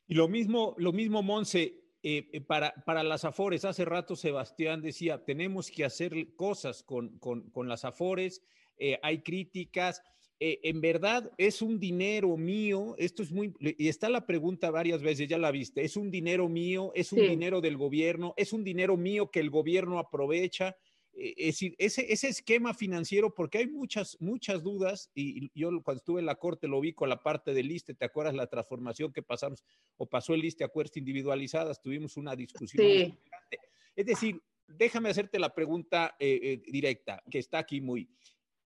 Y 0.06 0.16
lo 0.16 0.28
mismo, 0.28 0.76
lo 0.78 0.92
mismo 0.92 1.24
Monse, 1.24 1.80
eh, 2.04 2.30
eh, 2.34 2.42
para, 2.42 2.74
para, 2.86 3.04
las 3.04 3.24
AFORES, 3.24 3.64
hace 3.64 3.86
rato 3.86 4.18
Sebastián 4.18 4.82
decía, 4.82 5.24
tenemos 5.24 5.72
que 5.72 5.86
hacer 5.86 6.36
cosas 6.36 6.84
con, 6.84 7.18
con, 7.20 7.50
con 7.52 7.70
las 7.70 7.86
AFORES, 7.86 8.44
eh, 8.78 9.00
hay 9.02 9.24
críticas, 9.24 10.04
eh, 10.46 10.60
en 10.64 10.82
verdad 10.82 11.32
es 11.38 11.62
un 11.62 11.80
dinero 11.80 12.36
mío, 12.36 12.96
esto 12.98 13.24
es 13.24 13.32
muy, 13.32 13.54
y 13.62 13.88
está 13.88 14.10
la 14.10 14.26
pregunta 14.26 14.72
varias 14.72 15.02
veces, 15.02 15.30
ya 15.30 15.38
la 15.38 15.52
viste, 15.52 15.86
es 15.86 15.96
un 15.96 16.12
dinero 16.12 16.50
mío, 16.50 16.92
es 16.96 17.14
un 17.14 17.22
dinero 17.22 17.62
del 17.62 17.78
gobierno, 17.78 18.34
es 18.36 18.52
un 18.52 18.62
dinero 18.62 18.98
mío 18.98 19.32
que 19.32 19.40
el 19.40 19.50
gobierno 19.50 20.00
aprovecha. 20.00 20.76
Eh, 21.14 21.34
es 21.38 21.46
decir, 21.46 21.76
ese, 21.78 22.12
ese 22.12 22.28
esquema 22.28 22.74
financiero, 22.74 23.34
porque 23.34 23.60
hay 23.60 23.68
muchas, 23.68 24.18
muchas 24.20 24.62
dudas, 24.64 25.10
y 25.16 25.50
yo 25.58 25.70
cuando 25.82 26.00
estuve 26.00 26.20
en 26.20 26.26
la 26.26 26.36
corte 26.36 26.68
lo 26.68 26.82
vi 26.82 26.92
con 26.92 27.08
la 27.08 27.24
parte 27.24 27.54
del 27.54 27.70
liste, 27.70 27.94
¿te 27.94 28.04
acuerdas 28.04 28.36
la 28.36 28.48
transformación 28.48 29.14
que 29.14 29.24
pasamos 29.24 29.64
o 29.96 30.10
pasó 30.10 30.34
el 30.34 30.42
liste 30.42 30.66
a 30.66 30.68
cuerdas 30.68 30.98
individualizadas? 30.98 31.82
Tuvimos 31.82 32.18
una 32.18 32.36
discusión. 32.36 32.86
Sí 32.86 33.14
Es 33.96 34.06
decir, 34.06 34.42
déjame 34.68 35.08
hacerte 35.08 35.40
la 35.40 35.56
pregunta 35.56 36.18
eh, 36.20 36.62
directa, 36.68 37.24
que 37.32 37.40
está 37.40 37.60
aquí 37.60 37.80
muy. 37.80 38.10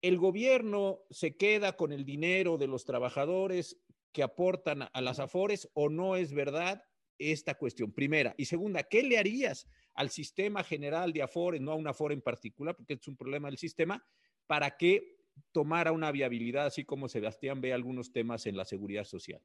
¿El 0.05 0.19
gobierno 0.19 1.01
se 1.09 1.35
queda 1.35 1.79
con 1.79 1.91
el 1.91 2.05
dinero 2.05 2.59
de 2.59 2.67
los 2.67 2.85
trabajadores 2.85 3.81
que 4.13 4.23
aportan 4.23 4.83
a 4.93 5.01
las 5.01 5.19
AFORES 5.19 5.71
o 5.73 5.89
no 5.89 6.15
es 6.17 6.35
verdad 6.35 6.85
esta 7.17 7.55
cuestión? 7.55 7.91
Primera. 7.91 8.35
Y 8.37 8.45
segunda, 8.45 8.83
¿qué 8.83 9.03
le 9.03 9.17
harías 9.17 9.67
al 9.95 10.11
sistema 10.11 10.63
general 10.63 11.15
de 11.15 11.23
AFORES, 11.23 11.63
no 11.63 11.73
a 11.73 11.77
una 11.77 11.93
AFORE 11.93 12.13
en 12.13 12.21
particular, 12.21 12.77
porque 12.77 12.93
es 12.93 13.09
un 13.09 13.17
problema 13.17 13.49
del 13.49 13.57
sistema, 13.57 14.05
para 14.47 14.77
que 14.77 15.17
tomara 15.53 15.91
una 15.91 16.13
viabilidad, 16.13 16.67
así 16.67 16.85
como 16.85 17.09
Sebastián 17.09 17.63
ve 17.63 17.73
algunos 17.73 18.13
temas 18.13 18.45
en 18.45 18.59
la 18.59 18.67
seguridad 18.67 19.05
social? 19.05 19.41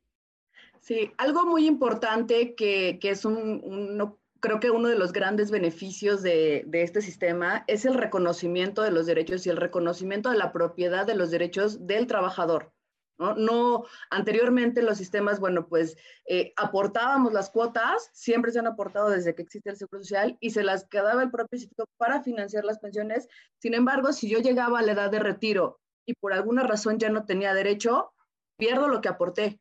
Sí, 0.82 1.10
algo 1.18 1.46
muy 1.46 1.68
importante 1.68 2.54
que, 2.54 3.00
es 3.02 3.24
un, 3.24 3.98
creo 4.40 4.60
que 4.60 4.72
uno 4.72 4.88
de 4.88 4.98
los 4.98 5.14
grandes 5.14 5.52
beneficios 5.52 6.22
de, 6.22 6.66
este 6.72 7.02
sistema 7.02 7.64
es 7.68 7.86
el 7.86 7.94
reconocimiento 7.94 8.82
de 8.82 8.92
los 8.92 9.06
derechos 9.06 9.46
y 9.46 9.50
el 9.50 9.58
reconocimiento 9.58 10.30
de 10.30 10.38
la 10.38 10.52
propiedad 10.52 11.06
de 11.06 11.16
los 11.16 11.32
derechos 11.32 11.86
del 11.86 12.08
trabajador. 12.08 12.72
No, 13.18 13.84
anteriormente 14.10 14.82
los 14.82 14.98
sistemas, 14.98 15.42
bueno, 15.42 15.68
pues 15.68 15.98
eh, 16.26 16.54
aportábamos 16.56 17.34
las 17.34 17.50
cuotas, 17.50 18.10
siempre 18.14 18.54
se 18.54 18.60
han 18.60 18.68
aportado 18.68 19.10
desde 19.10 19.36
que 19.36 19.42
existe 19.42 19.70
el 19.70 19.76
Seguro 19.76 20.02
Social 20.04 20.38
y 20.40 20.52
se 20.52 20.64
las 20.64 20.88
quedaba 20.88 21.22
el 21.22 21.30
propio 21.30 21.58
instituto 21.58 21.84
para 21.98 22.24
financiar 22.24 22.64
las 22.64 22.80
pensiones. 22.80 23.28
Sin 23.58 23.74
embargo, 23.74 24.14
si 24.14 24.30
yo 24.30 24.40
llegaba 24.40 24.80
a 24.80 24.84
la 24.84 24.94
edad 24.94 25.12
de 25.12 25.20
retiro 25.20 25.82
y 26.06 26.14
por 26.14 26.32
alguna 26.32 26.64
razón 26.64 26.98
ya 26.98 27.10
no 27.10 27.26
tenía 27.26 27.54
derecho, 27.54 28.14
pierdo 28.58 28.88
lo 28.88 29.02
que 29.02 29.10
aporté. 29.10 29.60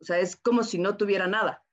O 0.00 0.04
sea, 0.04 0.18
es 0.18 0.34
como 0.34 0.64
si 0.64 0.78
no 0.78 0.96
tuviera 0.96 1.28
nada. 1.28 1.64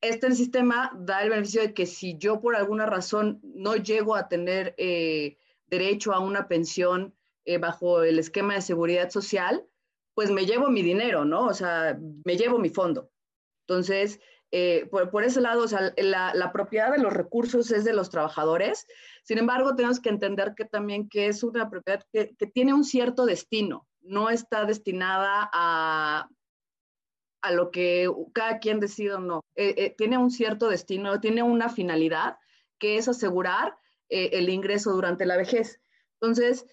Este 0.00 0.30
sistema 0.32 0.92
da 0.94 1.22
el 1.22 1.30
beneficio 1.30 1.62
de 1.62 1.74
que 1.74 1.86
si 1.86 2.18
yo 2.18 2.40
por 2.40 2.54
alguna 2.54 2.86
razón 2.86 3.40
no 3.42 3.76
llego 3.76 4.14
a 4.14 4.28
tener 4.28 4.74
eh, 4.76 5.38
derecho 5.66 6.12
a 6.12 6.20
una 6.20 6.48
pensión 6.48 7.14
eh, 7.44 7.58
bajo 7.58 8.02
el 8.02 8.18
esquema 8.18 8.54
de 8.54 8.62
seguridad 8.62 9.10
social, 9.10 9.64
pues 10.14 10.30
me 10.30 10.46
llevo 10.46 10.68
mi 10.68 10.82
dinero, 10.82 11.24
¿no? 11.24 11.46
O 11.46 11.54
sea, 11.54 11.98
me 12.24 12.36
llevo 12.36 12.58
mi 12.58 12.70
fondo. 12.70 13.10
Entonces, 13.66 14.20
eh, 14.50 14.88
por, 14.90 15.24
ese 15.24 15.40
lado, 15.40 15.64
o 15.64 15.68
sea, 15.68 15.92
la, 15.96 16.52
propiedad 16.52 16.92
de 16.92 16.98
los 16.98 17.12
recursos 17.12 17.70
es 17.70 17.84
de 17.84 17.92
los 17.92 18.10
trabajadores. 18.10 18.86
Sin 19.24 19.38
embargo, 19.38 19.74
tenemos 19.74 20.00
que 20.00 20.08
entender 20.08 20.54
que 20.56 20.64
también 20.64 21.08
que 21.08 21.26
es 21.26 21.42
una 21.42 21.68
propiedad 21.68 22.02
que, 22.12 22.34
que 22.36 22.46
tiene 22.46 22.72
un 22.72 22.84
cierto 22.84 23.26
destino, 23.26 23.86
no 24.00 24.30
está 24.30 24.64
destinada 24.64 25.50
a 25.52 26.28
a 27.46 27.52
lo 27.52 27.70
que 27.70 28.10
cada 28.32 28.58
quien 28.58 28.80
decide 28.80 29.14
o 29.14 29.20
no. 29.20 29.44
Eh, 29.54 29.74
eh, 29.76 29.94
tiene 29.96 30.18
un 30.18 30.30
cierto 30.30 30.68
destino, 30.68 31.20
tiene 31.20 31.42
una 31.42 31.68
finalidad, 31.68 32.38
que 32.78 32.96
es 32.96 33.08
asegurar 33.08 33.76
eh, 34.08 34.30
el 34.32 34.48
ingreso 34.48 34.92
durante 34.92 35.26
la 35.26 35.36
vejez. 35.36 35.80
Entonces, 36.20 36.66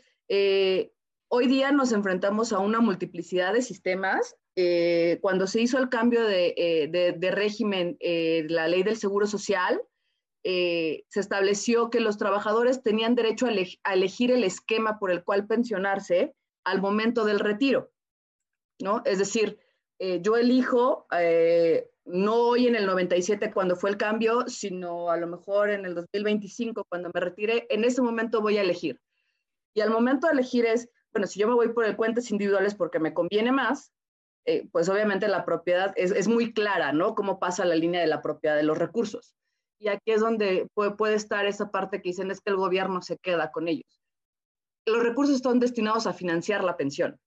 hoy 1.28 1.48
día 1.48 1.72
nos 1.72 1.92
enfrentamos 1.92 2.54
a 2.54 2.60
una 2.60 2.80
multiplicidad 2.80 3.54
de 3.54 3.62
sistemas. 3.62 4.36
cuando 5.22 5.48
se 5.48 5.62
hizo 5.62 5.78
el 5.78 5.90
cambio 5.90 6.24
de, 6.24 7.16
de 7.18 7.32
régimen, 7.32 7.98
la 8.00 8.68
ley 8.68 8.84
del 8.84 8.98
seguro 8.98 9.28
social, 9.28 9.82
se 10.44 11.20
estableció 11.20 11.90
que 11.90 12.00
los 12.00 12.18
trabajadores 12.18 12.82
tenían 12.82 13.16
derecho 13.16 13.48
a, 13.48 13.94
elegir 13.94 14.32
el 14.32 14.44
esquema 14.44 14.98
por 14.98 15.12
el 15.12 15.24
cual 15.24 15.46
pensionarse 15.46 16.34
al 16.64 16.82
momento 16.82 17.26
del 17.26 17.40
retiro, 17.40 17.92
¿no? 18.80 19.02
Es 19.06 19.20
decir, 19.20 19.60
eh, 20.00 20.20
yo 20.22 20.36
elijo, 20.38 21.08
eh, 21.12 21.90
no 22.06 22.36
hoy 22.36 22.68
en 22.68 22.76
el 22.76 22.86
97 22.86 23.52
cuando 23.54 23.76
fue 23.76 23.90
el 23.90 23.98
cambio, 23.98 24.48
sino 24.48 25.10
a 25.10 25.18
lo 25.18 25.28
mejor 25.28 25.70
en 25.70 25.86
el 25.86 25.96
2025 25.96 26.86
cuando 26.90 27.10
me 27.14 27.20
retire, 27.20 27.68
en 27.70 27.84
ese 27.84 28.02
momento 28.02 28.42
voy 28.42 28.58
a 28.58 28.62
elegir. 28.62 29.00
Y 29.74 29.82
al 29.82 29.90
momento 29.90 30.28
de 30.28 30.34
elegir 30.34 30.66
es, 30.66 30.90
bueno, 31.12 31.28
si 31.28 31.40
yo 31.40 31.48
me 31.48 31.54
voy 31.54 31.70
por 31.70 31.86
el 31.86 31.96
cuentas 31.96 32.32
individuales 32.32 32.76
porque 32.76 33.00
me 33.00 33.14
conviene 33.14 33.52
más, 33.52 33.92
eh, 34.46 34.68
pues 34.72 34.90
obviamente 34.90 35.28
la 35.28 35.46
propiedad 35.46 35.94
es, 35.96 36.12
es, 36.12 36.28
muy 36.28 36.54
clara, 36.54 36.92
¿no? 36.92 37.16
Cómo 37.16 37.40
pasa 37.40 37.64
la 37.64 37.76
línea 37.76 38.02
de 38.02 38.08
la 38.08 38.22
propiedad 38.22 38.58
de 38.58 38.64
los 38.64 38.78
recursos. 38.78 39.36
Y 39.80 39.88
aquí 39.88 40.12
es 40.12 40.20
donde 40.20 40.68
puede, 40.74 40.92
puede 40.92 41.16
estar 41.16 41.46
esa 41.46 41.72
parte 41.72 42.02
que 42.02 42.10
dicen 42.10 42.30
es 42.30 42.42
que 42.42 42.52
el 42.52 42.58
gobierno 42.58 43.02
se 43.02 43.18
queda 43.18 43.52
con 43.52 43.68
ellos. 43.70 44.02
Los 44.86 45.02
recursos 45.02 45.36
están 45.36 45.60
destinados 45.60 46.08
a 46.08 46.14
financiar 46.14 46.64
la 46.64 46.76
pensión. 46.76 47.18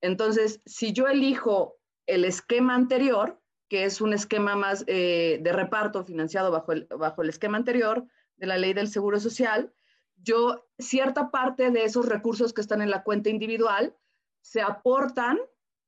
Entonces, 0.00 0.60
si 0.64 0.92
yo 0.92 1.08
elijo 1.08 1.76
el 2.06 2.24
esquema 2.24 2.74
anterior, 2.74 3.40
que 3.68 3.84
es 3.84 4.00
un 4.00 4.12
esquema 4.12 4.54
más 4.56 4.84
eh, 4.86 5.38
de 5.42 5.52
reparto 5.52 6.04
financiado 6.04 6.50
bajo 6.50 6.72
el, 6.72 6.86
bajo 6.86 7.22
el 7.22 7.28
esquema 7.28 7.58
anterior 7.58 8.06
de 8.36 8.46
la 8.46 8.58
ley 8.58 8.72
del 8.74 8.88
Seguro 8.88 9.18
Social, 9.18 9.72
yo 10.16 10.66
cierta 10.78 11.30
parte 11.30 11.70
de 11.70 11.84
esos 11.84 12.06
recursos 12.06 12.52
que 12.52 12.60
están 12.60 12.82
en 12.82 12.90
la 12.90 13.02
cuenta 13.02 13.30
individual 13.30 13.94
se 14.40 14.62
aportan 14.62 15.38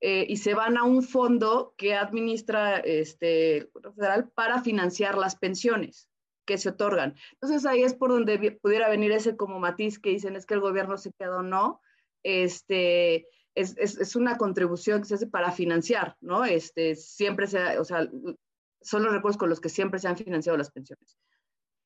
eh, 0.01 0.27
y 0.29 0.37
se 0.37 0.55
van 0.55 0.77
a 0.77 0.85
un 0.85 1.03
fondo 1.03 1.75
que 1.77 1.95
administra 1.95 2.79
este 2.79 3.71
federal 3.95 4.29
para 4.31 4.62
financiar 4.62 5.16
las 5.16 5.37
pensiones 5.37 6.09
que 6.45 6.59
se 6.59 6.71
otorgan. 6.71 7.14
Entonces 7.33 7.66
ahí 7.66 7.83
es 7.83 7.95
por 7.95 8.11
donde 8.11 8.59
pudiera 8.62 8.89
venir 8.89 9.12
ese 9.12 9.37
como 9.37 9.61
matiz 9.61 9.99
que 9.99 10.11
dicen 10.11 10.35
es 10.35 10.47
que 10.47 10.55
el 10.55 10.61
gobierno 10.61 10.97
se 10.97 11.12
quedó 11.12 11.43
no. 11.43 11.81
Este, 12.23 13.29
es, 13.61 14.17
una 14.17 14.37
contribución 14.37 15.01
que 15.01 15.07
se 15.07 15.15
hace 15.15 15.27
para 15.27 15.53
financiar, 15.53 16.17
¿no? 16.21 16.45
Este, 16.45 16.95
siempre 16.95 17.47
se, 17.47 17.79
o 17.79 17.85
sea, 17.85 18.09
son 18.81 19.03
los 19.03 19.13
recursos 19.13 19.39
con 19.39 19.49
los 19.49 19.61
que 19.61 19.69
siempre 19.69 19.99
se 19.99 20.09
han 20.09 20.17
financiado 20.17 20.57
las 20.57 20.71
pensiones. 20.71 21.19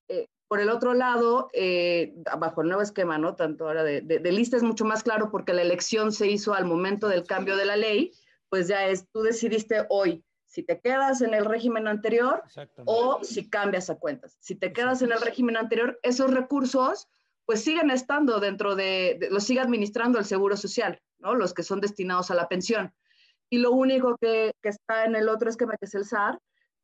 Eh, 0.08 0.28
por 0.48 0.60
el 0.60 0.68
otro 0.68 0.92
lado, 0.92 1.48
eh, 1.54 2.14
bajo 2.38 2.60
el 2.60 2.68
nuevo 2.68 2.82
esquema, 2.82 3.16
¿no? 3.18 3.34
Tanto 3.34 3.66
ahora 3.66 3.82
de, 3.84 4.02
de, 4.02 4.32
lista 4.32 4.56
es 4.56 4.62
mucho 4.62 4.84
más 4.84 5.02
claro 5.02 5.30
porque 5.30 5.54
la 5.54 5.62
elección 5.62 6.12
se 6.12 6.26
hizo 6.26 6.52
al 6.52 6.66
momento 6.66 7.08
del 7.08 7.24
cambio 7.24 7.56
de 7.56 7.64
la 7.64 7.76
ley, 7.76 8.12
pues 8.50 8.68
ya 8.68 8.86
es, 8.86 9.08
tú 9.10 9.22
decidiste 9.22 9.86
hoy 9.88 10.22
si 10.52 10.62
te 10.62 10.78
quedas 10.80 11.22
en 11.22 11.32
el 11.32 11.46
régimen 11.46 11.88
anterior 11.88 12.42
o 12.84 13.24
si 13.24 13.48
cambias 13.48 13.88
a 13.88 13.94
cuentas. 13.94 14.36
Si 14.38 14.54
te 14.54 14.74
quedas 14.74 15.00
en 15.00 15.10
el 15.10 15.20
régimen 15.22 15.56
anterior, 15.56 15.98
esos 16.02 16.30
recursos 16.30 17.08
pues 17.52 17.64
siguen 17.64 17.90
estando 17.90 18.40
dentro 18.40 18.74
de, 18.74 19.18
de 19.20 19.28
los 19.28 19.44
sigue 19.44 19.60
administrando 19.60 20.18
el 20.18 20.24
Seguro 20.24 20.56
Social, 20.56 20.98
los 21.18 21.52
que 21.52 21.62
son 21.62 21.82
destinados 21.82 22.30
a 22.30 22.34
la 22.34 22.48
pensión. 22.48 22.94
Y 23.50 23.58
lo 23.58 23.72
único 23.72 24.16
que, 24.16 24.54
está 24.62 25.04
en 25.04 25.16
el 25.16 25.28
otro 25.28 25.50
esquema, 25.50 25.76
que 25.76 25.84
es 25.84 25.94
el 25.94 26.06
SAR, 26.06 26.38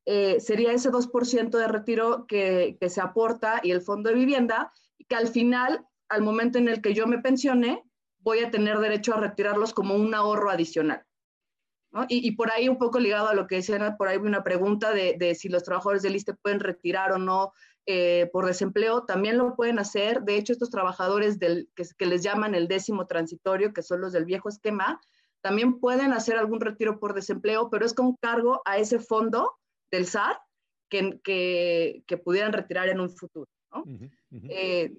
eh, 0.05 0.41
sería 0.41 0.73
ese 0.73 0.91
2% 0.91 1.57
de 1.57 1.69
retiro 1.69 2.27
que, 2.27 2.77
se 2.87 3.01
aporta 3.01 3.63
y 3.63 3.71
el 3.71 3.81
fondo 3.81 4.11
de 4.11 4.17
vivienda, 4.17 4.71
y 4.99 5.07
que 5.07 5.17
al 5.17 5.29
final, 5.29 5.87
al 6.11 6.21
momento 6.21 6.59
en 6.59 6.69
el 6.69 6.83
que 6.83 6.93
yo 6.93 7.07
me 7.07 7.17
pensione, 7.17 7.83
voy 8.19 8.41
a 8.41 8.51
tener 8.51 8.79
derecho 8.79 9.15
a 9.15 9.21
retirarlos 9.21 9.73
como 9.73 9.95
un 9.95 10.15
ahorro 10.15 10.51
adicional. 10.51 11.03
Y, 12.11 12.33
por 12.33 12.53
ahí 12.53 12.69
un 12.69 12.77
poco 12.77 13.01
ligado 13.01 13.29
a 13.29 13.35
lo 13.35 13.47
que 13.47 13.55
decían, 13.55 13.97
por 13.97 14.09
ahí 14.09 14.19
una 14.19 14.45
pregunta 14.45 14.93
de, 14.93 15.35
si 15.35 15.49
los 15.49 15.65
trabajadores 15.65 16.03
del 16.03 16.17
ISTE 16.17 16.35
pueden 16.35 16.61
retirar 16.61 17.13
o 17.13 17.19
no 17.19 17.55
eh, 17.91 18.29
por 18.35 18.45
desempleo, 18.45 19.05
también 19.05 19.39
lo 19.39 19.57
pueden 19.57 19.79
hacer. 19.79 20.21
De 20.21 20.37
hecho, 20.37 20.53
estos 20.53 20.69
trabajadores 20.69 21.39
del, 21.39 21.71
que, 21.75 22.05
les 22.05 22.23
llaman 22.23 22.55
el 22.55 22.69
décimo 22.69 23.07
transitorio, 23.07 23.73
que 23.73 23.81
son 23.81 24.03
los 24.03 24.13
del 24.13 24.27
viejo 24.27 24.51
esquema, 24.51 25.01
también 25.41 25.81
pueden 25.81 26.13
hacer 26.13 26.37
algún 26.37 26.61
retiro 26.61 27.01
por 27.01 27.15
desempleo, 27.15 27.71
pero 27.71 27.87
es 27.87 27.95
con 27.95 28.15
cargo 28.17 28.61
a 28.67 28.77
ese 28.77 28.99
fondo 28.99 29.57
del 29.91 30.05
SAR 30.05 30.39
que, 30.91 31.19
que, 31.25 32.17
pudieran 32.19 32.53
retirar 32.53 32.91
en 32.91 33.01
un 33.01 33.09
futuro. 33.09 33.49
Eh, 34.51 34.93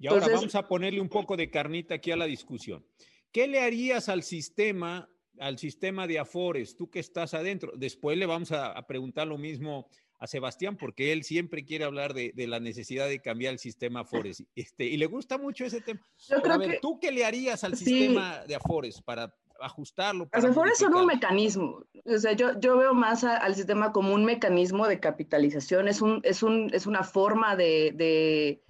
y 0.00 0.08
ahora 0.08 0.26
vamos 0.26 0.56
a 0.56 0.66
ponerle 0.66 1.00
un 1.00 1.08
poco 1.08 1.36
de 1.36 1.48
carnita 1.48 1.94
aquí 1.94 2.10
a 2.10 2.16
la 2.16 2.26
discusión. 2.26 2.84
¿Qué 3.30 3.46
le 3.46 3.60
harías 3.60 4.08
al 4.08 4.24
sistema, 4.24 5.08
al 5.38 5.58
sistema 5.58 6.08
de 6.08 6.18
Afores, 6.18 6.74
tú 6.74 6.90
que 6.90 6.98
estás 6.98 7.34
adentro? 7.34 7.70
Después 7.76 8.18
le 8.18 8.26
vamos 8.26 8.50
a, 8.50 8.72
a 8.72 8.84
preguntar 8.84 9.28
lo 9.28 9.38
mismo 9.38 9.88
a 10.24 10.26
Sebastián 10.26 10.76
porque 10.76 11.12
él 11.12 11.22
siempre 11.22 11.64
quiere 11.64 11.84
hablar 11.84 12.14
de, 12.14 12.32
la 12.48 12.60
necesidad 12.60 13.08
de 13.08 13.20
cambiar 13.20 13.52
el 13.52 13.58
sistema 13.58 14.00
Afores. 14.00 14.42
Este, 14.54 14.84
y 14.84 14.96
le 14.96 15.06
gusta 15.06 15.38
mucho 15.38 15.64
ese 15.64 15.80
tema. 15.80 16.00
a 16.30 16.58
ver, 16.58 16.78
¿tú 16.80 16.98
qué 16.98 17.12
le 17.12 17.24
harías 17.24 17.62
al 17.62 17.76
sistema 17.76 18.44
de 18.46 18.54
Afores 18.54 19.00
para 19.02 19.34
ajustarlo? 19.60 20.28
Para 20.28 20.42
Los 20.42 20.52
Afores 20.52 20.78
son 20.78 20.94
un 20.94 21.06
mecanismo. 21.06 21.84
O 22.06 22.18
sea, 22.18 22.32
yo, 22.32 22.58
yo 22.58 22.76
veo 22.76 22.94
más 22.94 23.24
al 23.24 23.54
sistema 23.54 23.92
como 23.92 24.14
un 24.14 24.24
mecanismo 24.24 24.86
de 24.88 24.98
capitalización. 24.98 25.88
Es, 25.88 26.00
un, 26.00 26.20
es, 26.24 26.42
un, 26.42 26.70
es 26.72 26.86
una 26.86 27.02
forma 27.02 27.56
de 27.56 27.92
de, 27.94 28.62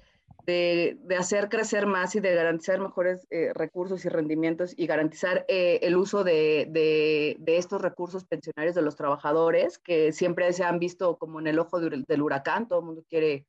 hacer 1.19 1.49
crecer 1.49 1.87
más 1.87 2.15
y 2.15 2.21
de 2.21 2.35
garantizar 2.35 2.79
mejores 2.81 3.27
eh, 3.31 3.53
recursos 3.55 4.05
y 4.05 4.09
rendimientos 4.09 4.75
y 4.77 4.87
garantizar 4.87 5.45
eh, 5.49 5.81
el 5.83 5.97
uso 5.97 6.23
de, 6.23 6.67
de, 6.71 7.57
estos 7.57 7.81
recursos 7.81 8.25
pensionarios 8.25 8.75
de 8.75 8.83
los 8.83 8.97
trabajadores, 8.97 9.79
que 9.79 10.13
siempre 10.13 10.53
se 10.53 10.65
han 10.65 10.79
visto 10.79 11.17
como 11.17 11.41
en 11.41 11.47
el 11.47 11.59
ojo 11.59 11.81
del 11.81 12.23
huracán, 12.23 12.69
todo 12.69 12.81
el 12.81 12.85
mundo 12.87 13.05
quiere, 13.09 13.47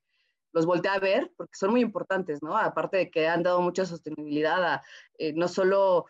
los 0.54 0.66
voltea 0.66 0.94
a 0.94 1.00
ver, 1.00 1.32
porque 1.36 1.56
son 1.56 1.72
muy 1.72 1.82
importantes, 1.82 2.42
¿no? 2.42 2.58
Aparte 2.58 2.98
de 2.98 3.12
que 3.12 3.28
han 3.28 3.44
dado 3.44 3.62
mucha 3.62 3.86
sostenibilidad 3.86 4.82
eh, 5.18 5.34
no 5.34 5.48
solo 5.48 6.06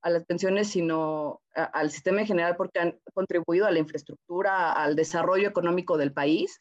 a 0.00 0.08
las 0.08 0.24
pensiones, 0.24 0.68
sino 0.68 1.42
al 1.54 1.90
sistema 1.90 2.20
en 2.20 2.26
general, 2.26 2.56
porque 2.56 2.78
han 2.80 2.98
contribuido 3.12 3.66
a 3.66 3.70
la 3.70 3.80
infraestructura, 3.80 4.72
al 4.72 4.96
desarrollo 4.96 5.46
económico 5.46 5.98
del 5.98 6.14
país. 6.14 6.58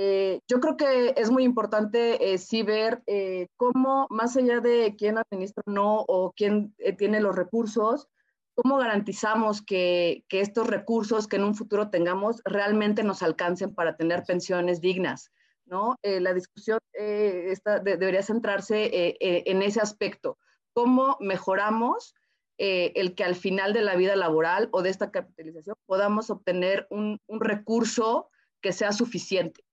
Eh, 0.00 0.42
yo 0.46 0.60
creo 0.60 0.76
que 0.76 1.14
es 1.16 1.28
muy 1.28 1.42
importante 1.42 2.32
eh, 2.32 2.38
sí 2.38 2.62
ver 2.62 3.02
eh, 3.08 3.48
cómo, 3.56 4.06
más 4.10 4.36
allá 4.36 4.60
de 4.60 4.94
quién 4.96 5.18
administra 5.18 5.60
o 5.66 5.70
no 5.72 6.04
o 6.06 6.32
quién 6.36 6.72
tiene 6.96 7.18
los 7.18 7.34
recursos, 7.34 8.06
cómo 8.54 8.76
garantizamos 8.76 9.60
que, 9.60 10.24
que, 10.28 10.40
estos 10.40 10.68
recursos 10.68 11.26
que 11.26 11.34
en 11.34 11.42
un 11.42 11.56
futuro 11.56 11.90
tengamos 11.90 12.40
realmente 12.44 13.02
nos 13.02 13.24
alcancen 13.24 13.74
para 13.74 13.96
tener 13.96 14.22
pensiones 14.22 14.80
dignas. 14.80 15.32
¿no? 15.66 15.96
la 16.02 16.32
discusión 16.32 16.78
esta 16.94 17.78
debería 17.80 18.22
centrarse 18.22 19.16
en 19.20 19.60
ese 19.60 19.80
aspecto. 19.80 20.38
¿Cómo 20.72 21.18
mejoramos 21.20 22.14
el 22.56 23.14
que 23.14 23.24
al 23.24 23.34
final 23.34 23.74
de 23.74 23.82
la 23.82 23.94
vida 23.94 24.16
laboral 24.16 24.70
o 24.72 24.80
de 24.80 24.88
esta 24.88 25.10
capitalización 25.10 25.76
podamos 25.84 26.30
obtener 26.30 26.86
un, 26.88 27.20
un 27.26 27.40
recurso 27.40 28.30
que 28.62 28.72
sea 28.72 28.92
suficiente? 28.92 29.67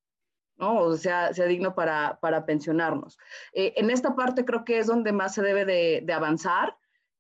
¿No? 0.58 0.80
O 0.80 0.96
sea, 0.96 1.34
sea 1.34 1.46
digno 1.46 1.76
para, 1.76 2.20
para 2.22 2.46
pensionarnos. 2.46 3.18
Eh, 3.54 3.74
en 3.78 3.90
esta 3.90 4.16
parte 4.16 4.46
creo 4.46 4.64
que 4.64 4.80
es 4.80 4.88
donde 4.88 5.12
más 5.12 5.34
se 5.34 5.42
debe 5.42 5.66
de, 5.66 6.02
de 6.04 6.14
avanzar. 6.14 6.78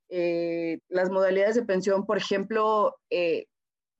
Eh, 0.09 0.79
las 0.87 1.09
modalidades 1.09 1.55
de 1.55 1.63
pensión, 1.63 2.05
por 2.05 2.17
ejemplo, 2.17 2.97
eh, 3.09 3.47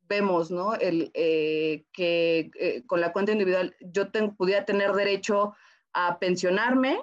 vemos, 0.07 0.51
¿no? 0.51 0.75
El, 0.75 1.11
que 1.13 2.83
con 2.85 3.01
la 3.01 3.11
cuenta 3.11 3.31
individual 3.31 3.75
yo 3.79 4.11
pudiera 4.37 4.63
tener 4.63 4.93
derecho 4.93 5.55
a 5.93 6.19
pensionarme 6.19 7.01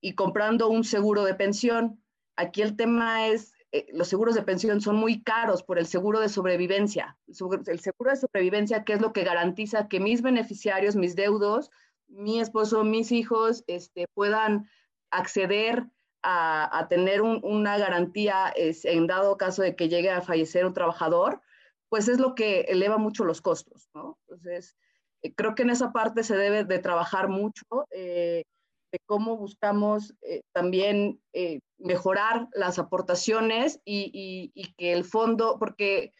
y 0.00 0.14
comprando 0.14 0.68
un 0.68 0.84
seguro 0.84 1.24
de 1.24 1.34
pensión. 1.34 2.02
Aquí 2.36 2.62
el 2.62 2.76
tema 2.76 3.26
es 3.26 3.52
eh, 3.72 3.86
los 3.92 4.08
seguros 4.08 4.34
de 4.34 4.42
pensión 4.42 4.80
son 4.80 4.96
muy 4.96 5.22
caros 5.22 5.62
por 5.62 5.78
el 5.78 5.86
seguro 5.86 6.20
de 6.20 6.28
sobrevivencia. 6.28 7.16
El 7.26 7.34
seguro 7.80 8.10
de 8.10 8.16
sobrevivencia, 8.16 8.84
que 8.84 8.94
es 8.94 9.00
lo 9.00 9.12
que 9.12 9.24
garantiza 9.24 9.88
que 9.88 10.00
mis 10.00 10.22
beneficiarios, 10.22 10.96
mis 10.96 11.14
deudos, 11.14 11.70
mi 12.08 12.40
esposo, 12.40 12.82
mis 12.84 13.12
hijos, 13.12 13.62
este, 13.68 14.06
puedan 14.14 14.68
acceder 15.10 15.86
a, 16.22 16.86
tener 16.90 17.22
una 17.22 17.78
garantía 17.78 18.52
en 18.54 19.06
dado 19.06 19.38
caso 19.38 19.62
de 19.62 19.74
que 19.74 19.88
llegue 19.88 20.10
a 20.10 20.20
fallecer 20.20 20.66
un 20.66 20.74
trabajador, 20.74 21.40
pues 21.88 22.08
es 22.08 22.18
lo 22.18 22.34
que 22.34 22.60
eleva 22.62 22.98
mucho 22.98 23.24
los 23.24 23.40
costos, 23.40 23.88
¿no? 23.94 24.18
Entonces, 24.28 24.76
eh, 25.22 25.34
creo 25.34 25.54
que 25.54 25.62
en 25.62 25.70
esa 25.70 25.92
parte 25.92 26.22
se 26.22 26.36
debe 26.36 26.64
de 26.64 26.78
trabajar 26.78 27.28
mucho. 27.28 27.64
Eh, 27.90 28.44
de 28.92 28.98
cómo 29.06 29.36
buscamos 29.36 30.14
eh, 30.22 30.42
también 30.52 31.20
eh, 31.32 31.60
mejorar 31.78 32.48
las 32.52 32.78
aportaciones 32.78 33.80
y, 33.84 34.52
que 34.76 34.92
el 34.92 35.04
fondo, 35.04 35.58
porque 35.58 36.12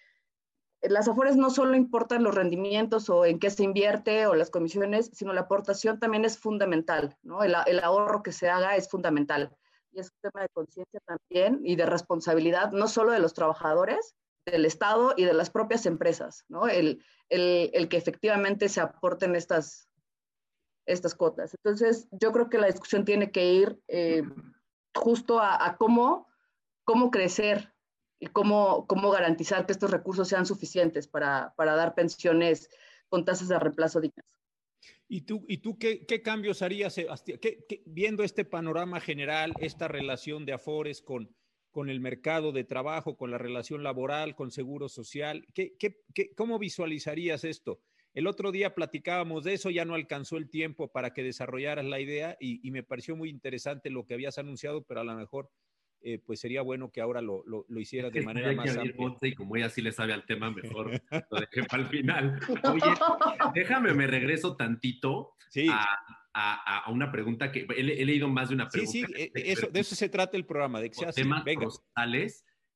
las 0.83 1.09
afores 1.09 1.37
no 1.37 1.51
solo 1.51 1.77
importan 1.77 2.23
los 2.23 2.35
rendimientos 2.35 3.11
o 3.11 3.25
en 3.25 3.39
qué 3.39 3.51
se 3.51 3.65
invierte 3.65 4.27
o 4.27 4.35
las 4.35 4.51
comisiones, 4.51 5.11
sino 5.13 5.33
la 5.33 5.43
aportación 5.43 5.99
también 5.99 6.25
es 6.25 6.39
fundamental, 6.39 7.17
¿no? 7.23 7.43
El, 7.43 7.55
ahorro 7.83 8.23
que 8.23 8.33
se 8.33 8.49
haga 8.49 8.77
es 8.77 8.89
fundamental. 8.89 9.55
Y 9.93 10.01
es 10.01 10.07
un 10.07 10.31
tema 10.31 10.43
de 10.43 10.49
conciencia 10.51 11.01
también 11.05 11.61
y 11.65 11.77
de 11.77 11.85
responsabilidad, 11.85 12.71
no 12.73 12.87
solo 12.89 13.13
de 13.13 13.19
los 13.19 13.35
trabajadores, 13.35 14.15
del 14.47 14.65
Estado 14.65 15.13
y 15.17 15.25
de 15.25 15.35
las 15.35 15.51
propias 15.51 15.85
empresas, 15.85 16.45
¿no? 16.49 16.67
El, 16.67 17.05
el, 17.29 17.71
el 17.75 17.89
que 17.89 17.99
efectivamente 17.99 18.69
se 18.69 18.81
aporten 18.81 19.37
estas, 19.37 19.90
estas 20.93 21.15
cuotas. 21.15 21.55
Entonces, 21.55 22.09
yo 22.11 22.33
creo 22.33 22.49
que 22.49 22.59
la 22.59 22.67
discusión 22.67 23.05
tiene 23.05 23.31
que 23.31 23.53
ir 23.53 23.81
eh, 23.89 24.23
justo 24.95 25.41
a, 25.41 25.77
cómo, 25.79 26.29
cómo 26.85 27.11
crecer 27.11 27.73
y 28.19 28.27
cómo, 28.27 28.87
cómo 28.87 29.11
garantizar 29.11 29.67
que 29.67 29.73
estos 29.73 29.91
recursos 29.91 30.29
sean 30.29 30.47
suficientes 30.47 31.09
para, 31.09 31.55
para 31.57 31.75
dar 31.75 31.95
pensiones 31.95 32.69
con 33.09 33.25
tasas 33.25 33.49
de 33.49 33.59
reemplazo 33.59 34.01
dignas. 34.01 34.27
¿Y 35.09 35.23
tú, 35.23 35.45
y 35.49 35.59
tú 35.59 35.77
qué, 35.77 36.07
qué 36.07 36.23
cambios 36.23 36.63
harías 36.63 36.97
eh, 36.99 37.09
viendo 37.85 38.23
este 38.23 38.45
panorama 38.45 39.01
general, 39.01 39.53
esta 39.61 39.89
relación 39.89 40.47
de 40.47 40.53
Afores 40.53 41.03
con, 41.03 41.35
con 41.73 41.91
el 41.91 42.01
mercado 42.01 42.53
de 42.53 42.65
trabajo, 42.65 43.17
con 43.17 43.31
la 43.31 43.39
relación 43.39 43.83
laboral, 43.83 44.37
con 44.37 44.53
seguro 44.53 44.89
social? 44.89 45.47
¿Qué, 45.53 45.77
qué, 45.79 46.35
cómo 46.37 46.59
visualizarías 46.61 47.43
esto? 47.43 47.81
El 48.13 48.27
otro 48.27 48.51
día 48.51 48.75
platicábamos 48.75 49.45
de 49.45 49.55
eso, 49.55 49.71
ya 49.71 49.85
no 49.85 49.95
alcanzó 49.95 50.37
el 50.37 50.51
tiempo 50.51 50.91
para 50.91 51.13
que 51.13 51.23
desarrollaras 51.23 51.85
la 51.85 52.01
idea 52.01 52.37
y, 52.41 52.69
me 52.71 52.83
pareció 52.83 53.17
muy 53.17 53.29
interesante 53.29 53.91
lo 53.91 54.05
que 54.05 54.15
habías 54.15 54.39
anunciado, 54.39 54.83
pero 54.85 55.01
a 55.01 55.05
lo 55.05 55.15
mejor 55.15 55.51
eh, 56.03 56.19
pues 56.19 56.41
sería 56.41 56.63
bueno 56.63 56.91
que 56.91 57.01
ahora 57.01 57.21
lo, 57.21 57.45
lo, 57.47 57.81
hicieras 57.81 58.13
de 58.13 58.23
manera 58.23 58.53
más 58.53 58.77
amplia. 58.77 59.15
Y 59.23 59.35
como 59.35 59.57
ella 59.57 59.69
sí 59.69 59.83
le 59.83 59.93
sabe 59.93 60.13
al 60.13 60.25
tema, 60.25 60.51
mejor 60.51 60.91
lo 61.31 61.41
dejé 61.41 61.65
para 61.65 61.83
el 61.83 61.89
final. 61.89 62.41
Oye, 62.65 62.95
déjame, 63.55 63.93
me 63.95 64.07
regreso 64.07 64.57
tantito 64.57 65.35
a, 65.71 66.85
a, 66.85 66.91
una 66.91 67.13
pregunta 67.13 67.53
que 67.53 67.67
he, 67.77 68.05
leído 68.05 68.29
más 68.29 68.49
de 68.49 68.55
una 68.55 68.69
pregunta. 68.69 68.93
Sí, 68.93 69.05
sí, 69.05 69.13
eh, 69.17 69.31
eso, 69.35 69.69
de 69.69 69.81
eso 69.81 69.95
se 69.95 70.09
trata 70.09 70.37
el 70.37 70.47
programa, 70.47 70.81
de 70.81 70.91
que 70.91 70.97
sea 70.97 71.13
temas 71.13 71.45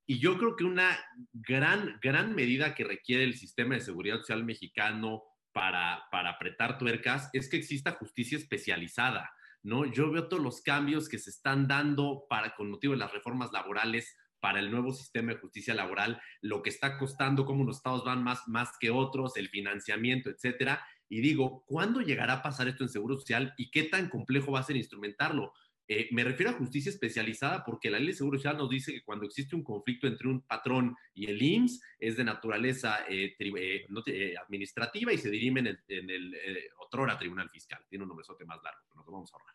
y 0.07 0.18
yo 0.18 0.36
creo 0.38 0.57
que 0.57 0.64
una 0.64 0.98
gran, 1.32 1.98
gran 2.02 2.34
medida 2.34 2.74
que 2.74 2.84
requiere 2.84 3.24
el 3.24 3.34
sistema 3.34 3.74
de 3.74 3.80
seguridad 3.80 4.18
social 4.18 4.44
mexicano 4.44 5.22
para, 5.52 6.05
para 6.11 6.30
apretar 6.30 6.78
tuercas 6.78 7.30
es 7.32 7.48
que 7.48 7.57
exista 7.57 7.92
justicia 7.92 8.36
especializada. 8.36 9.30
¿no? 9.62 9.86
Yo 9.86 10.11
veo 10.11 10.28
todos 10.28 10.42
los 10.42 10.61
cambios 10.61 11.09
que 11.09 11.18
se 11.18 11.30
están 11.30 11.66
dando 11.66 12.26
para, 12.28 12.55
con 12.55 12.70
motivo 12.70 12.92
de 12.92 12.98
las 12.98 13.12
reformas 13.12 13.50
laborales 13.52 14.14
para 14.40 14.61
el 14.61 14.70
nuevo 14.70 14.92
sistema 14.92 15.32
de 15.32 15.38
justicia 15.38 15.72
laboral, 15.72 16.20
lo 16.42 16.62
que 16.62 16.68
está 16.68 16.98
costando, 16.98 17.46
cómo 17.46 17.62
unos 17.62 17.78
estados 17.78 18.05
van 18.05 18.22
más, 18.22 18.46
más 18.46 18.72
que 18.78 18.90
otros, 18.90 19.38
el 19.38 19.48
financiamiento, 19.48 20.28
etcétera. 20.28 20.86
Y 21.09 21.22
digo, 21.22 21.64
¿cuándo 21.66 22.02
llegará 22.02 22.34
a 22.34 22.42
pasar 22.42 22.68
esto 22.68 22.82
en 22.82 22.90
Seguro 22.90 23.16
Social 23.16 23.55
y 23.57 23.70
qué 23.70 23.84
tan 23.84 24.11
complejo 24.11 24.52
va 24.52 24.61
a 24.61 24.64
ser 24.64 24.76
instrumentarlo? 24.76 25.55
Eh, 25.87 26.09
me 26.12 26.24
refiero 26.24 26.51
a 26.51 26.55
justicia 26.55 26.91
especializada 26.91 27.62
porque 27.64 27.91
la 27.91 27.99
ley 27.99 28.09
de 28.09 28.14
seguro 28.14 28.39
social 28.39 28.57
nos 28.57 28.70
dice 28.70 28.93
que 28.93 29.03
cuando 29.03 29.26
existe 29.26 29.55
un 29.55 29.62
conflicto 29.62 30.07
entre 30.07 30.28
un 30.28 30.41
patrón 30.41 30.97
y 31.12 31.26
el 31.26 31.43
IMSS 31.43 31.82
es 31.99 32.16
de 32.16 32.24
naturaleza 32.24 33.05
eh, 33.09 33.37
eh, 33.39 34.35
administrativa 34.43 35.12
y 35.12 35.18
se 35.18 35.30
dirime 35.30 35.61
en 35.61 35.66
el, 35.66 35.78
en 35.89 36.11
el 36.11 36.37
otrora 36.78 37.18
Tribunal 37.18 37.51
Fiscal. 37.51 37.85
Tiene 37.89 38.05
un 38.05 38.09
nombrezote 38.09 38.45
más 38.47 38.62
largo, 38.62 38.80
pero 38.89 38.97
nos 38.97 39.07
lo 39.07 39.12
vamos 39.12 39.32
a 39.32 39.37
ahorrar 39.37 39.53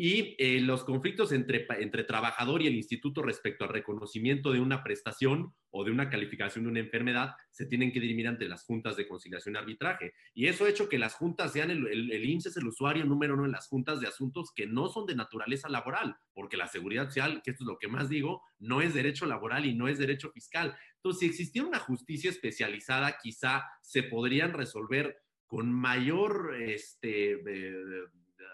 y 0.00 0.36
eh, 0.38 0.60
los 0.60 0.84
conflictos 0.84 1.32
entre, 1.32 1.66
entre 1.80 2.04
trabajador 2.04 2.62
y 2.62 2.68
el 2.68 2.76
instituto 2.76 3.20
respecto 3.20 3.64
al 3.64 3.70
reconocimiento 3.70 4.52
de 4.52 4.60
una 4.60 4.84
prestación 4.84 5.52
o 5.70 5.82
de 5.82 5.90
una 5.90 6.08
calificación 6.08 6.64
de 6.64 6.70
una 6.70 6.78
enfermedad 6.78 7.34
se 7.50 7.66
tienen 7.66 7.90
que 7.90 7.98
dirimir 7.98 8.28
ante 8.28 8.48
las 8.48 8.62
juntas 8.62 8.96
de 8.96 9.08
conciliación 9.08 9.56
y 9.56 9.58
arbitraje. 9.58 10.14
Y 10.34 10.46
eso 10.46 10.64
ha 10.64 10.68
hecho 10.68 10.88
que 10.88 10.98
las 10.98 11.14
juntas 11.14 11.52
sean 11.52 11.72
el, 11.72 11.84
el, 11.88 12.12
el 12.12 12.30
IMSS 12.30 12.46
es 12.46 12.56
el 12.58 12.68
usuario 12.68 13.04
número 13.04 13.34
uno 13.34 13.44
en 13.44 13.50
las 13.50 13.66
juntas 13.66 13.98
de 14.00 14.06
asuntos 14.06 14.52
que 14.54 14.68
no 14.68 14.88
son 14.88 15.04
de 15.04 15.16
naturaleza 15.16 15.68
laboral, 15.68 16.16
porque 16.32 16.56
la 16.56 16.68
seguridad 16.68 17.06
social, 17.06 17.42
que 17.42 17.50
esto 17.50 17.64
es 17.64 17.68
lo 17.68 17.78
que 17.78 17.88
más 17.88 18.08
digo, 18.08 18.42
no 18.60 18.80
es 18.80 18.94
derecho 18.94 19.26
laboral 19.26 19.66
y 19.66 19.74
no 19.74 19.88
es 19.88 19.98
derecho 19.98 20.30
fiscal. 20.30 20.76
Entonces, 20.94 21.18
si 21.18 21.26
existiera 21.26 21.66
una 21.66 21.80
justicia 21.80 22.30
especializada, 22.30 23.18
quizá 23.20 23.64
se 23.82 24.04
podrían 24.04 24.52
resolver 24.52 25.18
con 25.48 25.72
mayor 25.72 26.54
este, 26.60 27.32
eh, 27.32 28.04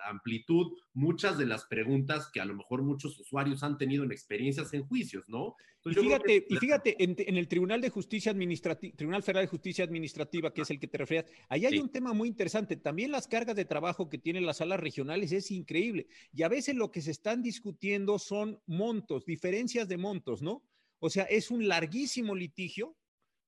amplitud 0.09 0.73
muchas 0.93 1.39
de 1.39 1.47
las 1.47 1.65
preguntas 1.65 2.31
que 2.33 2.41
a 2.41 2.45
lo 2.45 2.55
mejor 2.55 2.83
muchos 2.83 3.19
usuarios 3.19 3.63
han 3.63 3.79
tenido 3.79 4.05
en 4.05 4.13
experiencias 4.13 4.73
en 4.75 4.87
juicios, 4.87 5.29
¿no? 5.29 5.57
y 5.85 5.95
fíjate, 5.95 6.47
y 6.49 6.57
fíjate 6.57 6.97
en, 7.05 7.37
el 7.37 7.47
Tribunal 7.47 7.81
de 7.83 7.91
Justicia 7.91 8.33
Administrativa, 8.33 8.97
Tribunal 8.97 9.23
Federal 9.23 9.45
de 9.45 9.51
Justicia 9.51 9.85
Administrativa, 9.85 10.53
que 10.53 10.63
es 10.63 10.71
el 10.71 10.81
que 10.81 10.89
te 10.89 10.97
refieres, 10.97 11.31
ahí 11.49 11.67
hay 11.67 11.79
un 11.79 11.91
tema 11.91 12.15
muy 12.15 12.29
interesante. 12.29 12.77
También 12.77 13.13
las 13.13 13.29
cargas 13.29 13.55
de 13.55 13.67
trabajo 13.67 14.09
que 14.09 14.17
tienen 14.17 14.47
las 14.47 14.59
salas 14.59 14.81
regionales 14.81 15.33
es 15.33 15.51
increíble. 15.51 16.07
Y 16.33 16.43
a 16.43 16.49
veces 16.49 16.75
lo 16.75 16.91
que 16.91 17.03
se 17.03 17.11
están 17.11 17.43
discutiendo 17.43 18.19
son 18.19 18.59
montos, 18.67 19.27
diferencias 19.27 19.87
de 19.87 19.99
montos, 19.99 20.41
¿no? 20.41 20.63
O 21.01 21.11
sea, 21.11 21.25
es 21.25 21.51
un 21.51 21.69
larguísimo 21.69 22.35
litigio 22.35 22.97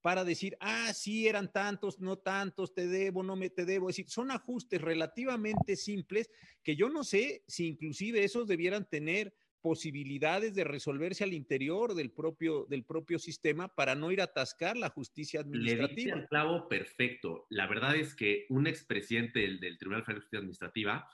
para 0.06 0.24
decir, 0.24 0.56
ah, 0.60 0.92
sí, 0.94 1.26
eran 1.26 1.50
tantos, 1.50 1.98
no 1.98 2.16
tantos, 2.16 2.72
te 2.72 2.86
debo, 2.86 3.24
no 3.24 3.34
me 3.34 3.50
te 3.50 3.64
debo. 3.64 3.90
Es 3.90 3.96
decir, 3.96 4.08
son 4.08 4.30
ajustes 4.30 4.80
relativamente 4.80 5.74
simples 5.74 6.30
que 6.62 6.76
yo 6.76 6.88
no 6.88 7.02
sé 7.02 7.42
si 7.48 7.66
inclusive 7.66 8.22
esos 8.22 8.46
debieran 8.46 8.88
tener 8.88 9.34
posibilidades 9.60 10.54
de 10.54 10.62
resolverse 10.62 11.24
al 11.24 11.32
interior 11.32 11.96
del 11.96 12.12
propio, 12.12 12.66
del 12.66 12.84
propio 12.84 13.18
sistema 13.18 13.66
para 13.66 13.96
no 13.96 14.12
ir 14.12 14.20
a 14.20 14.26
atascar 14.30 14.76
la 14.76 14.90
justicia 14.90 15.40
administrativa. 15.40 16.18
Le 16.18 16.28
clavo 16.28 16.68
perfecto. 16.68 17.48
La 17.50 17.66
verdad 17.66 17.96
es 17.96 18.14
que 18.14 18.46
un 18.48 18.68
expresidente 18.68 19.40
del, 19.40 19.58
del 19.58 19.76
Tribunal 19.76 20.04
Federal 20.04 20.20
de 20.20 20.22
Justicia 20.22 20.38
Administrativa 20.38 21.08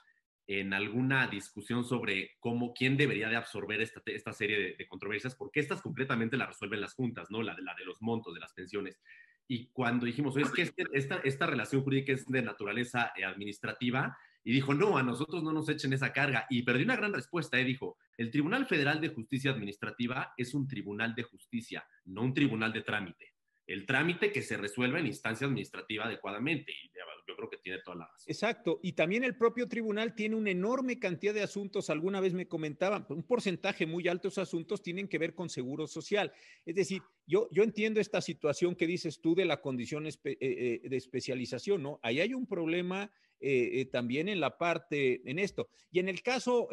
en 0.47 0.73
alguna 0.73 1.27
discusión 1.27 1.85
sobre 1.85 2.31
cómo, 2.39 2.73
quién 2.73 2.97
debería 2.97 3.29
de 3.29 3.35
absorber 3.35 3.81
esta, 3.81 4.01
esta 4.05 4.33
serie 4.33 4.75
de, 4.77 4.87
controversias, 4.87 5.35
porque 5.35 5.59
estas 5.59 5.81
completamente 5.81 6.37
la 6.37 6.47
resuelven 6.47 6.81
las 6.81 6.93
juntas, 6.93 7.29
¿no? 7.29 7.41
La, 7.41 7.55
la 7.59 7.75
de 7.75 7.85
los 7.85 8.01
montos, 8.01 8.33
de 8.33 8.39
las 8.39 8.53
pensiones. 8.53 8.99
Y 9.47 9.67
cuando 9.67 10.05
dijimos, 10.05 10.37
es 10.37 10.51
que 10.51 10.63
este, 10.63 10.85
esta, 10.93 11.17
esta 11.23 11.45
relación 11.45 11.83
jurídica 11.83 12.13
es 12.13 12.25
de 12.25 12.41
naturaleza 12.41 13.13
eh, 13.15 13.25
administrativa, 13.25 14.17
y 14.43 14.51
dijo, 14.51 14.73
no, 14.73 14.97
a 14.97 15.03
nosotros 15.03 15.41
no 15.41 15.53
nos 15.53 15.69
echen 15.69 15.93
esa 15.93 16.11
carga. 16.11 16.45
Y 16.49 16.63
perdió 16.63 16.83
una 16.83 16.97
gran 16.97 17.13
respuesta, 17.13 17.57
¿eh? 17.59 17.63
dijo, 17.63 17.97
el 18.17 18.29
Tribunal 18.29 18.65
Federal 18.65 18.99
de 18.99 19.09
Justicia 19.09 19.51
Administrativa 19.51 20.33
es 20.35 20.53
un 20.53 20.67
tribunal 20.67 21.15
de 21.15 21.23
justicia, 21.23 21.87
no 22.05 22.23
un 22.23 22.33
tribunal 22.33 22.73
de 22.73 22.81
trámite. 22.81 23.33
el 23.65 23.85
trámite 23.85 24.33
que 24.33 24.41
se 24.41 24.57
resuelva 24.57 24.99
en 24.99 25.07
instancia 25.07 25.47
administrativa 25.47 26.05
adecuadamente. 26.05 26.73
Y 26.73 26.89
yo 27.27 27.35
creo 27.35 27.49
que 27.49 27.57
tiene 27.57 27.79
toda 27.79 27.97
la 27.97 28.07
razón. 28.07 28.25
Exacto. 28.27 28.79
Y 28.83 28.93
también 28.93 29.23
el 29.23 29.37
propio 29.37 29.67
tribunal 29.67 30.15
tiene 30.15 30.35
una 30.35 30.51
enorme 30.51 30.99
cantidad 30.99 31.33
de 31.33 31.41
asuntos. 31.41 31.89
Alguna 31.89 32.19
vez 32.19 32.33
me 32.33 32.47
comentaban, 32.47 33.05
un 33.09 33.23
porcentaje 33.23 33.85
muy 33.85 34.07
alto 34.07 34.23
de 34.23 34.29
esos 34.29 34.47
asuntos 34.47 34.81
tienen 34.81 35.07
que 35.07 35.17
ver 35.17 35.33
con 35.33 35.49
seguro 35.49 35.87
social. 35.87 36.31
Es 36.65 36.75
decir, 36.75 37.01
yo, 37.25 37.47
yo 37.51 37.63
entiendo 37.63 38.01
esta 38.01 38.21
situación 38.21 38.75
que 38.75 38.87
dices 38.87 39.21
tú 39.21 39.35
de 39.35 39.45
la 39.45 39.61
condición 39.61 40.05
eh, 40.07 40.11
eh, 40.23 40.81
de 40.83 40.97
especialización, 40.97 41.81
¿no? 41.81 41.99
Ahí 42.03 42.19
hay 42.19 42.33
un 42.33 42.45
problema 42.45 43.11
eh, 43.39 43.85
también 43.91 44.29
en 44.29 44.39
la 44.39 44.57
parte, 44.57 45.21
en 45.29 45.39
esto. 45.39 45.69
Y 45.91 45.99
en 45.99 46.09
el 46.09 46.21
caso, 46.21 46.69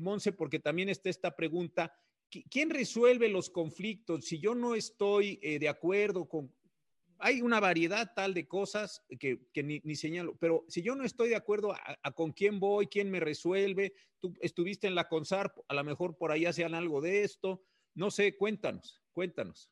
Monse, 0.00 0.32
porque 0.32 0.58
también 0.58 0.88
está 0.88 1.10
esta 1.10 1.34
pregunta, 1.34 1.92
¿quién 2.50 2.70
resuelve 2.70 3.28
los 3.28 3.50
conflictos? 3.50 4.24
Si 4.24 4.38
yo 4.38 4.54
no 4.54 4.74
estoy 4.74 5.36
de 5.36 5.68
acuerdo 5.68 6.28
con, 6.28 6.52
hay 7.18 7.42
una 7.42 7.60
variedad 7.60 8.12
tal 8.14 8.34
de 8.34 8.46
cosas 8.46 9.02
que, 9.18 9.40
ni, 9.54 9.96
señalo, 9.96 10.36
pero 10.38 10.64
si 10.68 10.82
yo 10.82 10.94
no 10.94 11.04
estoy 11.04 11.28
de 11.28 11.36
acuerdo 11.36 11.72
a, 11.72 12.12
con 12.12 12.32
quién 12.32 12.60
voy, 12.60 12.86
quién 12.86 13.10
me 13.10 13.20
resuelve, 13.20 13.94
tú 14.20 14.34
estuviste 14.40 14.86
en 14.86 14.94
la 14.94 15.08
CONSAR, 15.08 15.52
a 15.68 15.74
lo 15.74 15.84
mejor 15.84 16.16
por 16.16 16.32
ahí 16.32 16.46
hacían 16.46 16.74
algo 16.74 17.00
de 17.00 17.22
esto, 17.22 17.62
no 17.94 18.10
sé, 18.10 18.36
cuéntanos, 18.36 19.02
cuéntanos. 19.12 19.70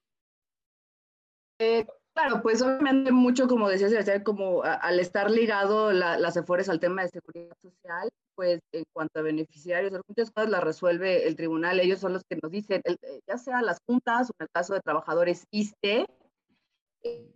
Eh, 1.59 1.87
claro, 2.15 2.43
pues 2.43 2.63
obviamente 2.63 3.13
mucho, 3.13 3.47
como 3.47 3.69
decías, 3.69 4.05
como 4.25 4.63
al 4.63 4.99
estar 4.99 5.31
ligado 5.31 5.93
las 5.93 6.37
EFORES 6.37 6.69
al 6.69 6.81
tema 6.81 7.03
de 7.03 7.09
seguridad 7.09 7.57
social, 7.61 8.11
pues 8.35 8.61
en 8.73 8.85
cuanto 8.93 9.21
a 9.21 9.23
beneficiarios, 9.23 9.93
muchas 10.09 10.31
cosas 10.31 10.51
las 10.51 10.65
resuelve 10.65 11.27
el 11.27 11.37
tribunal, 11.37 11.79
ellos 11.79 12.01
son 12.01 12.15
los 12.15 12.25
que 12.25 12.39
nos 12.43 12.51
dicen, 12.51 12.83
ya 13.29 13.39
sea 13.39 13.63
las 13.63 13.79
juntas 13.87 14.31
o 14.31 14.35
en 14.39 14.45
el 14.45 14.51
caso 14.51 14.75
de 14.75 14.81
trabajadores 14.81 15.47
ISTE, 15.51 16.01
eh, 16.01 16.07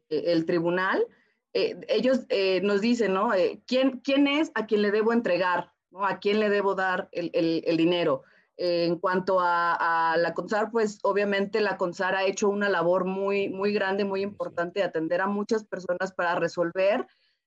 el 0.09 0.47
tribunal, 0.47 1.07
eh, 1.55 1.81
ellos 1.89 2.21
eh, 2.29 2.61
nos 2.63 2.81
dicen, 2.81 3.15
¿no? 3.15 3.31
¿quién, 3.67 4.01
¿Quién 4.01 4.27
es 4.27 4.51
a 4.55 4.67
quien 4.67 4.83
le 4.83 4.91
debo 4.91 5.13
entregar? 5.13 5.73
¿no? 5.91 6.05
¿A 6.05 6.19
quién 6.19 6.41
le 6.41 6.51
debo 6.51 6.75
dar 6.75 7.09
el, 7.13 7.31
el, 7.33 7.77
dinero? 7.77 8.23
en 8.61 8.99
cuanto 8.99 9.39
a, 9.41 10.17
la 10.19 10.35
CONSAR, 10.35 10.73
pues 10.73 10.99
obviamente 11.05 11.61
la 11.61 11.77
CONSAR 11.77 12.17
ha 12.17 12.25
hecho 12.25 12.49
una 12.49 12.69
labor 12.69 13.05
muy, 13.05 13.49
muy 13.49 13.73
grande, 13.73 14.05
muy 14.05 14.21
importante 14.23 14.81
de 14.81 14.87
atender 14.87 15.21
a 15.21 15.29
muchas 15.29 15.65
personas 15.65 16.13
para 16.13 16.35
resolver 16.35 17.07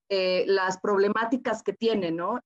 las 0.09 0.77
problemáticas 0.79 1.63
que 1.63 1.73
tiene, 1.73 2.11
¿no? 2.11 2.39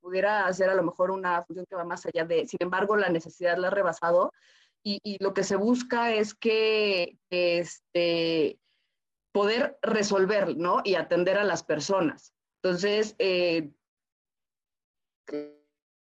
pudiera 0.00 0.46
hacer 0.46 0.70
a 0.70 0.74
lo 0.74 0.82
mejor 0.82 1.10
una 1.10 1.42
función 1.44 1.66
que 1.68 1.76
va 1.76 1.84
más 1.84 2.06
allá 2.06 2.24
de, 2.24 2.46
sin 2.46 2.58
embargo, 2.60 2.96
la 2.96 3.10
necesidad 3.10 3.58
la 3.58 3.68
ha 3.68 3.70
rebasado 3.70 4.32
y, 4.82 5.00
y 5.02 5.22
lo 5.22 5.34
que 5.34 5.42
se 5.42 5.56
busca 5.56 6.14
es 6.14 6.34
que 6.34 7.18
este, 7.28 8.58
poder 9.36 9.78
resolver, 9.82 10.56
¿no? 10.56 10.80
Y 10.82 10.94
atender 10.94 11.36
a 11.36 11.44
las 11.44 11.62
personas. 11.62 12.32
Entonces, 12.62 13.14
eh, 13.18 13.70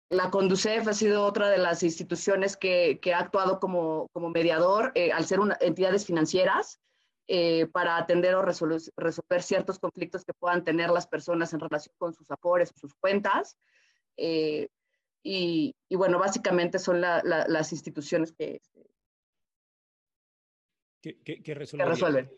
la 0.08 0.30
Conducef 0.30 0.88
ha 0.88 0.94
sido 0.94 1.26
otra 1.26 1.50
de 1.50 1.58
las 1.58 1.82
instituciones 1.82 2.56
que, 2.56 2.98
ha 3.14 3.18
actuado 3.18 3.60
como, 3.60 4.08
mediador 4.32 4.92
eh, 4.94 5.12
al 5.12 5.26
ser 5.26 5.40
una, 5.40 5.58
entidades 5.60 6.06
financieras 6.06 6.80
eh, 7.26 7.66
para 7.66 7.98
atender 7.98 8.34
o 8.34 8.40
resolver, 8.40 9.42
ciertos 9.42 9.78
conflictos 9.78 10.24
que 10.24 10.32
puedan 10.32 10.64
tener 10.64 10.88
las 10.88 11.06
personas 11.06 11.52
en 11.52 11.60
relación 11.60 11.94
con 11.98 12.14
sus 12.14 12.30
afores, 12.30 12.72
sus 12.80 12.94
cuentas. 12.94 13.58
Y, 14.16 15.74
bueno, 15.90 16.18
básicamente 16.18 16.78
son 16.78 17.02
las 17.02 17.72
instituciones 17.72 18.32
que, 18.32 18.62
que, 21.02 21.54
resuelven. 21.54 22.30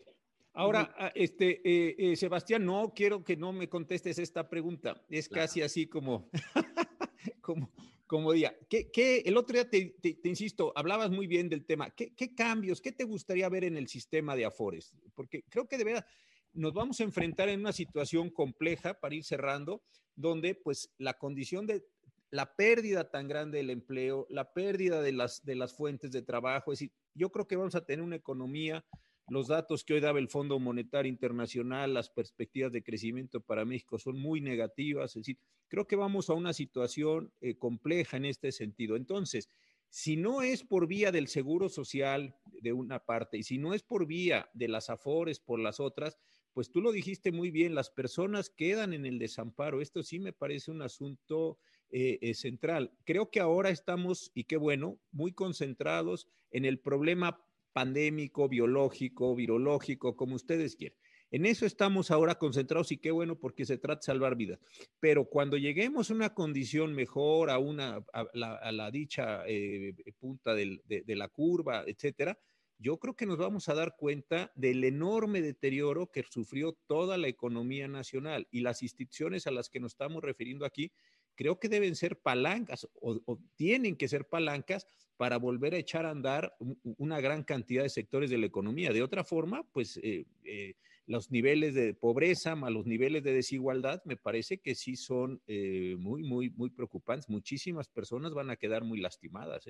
Ahora, 0.53 0.93
ah, 0.97 1.11
este, 1.15 1.61
eh, 1.63 1.95
eh, 1.97 2.15
Sebastián, 2.17 2.65
no 2.65 2.93
quiero 2.93 3.23
que 3.23 3.37
no 3.37 3.53
me 3.53 3.69
contestes 3.69 4.19
esta 4.19 4.49
pregunta. 4.49 5.01
Es 5.09 5.29
casi 5.29 5.61
así 5.61 5.87
como, 5.87 6.29
como, 7.41 7.71
como 8.05 8.33
día. 8.33 8.53
¿Qué, 8.67 9.23
el 9.25 9.37
otro 9.37 9.53
día 9.53 9.69
te, 9.69 9.95
insisto, 10.25 10.73
hablabas 10.75 11.09
muy 11.09 11.27
bien 11.27 11.47
del 11.47 11.65
tema. 11.65 11.89
¿Qué, 11.91 12.35
cambios, 12.35 12.81
qué 12.81 12.91
te 12.91 13.05
gustaría 13.05 13.47
ver 13.47 13.63
en 13.63 13.77
el 13.77 13.87
sistema 13.87 14.35
de 14.35 14.43
Afores? 14.43 14.93
Porque 15.15 15.43
creo 15.47 15.69
que 15.69 15.77
de 15.77 15.85
verdad 15.85 16.05
nos 16.51 16.73
vamos 16.73 16.99
a 16.99 17.03
enfrentar 17.03 17.47
en 17.47 17.61
una 17.61 17.71
situación 17.71 18.29
compleja 18.29 18.99
para 18.99 19.15
ir 19.15 19.23
cerrando, 19.23 19.81
donde 20.17 20.55
pues 20.55 20.91
la 20.97 21.17
condición 21.17 21.65
de 21.65 21.85
la 22.29 22.53
pérdida 22.55 23.09
tan 23.09 23.29
grande 23.29 23.59
del 23.59 23.69
empleo, 23.69 24.27
la 24.29 24.51
pérdida 24.51 25.01
de 25.01 25.13
las, 25.13 25.45
de 25.45 25.55
las 25.55 25.73
fuentes 25.73 26.11
de 26.11 26.21
trabajo, 26.21 26.73
es 26.73 26.79
decir, 26.79 26.93
yo 27.13 27.31
creo 27.31 27.47
que 27.47 27.55
vamos 27.55 27.75
a 27.75 27.85
tener 27.85 28.03
una 28.03 28.17
economía 28.17 28.85
los 29.27 29.47
datos 29.47 29.83
que 29.83 29.93
hoy 29.93 29.99
daba 29.99 30.19
el 30.19 30.27
Fondo 30.27 30.59
Monetario 30.59 31.09
Internacional, 31.09 31.93
las 31.93 32.09
perspectivas 32.09 32.71
de 32.71 32.83
crecimiento 32.83 33.41
para 33.41 33.65
México 33.65 33.97
son 33.97 34.19
muy 34.19 34.41
negativas. 34.41 35.11
Es 35.11 35.21
decir, 35.21 35.37
creo 35.67 35.87
que 35.87 35.95
vamos 35.95 36.29
a 36.29 36.33
una 36.33 36.53
situación 36.53 37.31
eh, 37.41 37.57
compleja 37.57 38.17
en 38.17 38.25
este 38.25 38.51
sentido. 38.51 38.95
Entonces, 38.95 39.49
si 39.89 40.15
no 40.15 40.41
es 40.41 40.63
por 40.63 40.87
vía 40.87 41.11
del 41.11 41.27
seguro 41.27 41.69
social 41.69 42.35
de 42.61 42.73
una 42.73 43.03
parte 43.05 43.37
y 43.37 43.43
si 43.43 43.57
no 43.57 43.73
es 43.73 43.83
por 43.83 44.05
vía 44.05 44.49
de 44.53 44.69
las 44.69 44.89
afores 44.89 45.39
por 45.39 45.59
las 45.59 45.79
otras, 45.79 46.17
pues 46.53 46.71
tú 46.71 46.81
lo 46.81 46.91
dijiste 46.91 47.31
muy 47.31 47.51
bien, 47.51 47.75
las 47.75 47.89
personas 47.89 48.49
quedan 48.49 48.93
en 48.93 49.05
el 49.05 49.19
desamparo. 49.19 49.81
Esto 49.81 50.03
sí 50.03 50.19
me 50.19 50.33
parece 50.33 50.71
un 50.71 50.81
asunto 50.81 51.57
eh, 51.89 52.19
eh, 52.21 52.33
central. 52.33 52.93
Creo 53.05 53.29
que 53.29 53.39
ahora 53.39 53.69
estamos, 53.69 54.31
y 54.33 54.45
qué 54.45 54.57
bueno, 54.57 54.97
muy 55.11 55.33
concentrados 55.33 56.27
en 56.51 56.65
el 56.65 56.79
problema 56.79 57.43
pandémico, 57.73 58.49
biológico, 58.49 59.35
virológico, 59.35 60.15
como 60.15 60.35
ustedes 60.35 60.75
quieran. 60.75 60.97
En 61.31 61.45
eso 61.45 61.65
estamos 61.65 62.11
ahora 62.11 62.35
concentrados 62.35 62.91
y 62.91 62.97
qué 62.97 63.09
bueno 63.09 63.39
porque 63.39 63.65
se 63.65 63.77
trata 63.77 63.99
de 63.99 64.05
salvar 64.05 64.35
vidas. 64.35 64.59
Pero 64.99 65.25
cuando 65.25 65.57
lleguemos 65.57 66.11
a 66.11 66.13
una 66.13 66.33
condición 66.33 66.93
mejor, 66.93 67.49
a, 67.49 67.57
una, 67.57 68.03
a, 68.11 68.25
la, 68.33 68.91
dicha 68.91 69.43
eh, 69.47 69.95
punta 70.19 70.53
de, 70.53 70.81
la 71.07 71.29
curva, 71.29 71.85
etcétera, 71.87 72.37
yo 72.77 72.97
creo 72.97 73.15
que 73.15 73.25
nos 73.25 73.37
vamos 73.37 73.69
a 73.69 73.75
dar 73.75 73.95
cuenta 73.95 74.51
del 74.55 74.83
enorme 74.83 75.41
deterioro 75.41 76.11
que 76.11 76.25
sufrió 76.29 76.73
toda 76.85 77.17
la 77.17 77.29
economía 77.29 77.87
nacional 77.87 78.47
y 78.51 78.59
las 78.59 78.83
instituciones 78.83 79.47
a 79.47 79.51
las 79.51 79.69
que 79.69 79.79
nos 79.79 79.93
estamos 79.93 80.21
refiriendo 80.21 80.65
aquí, 80.65 80.91
creo 81.35 81.59
que 81.59 81.69
deben 81.69 81.95
ser 81.95 82.19
palancas 82.19 82.87
o 83.01 83.39
tienen 83.55 83.95
que 83.95 84.07
ser 84.07 84.27
palancas 84.27 84.85
para 85.21 85.37
volver 85.37 85.75
a 85.75 85.77
echar 85.77 86.07
a 86.07 86.09
andar 86.09 86.55
una 86.97 87.21
gran 87.21 87.43
cantidad 87.43 87.83
de 87.83 87.89
sectores 87.89 88.31
de 88.31 88.39
la 88.39 88.47
economía. 88.47 88.91
De 88.91 89.03
otra 89.03 89.23
forma, 89.23 89.61
pues 89.71 89.97
eh, 89.97 90.25
eh, 90.43 90.73
los 91.05 91.29
niveles 91.29 91.75
de 91.75 91.93
pobreza 91.93 92.55
más 92.55 92.71
los 92.71 92.87
niveles 92.87 93.21
de 93.21 93.31
desigualdad 93.31 94.01
me 94.03 94.17
parece 94.17 94.61
que 94.61 94.73
sí 94.73 94.95
son 94.95 95.39
eh, 95.45 95.95
muy, 95.99 96.23
muy, 96.23 96.49
muy 96.49 96.71
preocupantes. 96.71 97.29
Muchísimas 97.29 97.87
personas 97.87 98.33
van 98.33 98.49
a 98.49 98.55
quedar 98.55 98.83
muy 98.83 98.99
lastimadas. 98.99 99.69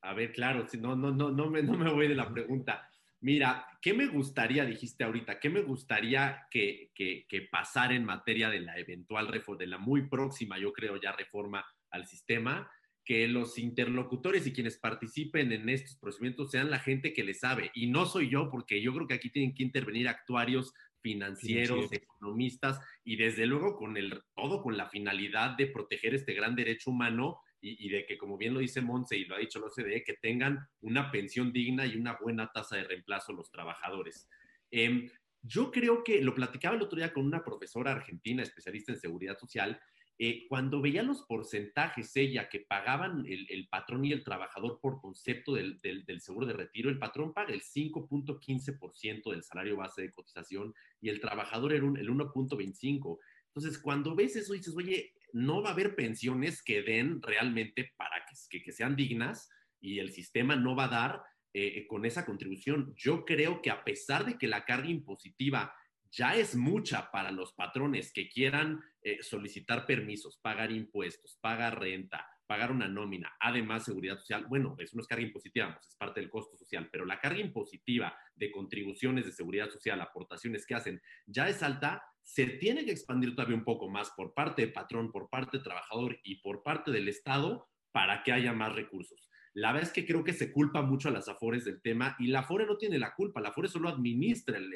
A 0.00 0.14
ver, 0.14 0.32
claro, 0.32 0.66
no, 0.80 0.96
no, 0.96 1.12
no, 1.12 1.30
no, 1.30 1.48
me, 1.48 1.62
no 1.62 1.78
me 1.78 1.92
voy 1.92 2.08
de 2.08 2.16
la 2.16 2.28
pregunta. 2.28 2.90
Mira, 3.24 3.66
¿qué 3.80 3.94
me 3.94 4.06
gustaría, 4.06 4.66
dijiste 4.66 5.02
ahorita, 5.02 5.40
qué 5.40 5.48
me 5.48 5.62
gustaría 5.62 6.46
que, 6.50 6.90
que, 6.94 7.24
que 7.26 7.40
pasara 7.40 7.94
en 7.94 8.04
materia 8.04 8.50
de 8.50 8.60
la 8.60 8.78
eventual 8.78 9.28
reforma, 9.28 9.60
de 9.60 9.66
la 9.66 9.78
muy 9.78 10.10
próxima, 10.10 10.58
yo 10.58 10.74
creo, 10.74 11.00
ya 11.00 11.12
reforma 11.12 11.64
al 11.90 12.06
sistema? 12.06 12.70
que 13.06 13.28
los 13.28 13.58
interlocutores 13.58 14.46
y 14.46 14.52
quienes 14.54 14.78
participen 14.78 15.52
en 15.52 15.68
estos 15.68 15.96
procedimientos 15.96 16.50
sean 16.50 16.70
la 16.70 16.78
gente 16.78 17.12
que 17.12 17.22
le 17.22 17.34
sabe. 17.34 17.70
Y 17.74 17.88
no 17.88 18.06
soy 18.06 18.30
yo, 18.30 18.48
porque 18.50 18.80
yo 18.80 18.94
creo 18.94 19.06
que 19.06 19.12
aquí 19.12 19.28
tienen 19.28 19.54
que 19.54 19.62
intervenir 19.62 20.08
actuarios 20.08 20.72
financieros, 21.02 21.92
economistas, 21.92 22.80
y 23.04 23.16
desde 23.16 23.44
luego 23.44 23.76
con 23.76 23.98
el, 23.98 24.22
todo 24.34 24.62
con 24.62 24.78
la 24.78 24.88
finalidad 24.88 25.54
de 25.58 25.66
proteger 25.66 26.14
este 26.14 26.32
gran 26.32 26.56
derecho 26.56 26.90
humano 26.90 27.40
y, 27.66 27.88
de 27.88 28.04
que, 28.04 28.18
como 28.18 28.36
bien 28.36 28.52
lo 28.52 28.60
dice 28.60 28.82
Monse 28.82 29.16
y 29.16 29.24
lo 29.24 29.36
ha 29.36 29.38
dicho 29.38 29.58
la 29.58 29.66
OCDE, 29.66 30.04
que 30.04 30.14
tengan 30.14 30.68
una 30.82 31.10
pensión 31.10 31.50
digna 31.50 31.86
y 31.86 31.96
una 31.96 32.18
buena 32.20 32.52
tasa 32.52 32.76
de 32.76 32.84
reemplazo 32.84 33.32
los 33.32 33.50
trabajadores. 33.50 34.28
Em, 34.70 35.08
yo 35.40 35.70
creo 35.70 36.04
que 36.04 36.20
lo 36.20 36.34
platicaba 36.34 36.76
el 36.76 36.82
otro 36.82 36.98
día 36.98 37.12
con 37.12 37.24
una 37.24 37.42
profesora 37.42 37.92
argentina, 37.92 38.42
especialista 38.42 38.92
en 38.92 39.00
seguridad 39.00 39.38
social, 39.38 39.80
eh, 40.16 40.46
cuando 40.48 40.80
veía 40.80 41.02
los 41.02 41.22
porcentajes 41.22 42.14
ella 42.16 42.48
que 42.48 42.60
pagaban 42.60 43.24
el, 43.26 43.66
patrón 43.68 44.04
y 44.04 44.12
el 44.12 44.22
trabajador 44.22 44.78
por 44.80 45.00
concepto 45.00 45.54
del, 45.54 45.80
seguro 46.20 46.46
de 46.46 46.52
retiro, 46.52 46.88
el 46.88 46.98
patrón 46.98 47.32
paga 47.32 47.52
el 47.52 47.62
5.15% 47.62 49.30
del 49.32 49.42
salario 49.42 49.76
base 49.76 50.02
de 50.02 50.12
cotización 50.12 50.72
y 51.00 51.08
el 51.08 51.20
trabajador 51.20 51.72
era 51.72 51.84
el 51.84 52.10
1.25%. 52.10 53.18
Entonces, 53.46 53.78
cuando 53.78 54.14
ves 54.14 54.36
eso, 54.36 54.52
dices, 54.52 54.74
oye, 54.76 55.14
no 55.34 55.62
va 55.62 55.70
a 55.70 55.72
haber 55.72 55.96
pensiones 55.96 56.62
que 56.62 56.82
den 56.82 57.20
realmente 57.20 57.92
para 57.96 58.24
que, 58.24 58.62
que, 58.62 58.72
sean 58.72 58.94
dignas 58.94 59.50
y 59.80 59.98
el 59.98 60.12
sistema 60.12 60.54
no 60.54 60.76
va 60.76 60.84
a 60.84 60.88
dar 60.88 61.22
eh, 61.52 61.86
con 61.88 62.04
esa 62.04 62.24
contribución. 62.24 62.94
Yo 62.96 63.24
creo 63.24 63.60
que 63.60 63.70
a 63.70 63.82
pesar 63.84 64.24
de 64.24 64.38
que 64.38 64.46
la 64.46 64.64
carga 64.64 64.88
impositiva 64.88 65.74
ya 66.10 66.36
es 66.36 66.54
mucha 66.54 67.10
para 67.10 67.32
los 67.32 67.52
patrones 67.52 68.12
que 68.12 68.28
quieran 68.28 68.80
eh, 69.02 69.22
solicitar 69.22 69.86
permisos, 69.86 70.38
pagar 70.38 70.70
impuestos, 70.70 71.36
pagar 71.40 71.80
renta, 71.80 72.28
pagar 72.46 72.70
una 72.70 72.86
nómina, 72.86 73.34
además 73.40 73.84
seguridad 73.84 74.18
social, 74.18 74.46
bueno, 74.46 74.76
eso 74.78 74.96
no 74.96 75.02
es 75.02 75.08
carga 75.08 75.24
impositiva, 75.24 75.74
pues, 75.74 75.88
es 75.88 75.96
parte 75.96 76.20
del 76.20 76.30
costo 76.30 76.56
social, 76.56 76.88
pero 76.92 77.04
la 77.04 77.18
carga 77.18 77.40
impositiva 77.40 78.16
de 78.36 78.52
contribuciones 78.52 79.26
de 79.26 79.32
seguridad 79.32 79.68
social, 79.70 80.00
aportaciones 80.00 80.64
que 80.64 80.74
hacen, 80.74 81.02
ya 81.26 81.48
es 81.48 81.62
alta, 81.62 82.04
se 82.24 82.46
tiene 82.46 82.84
que 82.84 82.90
expandir 82.90 83.34
todavía 83.36 83.56
un 83.56 83.64
poco 83.64 83.88
más 83.88 84.10
por 84.16 84.34
parte 84.34 84.62
de 84.62 84.72
patrón, 84.72 85.12
por 85.12 85.28
parte 85.28 85.58
de 85.58 85.64
trabajador 85.64 86.18
y 86.24 86.36
por 86.36 86.62
parte 86.62 86.90
del 86.90 87.08
Estado 87.08 87.68
para 87.92 88.22
que 88.24 88.32
haya 88.32 88.52
más 88.52 88.74
recursos. 88.74 89.30
La 89.52 89.70
verdad 89.70 89.88
es 89.88 89.94
que 89.94 90.04
creo 90.04 90.24
que 90.24 90.32
se 90.32 90.50
culpa 90.50 90.82
mucho 90.82 91.08
a 91.08 91.12
las 91.12 91.28
Afores 91.28 91.64
del 91.64 91.80
tema 91.80 92.16
y 92.18 92.26
la 92.26 92.40
Afore 92.40 92.66
no 92.66 92.76
tiene 92.76 92.98
la 92.98 93.14
culpa, 93.14 93.40
la 93.40 93.50
Afore 93.50 93.68
solo 93.68 93.88
administra 93.88 94.58
el, 94.58 94.68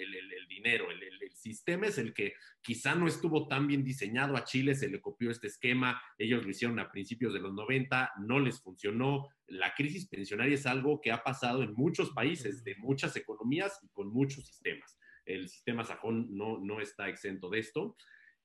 dinero, 0.49 0.88
el, 0.92 1.03
sistema 1.34 1.86
es 1.86 1.99
el 1.99 2.14
que 2.14 2.34
quizá 2.61 2.94
no 2.94 3.07
estuvo 3.07 3.46
tan 3.46 3.66
bien 3.66 3.84
diseñado, 3.84 4.36
a 4.36 4.44
Chile 4.44 4.74
se 4.74 4.88
le 4.88 5.01
copió 5.01 5.30
este 5.30 5.46
esquema, 5.46 6.01
ellos 6.18 6.44
lo 6.44 6.51
hicieron 6.51 6.78
a 6.80 6.90
principios 6.90 7.32
de 7.32 7.40
los 7.40 7.55
90, 7.55 8.12
no 8.20 8.40
les 8.40 8.61
funcionó, 8.61 9.28
la 9.46 9.72
crisis 9.74 10.09
pensionaria 10.09 10.55
es 10.55 10.66
algo 10.66 11.01
que 11.01 11.12
ha 11.12 11.22
pasado 11.22 11.62
en 11.62 11.74
muchos 11.74 12.11
países, 12.11 12.64
de 12.64 12.74
muchas 12.76 13.16
economías 13.16 13.78
y 13.82 13.88
con 13.88 14.12
muchos 14.12 14.46
sistemas. 14.46 14.99
El 15.29 15.49
sistema 15.49 15.85
sajón 15.85 16.29
no, 16.37 16.59
no 16.59 16.81
está 16.81 17.09
exento 17.09 17.51
de 17.51 17.59
esto. 17.59 17.97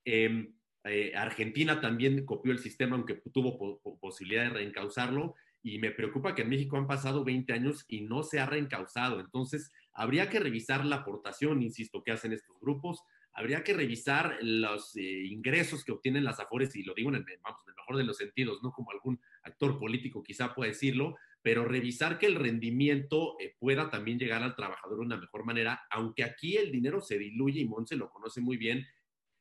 Em, 0.06 0.54
eh, 0.84 1.14
Argentina 1.16 1.80
también 1.80 2.26
copió 2.26 2.52
el 2.52 2.60
sistema, 2.60 2.96
aunque 2.96 3.22
tuvo 3.32 3.80
posibilidad 4.00 4.44
de 4.44 4.50
reencauzarlo 4.50 5.36
y 5.62 5.80
me 5.80 5.92
preocupa 5.92 6.36
que 6.36 6.42
en 6.42 6.50
México 6.50 6.76
han 6.76 6.88
pasado 6.88 7.24
20 7.24 7.54
años 7.54 7.86
y 7.88 8.02
no 8.02 8.24
se 8.24 8.40
ha 8.42 8.46
reencausado. 8.46 9.22
Entonces, 9.22 9.72
habría 9.94 10.30
que 10.30 10.42
revisar 10.42 10.86
la 10.86 10.98
aportación, 10.98 11.64
insisto, 11.64 12.04
que 12.04 12.12
hacen 12.12 12.34
estos 12.34 12.60
grupos, 12.60 13.02
habría 13.32 13.64
que 13.64 13.74
revisar 13.74 14.38
los 14.42 14.96
eh, 14.98 15.26
ingresos 15.26 15.86
que 15.86 15.94
obtienen 15.94 16.26
las 16.26 16.40
AFORES, 16.42 16.76
y 16.76 16.84
lo 16.84 16.94
digo 16.94 17.10
en 17.10 17.16
el, 17.16 17.26
vamos, 17.42 17.62
en 17.66 17.72
el 17.72 17.76
mejor 17.76 17.98
de 17.98 18.04
los 18.04 18.18
sentidos, 18.18 18.62
no 18.62 18.72
como 18.72 18.92
algún 18.92 19.20
actor 19.44 19.80
político 19.80 20.22
quizá 20.22 20.54
pueda 20.54 20.70
decirlo, 20.70 21.16
pero 21.44 21.66
revisar 21.66 22.18
que 22.18 22.26
el 22.26 22.36
rendimiento 22.36 23.36
eh, 23.40 23.56
pueda 23.60 23.90
también 23.90 24.18
llegar 24.18 24.42
al 24.42 24.56
trabajador 24.56 25.00
de 25.00 25.06
una 25.06 25.18
mejor 25.18 25.46
manera, 25.46 25.84
aunque 25.92 26.24
aquí 26.24 26.56
el 26.56 26.72
dinero 26.72 27.02
se 27.02 27.20
diluye 27.20 27.60
y 27.60 27.66
Monse 27.66 27.98
lo 27.98 28.10
conoce 28.10 28.40
muy 28.40 28.56
bien 28.58 28.88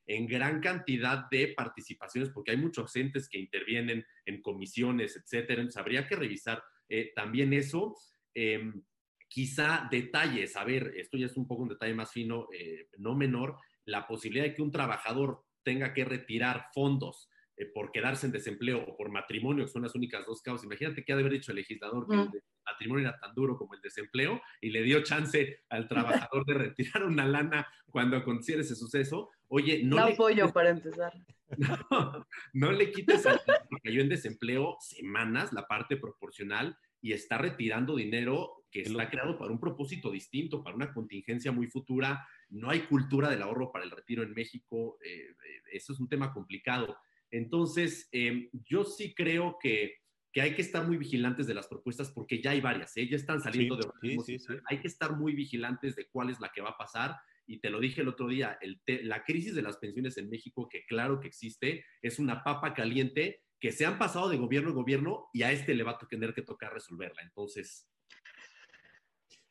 en 0.05 0.27
gran 0.27 0.61
cantidad 0.61 1.31
de 1.31 1.55
participaciones, 1.57 2.31
porque 2.31 2.51
hay 2.51 2.57
muchos 2.57 2.95
entes 2.97 3.29
que 3.29 3.39
intervienen 3.39 4.05
en 4.27 4.43
comisiones, 4.43 5.17
etcétera. 5.17 5.61
Entonces, 5.61 5.81
habría 5.81 6.09
que 6.09 6.17
revisar 6.17 6.61
eh, 6.89 7.13
también 7.15 7.53
eso. 7.53 7.95
Em, 8.35 8.83
quizá 9.29 9.89
detalles, 9.89 10.57
a 10.57 10.65
ver, 10.65 10.93
esto 10.97 11.17
ya 11.17 11.27
es 11.27 11.37
un 11.37 11.47
poco 11.47 11.63
un 11.63 11.69
detalle 11.69 11.95
más 11.95 12.11
fino, 12.11 12.49
eh, 12.53 12.89
no 12.99 13.15
menor, 13.15 13.59
la 13.85 14.09
posibilidad 14.09 14.45
de 14.45 14.55
que 14.55 14.63
un 14.63 14.73
trabajador 14.73 15.45
tenga 15.63 15.95
que 15.95 16.05
retirar 16.05 16.67
fondos 16.75 17.31
eh, 17.63 17.71
por 17.73 17.93
quedarse 17.93 18.27
en 18.27 18.33
desempleo 18.33 18.85
o 18.87 18.97
por 18.97 19.11
matrimonio, 19.11 19.65
que 19.65 19.71
son 19.71 19.83
las 19.83 19.95
únicas 19.95 20.27
dos 20.27 20.43
causas. 20.43 20.65
Imagínate 20.65 21.05
que 21.05 21.13
ha 21.13 21.17
de 21.17 21.23
haber 21.23 21.35
dicho 21.35 21.53
el 21.53 21.57
legislador 21.57 22.09
que 22.09 22.15
el 22.15 22.43
matrimonio 22.65 23.09
era 23.09 23.19
tan 23.19 23.35
duro 23.35 23.57
como 23.57 23.75
el 23.75 23.81
desempleo 23.81 24.41
y 24.61 24.71
le 24.71 24.83
dio 24.83 25.03
chance 25.03 25.61
al 25.69 25.87
trabajador 25.87 26.45
de 26.45 26.55
retirar 26.55 27.05
una 27.05 27.27
lana 27.27 27.67
cuando 27.91 28.17
aconteciera 28.17 28.63
ese 28.63 28.75
suceso. 28.75 29.31
Oye, 29.49 29.83
no. 29.85 29.97
le 29.97 30.15
apoyo 30.15 30.53
para 30.53 30.71
empezar. 30.71 31.13
No, 32.55 32.73
le 32.73 32.91
quites 32.91 33.27
al 33.27 33.39
que 33.45 33.53
cayó 33.83 34.01
en 34.01 34.09
desempleo 34.09 34.79
semanas 34.81 35.53
la 35.53 35.67
parte 35.67 35.99
proporcional 35.99 36.79
y 37.03 37.13
está 37.13 37.37
retirando 37.37 37.95
dinero 37.97 38.65
que 38.71 38.81
está 38.81 39.11
creado 39.11 39.37
para 39.39 39.53
un 39.53 39.61
propósito 39.61 40.11
distinto, 40.11 40.65
para 40.65 40.75
una 40.75 40.95
contingencia 40.95 41.53
muy 41.53 41.67
futura. 41.67 42.27
No 42.49 42.71
hay 42.71 42.81
cultura 42.81 43.29
del 43.29 43.43
ahorro 43.43 43.71
para 43.71 43.85
el 43.85 43.91
retiro 43.91 44.23
en 44.23 44.33
México. 44.33 44.97
Eh, 45.05 45.27
eh, 45.29 45.63
eso 45.73 45.93
es 45.93 46.01
un 46.01 46.09
tema 46.09 46.33
complicado. 46.33 46.97
Entonces, 47.33 48.09
em, 48.13 48.51
yo 48.53 48.85
sí 48.85 49.15
creo 49.15 49.59
que, 49.61 49.97
hay 50.35 50.55
que 50.55 50.63
estar 50.63 50.87
muy 50.87 50.97
vigilantes 50.97 51.47
de 51.47 51.55
las 51.55 51.67
propuestas 51.67 52.11
porque 52.11 52.41
ya 52.41 52.53
hay 52.53 52.61
varias, 52.61 52.97
¿eh? 52.97 53.07
ya 53.07 53.17
están 53.17 53.43
saliendo 53.43 53.77
de 53.77 53.83
sí, 54.25 54.39
Hay 54.67 54.81
que 54.81 54.89
estar 54.89 55.15
muy 55.15 55.35
vigilantes 55.35 55.95
de 55.95 56.07
cuál 56.07 56.31
es 56.31 56.41
la 56.41 56.51
que 56.51 56.63
va 56.63 56.71
a 56.71 56.79
pasar. 56.79 57.17
Y 57.47 57.59
te 57.59 57.69
lo 57.69 57.81
dije 57.81 58.01
el 58.01 58.09
otro 58.09 58.29
día, 58.29 58.59
la 58.87 59.25
crisis 59.25 59.55
de 59.55 59.63
las 59.63 59.77
pensiones 59.77 60.17
en 60.17 60.31
México, 60.31 60.69
que 60.71 60.85
claro 60.87 61.21
que 61.21 61.29
existe, 61.29 61.85
es 62.01 62.19
una 62.19 62.45
papa 62.45 62.73
caliente 62.73 63.43
que 63.61 63.73
se 63.73 63.85
han 63.85 63.99
pasado 63.99 64.29
de 64.29 64.39
gobierno 64.39 64.71
en 64.71 64.77
gobierno 64.77 65.29
y 65.33 65.43
a 65.43 65.53
este 65.53 65.75
le 65.75 65.83
va 65.83 65.93
a 65.93 66.09
tener 66.09 66.33
que 66.33 66.43
tocar 66.43 66.73
resolverla. 66.73 67.23
Entonces. 67.23 67.89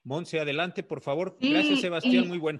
Monse, 0.03 0.39
adelante, 0.39 0.83
por 0.83 1.01
favor. 1.01 1.37
Gracias, 1.39 1.81
Sebastián, 1.81 2.27
muy 2.27 2.39
bueno. 2.39 2.59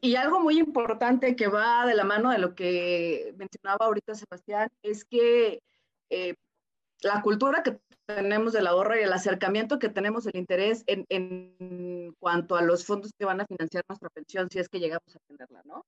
Y 0.00 0.16
algo 0.16 0.40
muy 0.40 0.58
importante 0.58 1.36
que 1.36 1.48
va 1.48 1.84
de 1.84 1.94
la 1.94 2.04
mano 2.04 2.30
de 2.30 2.38
lo 2.38 2.54
que 2.54 3.34
mencionaba 3.36 3.84
ahorita 3.86 4.14
Sebastián 4.14 4.70
es 4.82 5.04
que 5.04 5.62
eh, 6.08 6.34
la 7.02 7.20
cultura 7.22 7.62
que 7.62 7.78
tenemos 8.06 8.52
del 8.52 8.66
ahorro 8.66 8.98
y 8.98 9.02
el 9.02 9.12
acercamiento 9.12 9.78
que 9.78 9.88
tenemos, 9.88 10.26
el 10.26 10.36
interés 10.36 10.84
en, 10.86 11.04
en, 11.10 12.14
cuanto 12.18 12.56
a 12.56 12.62
los 12.62 12.84
fondos 12.84 13.12
que 13.18 13.24
van 13.24 13.40
a 13.40 13.46
financiar 13.46 13.84
nuestra 13.88 14.08
pensión, 14.10 14.48
si 14.50 14.58
es 14.58 14.68
que 14.68 14.80
llegamos 14.80 15.14
a 15.14 15.20
tenerla, 15.20 15.62
¿no? 15.64 15.84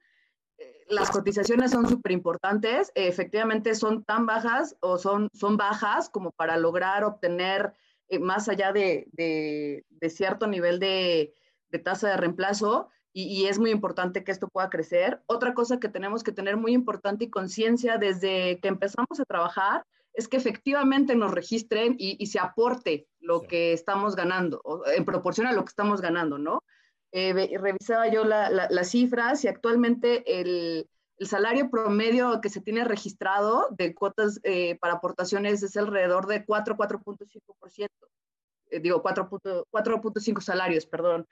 Eh, 0.58 0.84
las 0.88 1.10
cotizaciones 1.10 1.70
son 1.70 1.88
súper 1.88 2.12
importantes, 2.12 2.92
efectivamente 2.94 3.74
son 3.74 4.04
tan 4.04 4.26
bajas 4.26 4.76
o 4.80 4.98
son, 4.98 5.30
son 5.32 5.56
bajas 5.56 6.08
como 6.10 6.30
para 6.32 6.56
lograr 6.56 7.04
obtener 7.04 7.72
eh, 8.08 8.18
más 8.18 8.48
allá 8.48 8.72
de, 8.72 9.08
de, 9.12 9.84
de 9.88 10.10
cierto 10.10 10.46
nivel 10.46 10.78
de, 10.78 11.34
de 11.70 11.78
tasa 11.78 12.10
de 12.10 12.16
reemplazo, 12.18 12.90
y, 13.12 13.46
es 13.46 13.58
muy 13.58 13.70
importante 13.70 14.24
que 14.24 14.32
esto 14.32 14.48
pueda 14.48 14.70
crecer. 14.70 15.22
Otra 15.26 15.54
cosa 15.54 15.78
que 15.78 15.88
tenemos 15.88 16.22
que 16.22 16.32
tener 16.32 16.56
muy 16.56 16.72
importante 16.72 17.24
y 17.24 17.30
conciencia 17.30 17.98
desde 17.98 18.58
que 18.60 18.68
empezamos 18.68 19.20
a 19.20 19.24
trabajar 19.24 19.84
es 20.14 20.28
que 20.28 20.36
efectivamente 20.36 21.14
nos 21.14 21.30
registren 21.32 21.96
y, 21.98 22.26
se 22.26 22.38
aporte 22.38 23.06
lo 23.20 23.42
que 23.42 23.72
estamos 23.72 24.16
ganando, 24.16 24.62
en 24.94 25.04
proporción 25.04 25.46
a 25.46 25.52
lo 25.52 25.64
que 25.64 25.70
estamos 25.70 26.00
ganando, 26.00 26.38
¿no? 26.38 26.62
Eh, 27.12 27.58
revisaba 27.58 28.08
yo 28.08 28.24
las 28.24 28.90
cifras 28.90 29.44
y 29.44 29.48
actualmente 29.48 30.40
el, 30.40 30.88
salario 31.20 31.70
promedio 31.70 32.40
que 32.40 32.48
se 32.48 32.60
tiene 32.60 32.82
registrado 32.82 33.68
de 33.70 33.94
cuotas 33.94 34.40
eh, 34.42 34.76
para 34.80 34.94
aportaciones 34.94 35.62
es 35.62 35.76
alrededor 35.76 36.26
de 36.26 36.44
4, 36.44 36.76
4.5%. 36.76 37.88
Eh, 38.70 38.80
digo, 38.80 39.02
4.5 39.02 40.40
salarios, 40.40 40.86
perdón. 40.86 41.28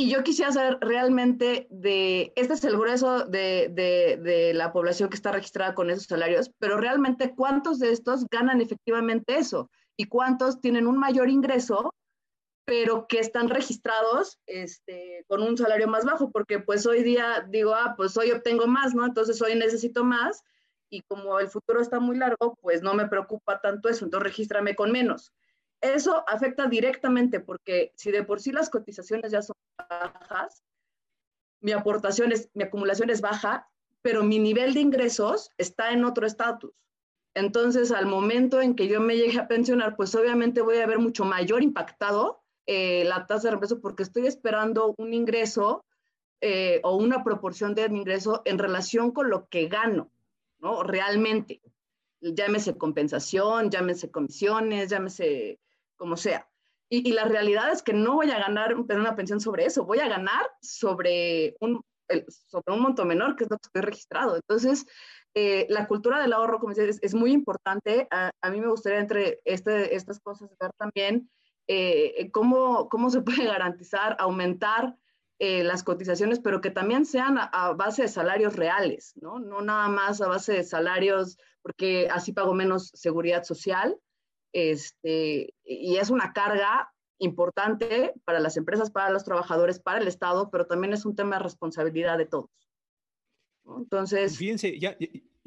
Y 0.00 0.08
yo 0.08 0.22
quisiera 0.22 0.50
saber 0.50 0.78
realmente 0.80 1.66
de, 1.68 2.32
este 2.34 2.54
es 2.54 2.64
el 2.64 2.78
grueso 2.78 3.26
de, 3.26 3.68
de, 3.68 4.54
la 4.54 4.72
población 4.72 5.10
que 5.10 5.16
está 5.16 5.30
registrada 5.30 5.74
con 5.74 5.90
esos 5.90 6.04
salarios, 6.04 6.50
pero 6.58 6.78
realmente 6.78 7.34
cuántos 7.34 7.78
de 7.78 7.92
estos 7.92 8.24
ganan 8.30 8.62
efectivamente 8.62 9.36
eso 9.36 9.70
y 9.98 10.06
cuántos 10.06 10.58
tienen 10.58 10.86
un 10.86 10.96
mayor 10.96 11.28
ingreso, 11.28 11.94
pero 12.64 13.08
que 13.08 13.18
están 13.18 13.50
registrados 13.50 14.38
este, 14.46 15.26
con 15.28 15.42
un 15.42 15.58
salario 15.58 15.86
más 15.86 16.06
bajo, 16.06 16.30
porque 16.30 16.60
pues 16.60 16.86
hoy 16.86 17.02
día 17.02 17.46
digo, 17.50 17.74
ah, 17.74 17.92
pues 17.94 18.16
hoy 18.16 18.30
obtengo 18.30 18.66
más, 18.66 18.94
¿no? 18.94 19.04
Entonces 19.04 19.42
hoy 19.42 19.54
necesito 19.54 20.02
más 20.02 20.42
y 20.88 21.02
como 21.02 21.38
el 21.40 21.48
futuro 21.48 21.78
está 21.82 22.00
muy 22.00 22.16
largo, 22.16 22.56
pues 22.62 22.80
no 22.80 22.94
me 22.94 23.06
preocupa 23.06 23.60
tanto 23.60 23.90
eso, 23.90 24.06
entonces 24.06 24.30
regístrame 24.30 24.74
con 24.74 24.92
menos. 24.92 25.34
Eso 25.80 26.24
afecta 26.28 26.66
directamente 26.66 27.40
porque 27.40 27.92
si 27.96 28.10
de 28.10 28.22
por 28.22 28.40
sí 28.40 28.52
las 28.52 28.68
cotizaciones 28.68 29.32
ya 29.32 29.42
son 29.42 29.56
bajas, 29.88 30.62
mi 31.60 31.72
aportación 31.72 32.32
es, 32.32 32.50
mi 32.54 32.64
acumulación 32.64 33.10
es 33.10 33.20
baja, 33.20 33.68
pero 34.02 34.22
mi 34.22 34.38
nivel 34.38 34.74
de 34.74 34.80
ingresos 34.80 35.50
está 35.58 35.92
en 35.92 36.04
otro 36.04 36.26
estatus. 36.26 36.72
Entonces, 37.34 37.92
al 37.92 38.06
momento 38.06 38.60
en 38.60 38.74
que 38.74 38.88
yo 38.88 39.00
me 39.00 39.16
llegue 39.16 39.38
a 39.38 39.48
pensionar, 39.48 39.96
pues 39.96 40.14
obviamente 40.14 40.62
voy 40.62 40.78
a 40.78 40.86
ver 40.86 40.98
mucho 40.98 41.24
mayor 41.24 41.62
impactado 41.62 42.42
eh, 42.66 43.04
la 43.04 43.26
tasa 43.26 43.44
de 43.44 43.50
reemplazo 43.50 43.80
porque 43.80 44.02
estoy 44.02 44.26
esperando 44.26 44.94
un 44.98 45.14
ingreso 45.14 45.84
eh, 46.40 46.80
o 46.82 46.96
una 46.96 47.22
proporción 47.22 47.74
de 47.74 47.88
mi 47.88 47.98
ingreso 47.98 48.42
en 48.44 48.58
relación 48.58 49.12
con 49.12 49.30
lo 49.30 49.48
que 49.48 49.68
gano, 49.68 50.10
¿no? 50.58 50.82
Realmente. 50.82 51.60
Llámese 52.20 52.76
compensación, 52.76 53.70
llámese 53.70 54.10
comisiones, 54.10 54.90
llámese 54.90 55.58
como 56.00 56.16
sea. 56.16 56.48
Y, 56.92 57.12
la 57.12 57.24
realidad 57.24 57.70
es 57.70 57.82
que 57.82 57.92
no 57.92 58.14
voy 58.14 58.30
a 58.32 58.38
ganar 58.40 58.74
una 58.74 59.14
pensión 59.14 59.38
sobre 59.38 59.64
eso, 59.64 59.84
voy 59.84 60.00
a 60.00 60.08
ganar 60.08 60.50
sobre 60.60 61.54
un, 61.60 61.84
sobre 62.48 62.74
un 62.74 62.80
monto 62.80 63.04
menor, 63.04 63.36
que 63.36 63.44
es 63.44 63.50
lo 63.50 63.58
que 63.58 63.66
estoy 63.66 63.82
registrado. 63.82 64.34
Entonces, 64.34 64.86
eh, 65.34 65.66
la 65.68 65.86
cultura 65.86 66.20
del 66.20 66.32
ahorro, 66.32 66.58
como 66.58 66.74
dices, 66.74 66.98
es, 67.00 67.14
muy 67.14 67.30
importante. 67.30 68.08
A, 68.10 68.32
mí 68.50 68.60
me 68.60 68.66
gustaría 68.68 68.98
entre 68.98 69.40
este, 69.44 69.94
estas 69.94 70.18
cosas 70.18 70.50
ver 70.58 70.72
también 70.78 71.30
eh, 71.68 72.28
cómo, 72.32 72.88
cómo 72.88 73.08
se 73.10 73.20
puede 73.22 73.44
garantizar, 73.44 74.16
aumentar 74.18 74.96
eh, 75.38 75.62
las 75.62 75.84
cotizaciones, 75.84 76.40
pero 76.40 76.60
que 76.60 76.70
también 76.70 77.06
sean 77.06 77.38
a, 77.38 77.44
a, 77.44 77.72
base 77.74 78.02
de 78.02 78.08
salarios 78.08 78.56
reales, 78.56 79.12
¿no? 79.14 79.38
No 79.38 79.60
nada 79.60 79.88
más 79.88 80.20
a 80.20 80.26
base 80.26 80.54
de 80.54 80.64
salarios, 80.64 81.38
porque 81.62 82.08
así 82.10 82.32
pago 82.32 82.52
menos 82.52 82.90
seguridad 82.94 83.44
social, 83.44 83.96
este, 84.52 85.54
y 85.64 85.96
es 85.96 86.10
una 86.10 86.32
carga 86.32 86.92
importante 87.18 88.14
para 88.24 88.40
las 88.40 88.56
empresas, 88.56 88.90
para 88.90 89.10
los 89.10 89.24
trabajadores, 89.24 89.78
para 89.78 90.00
el 90.00 90.08
Estado, 90.08 90.50
pero 90.50 90.66
también 90.66 90.92
es 90.92 91.04
un 91.04 91.14
tema 91.14 91.36
de 91.36 91.42
responsabilidad 91.42 92.18
de 92.18 92.26
todos. 92.26 92.50
Entonces... 93.64 94.36
Fíjense, 94.36 94.78
ya, 94.78 94.96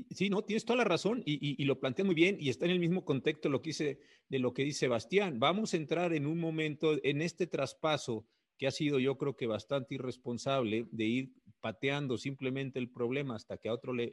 Sí, 0.10 0.30
no, 0.30 0.44
tienes 0.44 0.66
toda 0.66 0.78
la 0.78 0.84
razón 0.84 1.24
y, 1.26 1.64
lo 1.66 1.80
plantea 1.80 2.06
muy 2.06 2.16
bien 2.16 2.38
y 2.40 2.50
está 2.50 2.66
en 2.66 2.72
el 2.72 2.80
mismo 2.80 3.06
contexto 3.06 3.50
de 3.50 4.40
lo 4.40 4.54
que 4.54 4.64
dice 4.64 4.80
Sebastián. 4.80 5.40
Vamos 5.40 5.74
a 5.74 5.78
entrar 5.78 6.14
en 6.14 6.26
un 6.26 6.40
momento 6.40 7.00
en 7.04 7.22
este 7.22 7.48
traspaso 7.48 8.26
que 8.58 8.68
ha 8.68 8.72
sido 8.72 9.00
yo 9.00 9.18
creo 9.18 9.36
que 9.36 9.48
bastante 9.48 9.96
irresponsable 9.96 10.88
de 10.92 11.06
ir 11.06 11.34
pateando 11.64 12.18
simplemente 12.18 12.78
el 12.78 12.90
problema 12.90 13.38
hasta 13.38 13.56
que 13.56 13.70
a 13.70 13.74
otro 13.74 13.94
le, 13.94 14.12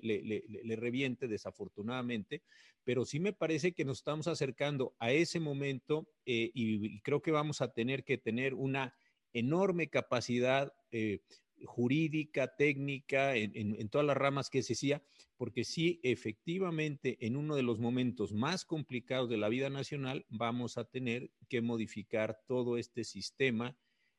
reviente, 0.77 1.27
desafortunadamente, 1.27 2.45
pero 2.85 3.05
sí 3.05 3.19
me 3.19 3.33
parece 3.33 3.73
que 3.73 3.85
nos 3.85 3.99
estamos 3.99 4.29
acercando 4.29 4.95
a 5.01 5.11
ese 5.11 5.41
momento 5.41 6.07
eh, 6.27 6.53
y, 6.55 7.01
creo 7.01 7.21
que 7.21 7.33
vamos 7.33 7.61
a 7.61 7.73
tener 7.73 8.05
que 8.05 8.19
tener 8.19 8.55
una 8.55 8.95
enorme 9.33 9.89
capacidad 9.89 10.73
eh, 10.93 11.23
jurídica, 11.65 12.55
técnica, 12.55 13.35
en, 13.35 13.89
todas 13.89 14.07
las 14.07 14.17
ramas 14.17 14.49
que 14.49 14.63
se 14.63 14.75
decía, 14.75 15.03
porque 15.37 15.65
sí, 15.65 15.99
efectivamente, 16.05 17.19
en 17.21 17.37
uno 17.37 17.57
de 17.57 17.65
los 17.65 17.81
momentos 17.81 18.33
más 18.33 18.65
complicados 18.65 19.29
de 19.29 19.39
la 19.39 19.49
vida 19.49 19.71
nacional, 19.71 20.25
vamos 20.29 20.79
a 20.79 20.85
tener 20.85 21.33
que 21.49 21.63
modificar 21.63 22.39
todo 22.47 22.77
este 22.77 23.03
sistema 23.03 23.77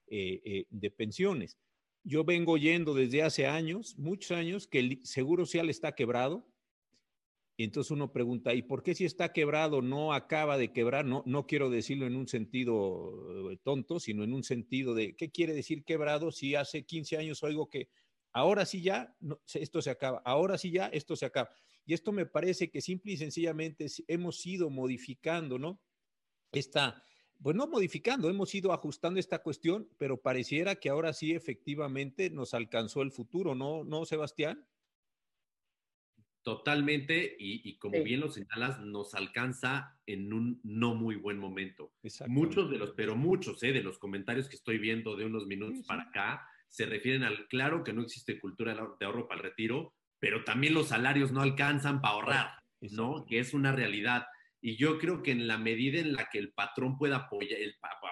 eh, 0.07 0.65
de 0.69 0.91
pensiones. 0.91 1.57
Yo 2.04 2.24
vengo 2.24 2.54
oyendo 2.54 2.93
desde 2.93 3.24
hace 3.24 3.47
años, 3.47 3.97
muchos 3.97 4.32
años, 4.32 4.68
que 4.68 4.80
el 4.80 5.06
Seguro 5.06 5.45
Social 5.45 5.70
está 5.70 5.93
quebrado, 5.93 6.52
y 7.62 7.64
entonces 7.64 7.91
uno 7.91 8.12
pregunta, 8.12 8.56
¿y 8.56 8.64
por 8.64 8.82
qué 8.82 8.95
si 8.95 9.06
está 9.06 9.34
quebrado 9.34 9.84
no 9.84 10.14
acaba 10.14 10.58
de 10.58 10.72
quebrar? 10.72 11.06
No, 11.06 11.22
no 11.28 11.45
quiero 11.45 11.70
decirlo 11.70 12.08
en 12.08 12.16
un 12.16 12.28
sentido 12.28 13.52
eh, 13.52 13.58
tonto, 13.62 13.99
sino 13.99 14.24
en 14.24 14.34
un 14.34 14.43
sentido 14.43 14.95
de, 14.95 15.16
¿qué 15.16 15.30
quiere 15.30 15.54
decir 15.54 15.84
quebrado 15.84 16.32
si 16.32 16.56
hace 16.56 16.86
15 16.86 17.18
años 17.18 17.43
oigo 17.43 17.70
que 17.70 17.89
ahora 18.32 18.66
sí 18.66 18.82
ya 18.82 19.16
esto 19.54 19.82
se 19.84 19.91
acaba, 19.91 20.24
ahora 20.26 20.58
sí 20.58 20.72
ya 20.72 20.88
esto 20.88 21.16
se 21.16 21.28
acaba? 21.28 21.49
Y 21.86 21.93
esto 21.93 22.12
me 22.12 22.26
parece 22.26 22.72
que 22.72 22.82
simple 22.82 23.14
y 23.14 23.18
sencillamente 23.18 23.86
hemos 24.08 24.43
ido 24.43 24.72
modificando, 24.72 25.60
¿no? 25.60 25.80
Esta, 26.52 27.04
pues 27.41 27.55
no 27.55 27.67
modificando, 27.67 28.29
hemos 28.29 28.53
ido 28.53 28.71
ajustando 28.71 29.19
esta 29.19 29.39
cuestión, 29.39 29.89
pero 29.97 30.21
pareciera 30.21 30.75
que 30.75 30.89
ahora 30.89 31.13
sí 31.13 31.33
efectivamente 31.33 32.29
nos 32.29 32.53
alcanzó 32.53 33.01
el 33.01 33.11
futuro, 33.11 33.55
¿no, 33.55 33.83
no 33.83 34.05
Sebastián? 34.05 34.65
Totalmente, 36.43 37.35
y, 37.37 37.77
como 37.77 38.03
bien 38.03 38.19
lo 38.19 38.31
señalas, 38.31 38.79
nos 38.79 39.13
alcanza 39.13 39.99
en 40.07 40.33
un 40.33 40.59
no 40.63 40.95
muy 40.95 41.15
buen 41.15 41.37
momento. 41.37 41.93
Muchos 42.27 42.71
de 42.71 42.79
los, 42.79 42.93
pero 42.93 43.15
muchos 43.15 43.61
eh, 43.61 43.71
de 43.71 43.83
los 43.83 43.99
comentarios 43.99 44.49
que 44.49 44.55
estoy 44.55 44.79
viendo 44.79 45.15
de 45.15 45.25
unos 45.25 45.45
minutos 45.45 45.85
para 45.85 46.03
acá 46.03 46.47
se 46.67 46.87
refieren 46.87 47.23
al 47.23 47.47
claro 47.47 47.83
que 47.83 47.93
no 47.93 48.01
existe 48.01 48.39
cultura 48.39 48.73
de 48.73 49.05
ahorro 49.05 49.27
para 49.27 49.41
el 49.41 49.49
retiro, 49.49 49.93
pero 50.17 50.43
también 50.43 50.73
los 50.73 50.87
salarios 50.87 51.31
no 51.31 51.41
alcanzan 51.41 52.01
para 52.01 52.13
ahorrar, 52.15 52.49
¿no? 52.79 53.23
Que 53.27 53.37
es 53.37 53.53
una 53.53 53.71
realidad. 53.71 54.25
Y 54.62 54.78
yo 54.78 54.99
creo 54.99 55.24
que 55.24 55.32
en 55.32 55.47
la 55.47 55.57
medida 55.57 55.99
en 55.99 56.14
la 56.14 56.30
que 56.30 56.38
el 56.38 56.53
patrón 56.53 56.97
pueda 56.97 57.18
apoyar, 57.18 57.59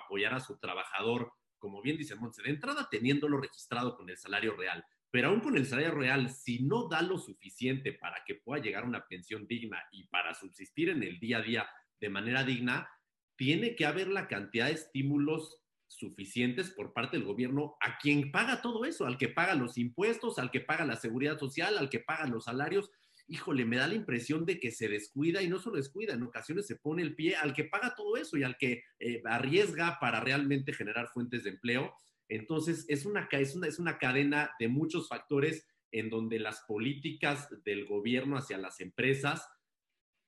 apoyar 0.03 0.33
a 0.33 0.39
su 0.39 0.57
trabajador, 0.57 1.31
como 1.59 1.81
bien 1.81 1.97
dice 1.97 2.15
Montse, 2.15 2.41
de 2.41 2.49
entrada 2.49 2.87
teniéndolo 2.89 3.39
registrado 3.39 3.95
con 3.95 4.09
el 4.09 4.17
salario 4.17 4.55
real, 4.55 4.83
pero 5.11 5.29
aún 5.29 5.39
con 5.39 5.57
el 5.57 5.65
salario 5.65 5.95
real, 5.95 6.29
si 6.29 6.63
no 6.63 6.87
da 6.87 7.01
lo 7.01 7.17
suficiente 7.17 7.93
para 7.93 8.23
que 8.25 8.35
pueda 8.35 8.61
llegar 8.61 8.83
a 8.83 8.87
una 8.87 9.07
pensión 9.07 9.47
digna 9.47 9.81
y 9.91 10.07
para 10.07 10.33
subsistir 10.33 10.89
en 10.89 11.03
el 11.03 11.19
día 11.19 11.37
a 11.37 11.41
día 11.41 11.69
de 11.99 12.09
manera 12.09 12.43
digna, 12.43 12.89
tiene 13.35 13.75
que 13.75 13.85
haber 13.85 14.07
la 14.07 14.27
cantidad 14.27 14.67
de 14.67 14.73
estímulos 14.73 15.63
suficientes 15.87 16.69
por 16.71 16.93
parte 16.93 17.17
del 17.17 17.25
gobierno 17.25 17.75
a 17.81 17.97
quien 17.97 18.31
paga 18.31 18.61
todo 18.61 18.85
eso, 18.85 19.05
al 19.05 19.17
que 19.17 19.29
paga 19.29 19.55
los 19.55 19.77
impuestos, 19.77 20.37
al 20.37 20.51
que 20.51 20.61
paga 20.61 20.85
la 20.85 20.95
seguridad 20.95 21.39
social, 21.39 21.77
al 21.77 21.89
que 21.89 21.99
paga 21.99 22.27
los 22.27 22.45
salarios. 22.45 22.91
Híjole, 23.29 23.63
me 23.63 23.77
da 23.77 23.87
la 23.87 23.93
impresión 23.93 24.45
de 24.45 24.59
que 24.59 24.71
se 24.71 24.89
descuida 24.89 25.41
y 25.41 25.47
no 25.47 25.59
solo 25.59 25.77
descuida, 25.77 26.13
en 26.13 26.23
ocasiones 26.23 26.67
se 26.67 26.75
pone 26.75 27.03
el 27.03 27.15
pie 27.15 27.35
al 27.35 27.53
que 27.53 27.65
paga 27.65 27.93
todo 27.95 28.17
eso 28.17 28.37
y 28.37 28.43
al 28.43 28.57
que 28.57 28.83
eh, 28.99 29.21
arriesga 29.25 29.97
para 30.01 30.19
realmente 30.19 30.73
generar 30.73 31.09
fuentes 31.13 31.43
de 31.43 31.51
empleo 31.51 31.93
entonces, 32.29 32.85
es 32.87 33.05
una, 33.05 33.27
es, 33.31 33.55
una, 33.55 33.67
es 33.67 33.79
una 33.79 33.97
cadena 33.97 34.51
de 34.59 34.67
muchos 34.67 35.09
factores 35.09 35.67
en 35.91 36.09
donde 36.11 36.39
las 36.39 36.61
políticas 36.61 37.49
del 37.63 37.85
gobierno 37.87 38.37
hacia 38.37 38.59
las 38.59 38.79
empresas, 38.79 39.49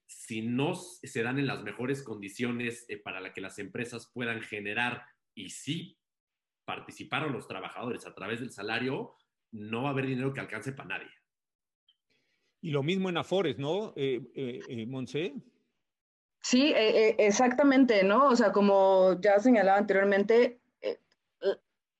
si 0.07 0.41
no 0.41 0.73
se 0.75 1.21
dan 1.21 1.37
en 1.37 1.45
las 1.45 1.61
mejores 1.61 2.01
condiciones 2.01 2.85
eh, 2.89 2.97
para 2.97 3.31
que 3.31 3.39
las 3.39 3.59
empresas 3.59 4.09
puedan 4.13 4.41
generar 4.41 5.05
y 5.35 5.51
sí 5.51 5.99
participar 6.65 7.23
a 7.23 7.27
los 7.27 7.47
trabajadores 7.47 8.07
a 8.07 8.15
través 8.15 8.39
del 8.39 8.51
salario, 8.51 9.13
no 9.51 9.83
va 9.83 9.89
a 9.89 9.91
haber 9.91 10.07
dinero 10.07 10.33
que 10.33 10.39
alcance 10.39 10.73
para 10.73 10.97
nadie. 10.97 11.20
Y 12.61 12.71
lo 12.71 12.83
mismo 12.83 13.09
en 13.09 13.17
Afores, 13.17 13.57
¿no, 13.57 13.93
eh, 13.95 14.21
eh, 14.35 14.59
eh 14.67 14.85
Monse? 14.85 15.33
Sí, 16.43 16.73
exactamente, 16.75 18.03
¿no? 18.03 18.29
O 18.29 18.35
sea, 18.35 18.51
como 18.51 19.19
ya 19.21 19.39
señalaba 19.39 19.77
anteriormente, 19.77 20.61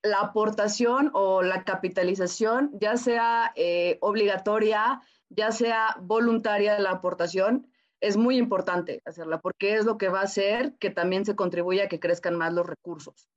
la 0.03 0.20
aportación 0.20 1.12
o 1.14 1.41
la 1.41 1.64
capitalización, 1.64 2.72
ya 2.80 2.97
sea 2.97 3.51
eh, 3.55 3.97
obligatoria, 4.01 5.01
ya 5.30 5.51
sea 5.51 5.95
voluntaria 6.01 6.80
la 6.80 6.91
aportación, 6.91 7.68
es 7.99 8.18
muy 8.18 8.38
importante 8.38 9.01
hacerla 9.05 9.39
porque 9.41 9.76
es 9.76 9.86
lo 9.86 9.97
que 9.97 10.09
va 10.09 10.22
a 10.22 10.24
hacer 10.24 10.74
que 10.80 10.89
también 10.89 11.24
se 11.26 11.36
contribuya 11.36 11.84
a 11.84 11.88
que 11.88 11.99
crezcan 11.99 12.36
más 12.36 12.51
los 12.53 12.66
recursos. 12.66 13.30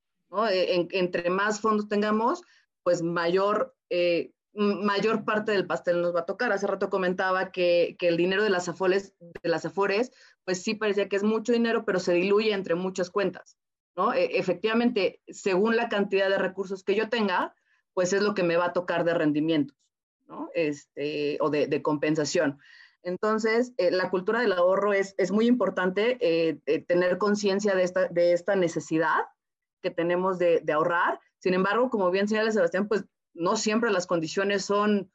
Eh, 0.51 0.89
entre 0.93 1.29
más 1.29 1.61
fondos 1.61 1.89
tengamos, 1.89 2.43
pues 2.83 3.03
mayor, 3.03 3.77
eh, 3.91 4.33
mayor 4.55 5.24
parte 5.24 5.52
del 5.52 5.66
pastel 5.66 6.00
nos 6.00 6.14
va 6.14 6.20
a 6.20 6.26
tocar. 6.26 6.52
Hace 6.52 6.66
rato 6.66 6.90
comentaba 6.90 7.50
que, 7.50 7.96
que 7.98 8.09
el 8.09 8.16
dinero 8.16 8.42
de 8.42 8.50
las, 8.50 8.68
afores, 8.68 9.14
de 9.20 9.48
las 9.48 9.64
afores, 9.64 10.12
pues 10.44 10.62
sí 10.62 10.74
parecía 10.74 11.09
que 11.09 11.16
es 11.16 11.22
mucho 11.22 11.52
dinero, 11.52 11.84
pero 11.84 11.98
se 11.98 12.12
diluye 12.12 12.52
entre 12.52 12.74
muchas 12.74 13.11
cuentas. 13.11 13.59
E, 14.14 14.38
efectivamente, 14.38 15.20
según 15.28 15.76
la 15.76 15.88
cantidad 15.88 16.28
de 16.28 16.38
recursos 16.38 16.82
que 16.82 16.94
yo 16.94 17.09
tenga, 17.09 17.55
pues 17.92 18.12
es 18.12 18.22
lo 18.22 18.34
que 18.34 18.42
me 18.42 18.57
va 18.57 18.66
a 18.66 18.72
tocar 18.72 19.05
de 19.05 19.14
rendimientos, 19.14 19.76
¿no? 20.26 20.50
Este, 20.55 21.38
o 21.40 21.50
de, 21.50 21.82
compensación. 21.82 22.59
Entonces, 23.02 23.72
eh, 23.76 23.90
la 23.90 24.11
cultura 24.11 24.40
del 24.40 24.52
ahorro 24.52 24.92
es, 24.92 25.14
es 25.18 25.30
muy 25.30 25.46
importante 25.46 26.16
eh, 26.20 26.59
eh, 26.66 26.80
tener 26.84 27.18
conciencia 27.18 27.74
de 27.74 27.84
esta, 27.84 28.09
de 28.09 28.32
esta 28.32 28.57
necesidad 28.57 29.26
que 29.82 29.90
tenemos 29.90 30.38
de, 30.38 30.61
de, 30.64 30.72
ahorrar. 30.72 31.20
Sin 31.38 31.55
embargo, 31.55 31.90
como 31.90 32.11
bien 32.11 32.26
señala 32.26 32.50
Sebastián, 32.50 32.88
pues 32.88 33.05
no 33.35 33.57
siempre 33.57 33.91
las 33.91 34.07
condiciones 34.07 34.64
son, 34.64 35.11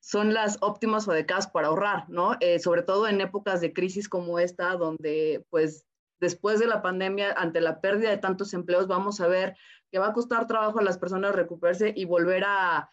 son 0.00 0.32
las 0.32 0.58
óptimas 0.60 1.06
o 1.06 1.10
adecuadas 1.10 1.48
para 1.48 1.68
ahorrar, 1.68 2.08
¿no? 2.08 2.38
sobre 2.62 2.82
todo 2.82 3.08
en 3.08 3.20
épocas 3.20 3.60
de 3.60 3.72
crisis 3.72 4.08
como 4.08 4.38
esta, 4.38 4.76
donde 4.76 5.44
pues 5.50 5.84
después 6.20 6.58
de 6.58 6.66
la 6.66 6.82
pandemia, 6.82 7.32
ante 7.32 7.60
la 7.60 7.80
pérdida 7.80 8.10
de 8.10 8.18
tantos 8.18 8.54
empleos, 8.54 8.86
vamos 8.86 9.20
a 9.20 9.26
ver 9.26 9.56
que 9.90 9.98
va 9.98 10.08
a 10.08 10.12
costar 10.12 10.46
trabajo 10.46 10.80
a 10.80 10.82
las 10.82 10.98
personas 10.98 11.34
recuperarse 11.34 11.92
y 11.94 12.04
volver 12.04 12.44
a, 12.46 12.90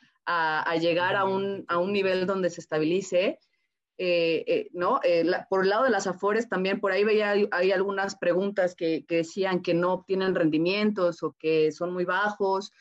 llegar 0.79 1.15
a 1.15 1.25
un, 1.25 1.65
nivel 1.91 2.27
donde 2.27 2.49
se 2.49 2.61
estabilice. 2.61 3.39
Eh, 3.97 4.43
eh, 4.47 4.69
¿no? 4.73 4.99
Eh, 5.03 5.23
por 5.49 5.63
el 5.63 5.69
lado 5.69 5.83
de 5.83 5.91
las 5.91 6.07
afores 6.07 6.49
también, 6.49 6.79
por 6.79 6.91
ahí 6.91 7.03
veía 7.03 7.31
hay, 7.51 7.71
algunas 7.71 8.15
preguntas 8.15 8.73
que, 8.75 9.05
decían 9.07 9.61
que 9.61 9.75
no 9.75 9.93
obtienen 9.93 10.33
rendimientos 10.33 11.21
o 11.23 11.35
que 11.39 11.71
son 11.71 11.93
muy 11.93 12.05
bajos. 12.05 12.71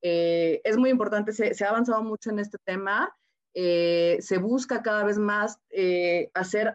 Es 0.00 0.76
muy 0.76 0.90
importante, 0.90 1.32
se, 1.32 1.54
se, 1.54 1.64
ha 1.64 1.70
avanzado 1.70 2.02
mucho 2.02 2.30
en 2.30 2.38
este 2.38 2.58
tema. 2.64 3.14
se 3.54 4.38
busca 4.40 4.82
cada 4.82 5.04
vez 5.04 5.18
más 5.18 5.58
hacer 6.34 6.74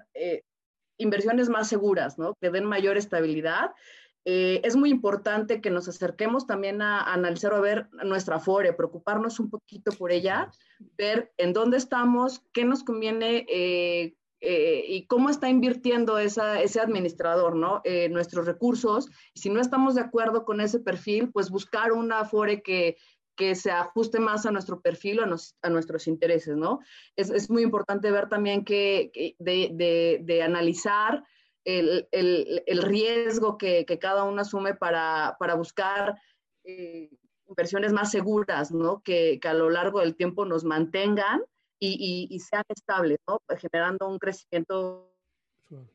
inversiones 0.98 1.50
más 1.50 1.68
seguras, 1.68 2.18
¿no? 2.18 2.36
Que 2.42 2.50
den 2.50 2.66
mayor 2.66 2.98
estabilidad. 2.98 3.72
Eh, 4.26 4.62
es 4.64 4.76
muy 4.76 4.90
importante 4.90 5.60
que 5.60 5.70
nos 5.70 5.90
acerquemos 5.90 6.48
también 6.48 6.82
a, 6.82 7.02
analizar 7.02 7.54
o 7.54 7.58
a 7.58 7.62
ver 7.62 7.90
nuestra 8.06 8.40
FORE, 8.40 8.74
preocuparnos 8.74 9.40
un 9.40 9.50
poquito 9.50 9.92
por 9.92 10.12
ella, 10.12 10.50
ver 10.98 11.34
en 11.38 11.52
dónde 11.52 11.78
estamos, 11.78 12.42
qué 12.54 12.64
nos 12.64 12.84
conviene 12.84 13.46
eh, 13.50 14.16
eh, 14.40 14.86
y 14.88 15.08
cómo 15.08 15.30
está 15.30 15.50
invirtiendo 15.50 16.18
esa, 16.20 16.62
ese 16.62 16.80
administrador, 16.80 17.56
¿no? 17.56 17.82
nuestros 18.10 18.46
recursos. 18.46 19.10
si 19.36 19.50
no 19.50 19.60
estamos 19.60 19.96
de 19.96 20.02
acuerdo 20.02 20.46
con 20.46 20.62
ese 20.62 20.80
perfil, 20.80 21.30
pues 21.32 21.50
buscar 21.50 21.92
una 21.92 22.24
FORE 22.24 22.62
que, 22.62 22.98
que 23.36 23.56
se 23.56 23.72
ajuste 23.72 24.20
más 24.20 24.46
a 24.46 24.52
nuestro 24.52 24.82
perfil 24.82 25.20
o 25.20 25.24
a, 25.62 25.70
nuestros 25.70 26.08
intereses, 26.08 26.56
¿no? 26.56 26.80
Es, 27.16 27.30
es, 27.30 27.50
muy 27.50 27.64
importante 27.64 28.12
ver 28.12 28.30
también 28.30 28.64
que, 28.64 29.36
de, 29.40 30.42
analizar 30.44 31.24
el, 31.66 32.08
riesgo 32.84 33.58
que, 33.58 33.86
cada 34.00 34.24
uno 34.24 34.42
asume 34.42 34.76
para, 34.76 35.36
buscar 35.56 36.16
eh, 36.64 37.10
inversiones 37.48 37.94
más 37.94 38.12
seguras, 38.12 38.72
¿no? 38.72 39.02
Que, 39.02 39.40
a 39.44 39.54
lo 39.54 39.70
largo 39.70 40.00
del 40.00 40.16
tiempo 40.16 40.46
nos 40.46 40.64
mantengan 40.64 41.42
y, 41.80 42.28
y, 42.30 42.40
sean 42.40 42.64
estables, 42.70 43.18
¿no? 43.28 43.40
Generando 43.58 44.08
un 44.08 44.20
crecimiento 44.20 45.14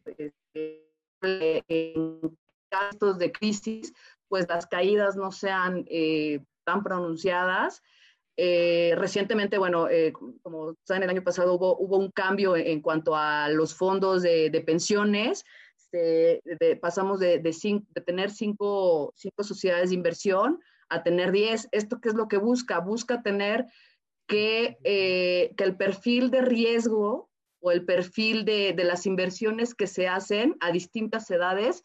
este, 0.04 0.84
en 1.22 2.38
casos 2.68 3.18
de 3.18 3.32
crisis, 3.32 3.92
pues 4.28 4.46
las 4.48 4.66
caídas 4.66 5.16
no 5.16 5.32
sean... 5.32 5.84
Eh, 5.88 6.40
tan 6.68 6.82
pronunciadas 6.82 7.82
Eh, 8.40 8.94
recientemente, 8.96 9.58
bueno, 9.58 9.88
eh, 9.88 10.12
como 10.42 10.76
saben, 10.84 11.02
el 11.02 11.10
año 11.10 11.24
pasado 11.24 11.54
hubo, 11.54 11.76
hubo 11.76 11.96
un 11.98 12.12
cambio 12.12 12.54
en, 12.54 12.80
cuanto 12.80 13.16
a 13.16 13.48
los 13.48 13.74
fondos 13.74 14.22
de, 14.22 14.62
pensiones. 14.64 15.44
Este, 15.74 16.76
pasamos 16.76 17.18
de, 17.18 17.40
de, 17.40 17.52
tener 18.06 18.30
cinco, 18.30 19.12
cinco, 19.16 19.42
sociedades 19.42 19.88
de 19.90 19.96
inversión 19.96 20.60
a 20.88 21.02
tener 21.02 21.32
diez. 21.32 21.68
¿Esto 21.72 21.98
qué 22.00 22.10
es 22.10 22.14
lo 22.14 22.28
que 22.28 22.38
busca? 22.38 22.78
Busca 22.78 23.22
tener 23.22 23.66
que, 24.28 24.78
eh, 24.84 25.52
que 25.56 25.64
el 25.64 25.74
perfil 25.76 26.30
de 26.30 26.42
riesgo 26.42 27.28
o 27.60 27.72
el 27.72 27.82
perfil 27.84 28.44
de, 28.44 28.72
de 28.72 28.84
las 28.84 29.04
inversiones 29.04 29.74
que 29.74 29.88
se 29.88 30.06
hacen 30.06 30.54
a 30.60 30.70
distintas 30.70 31.28
edades 31.28 31.82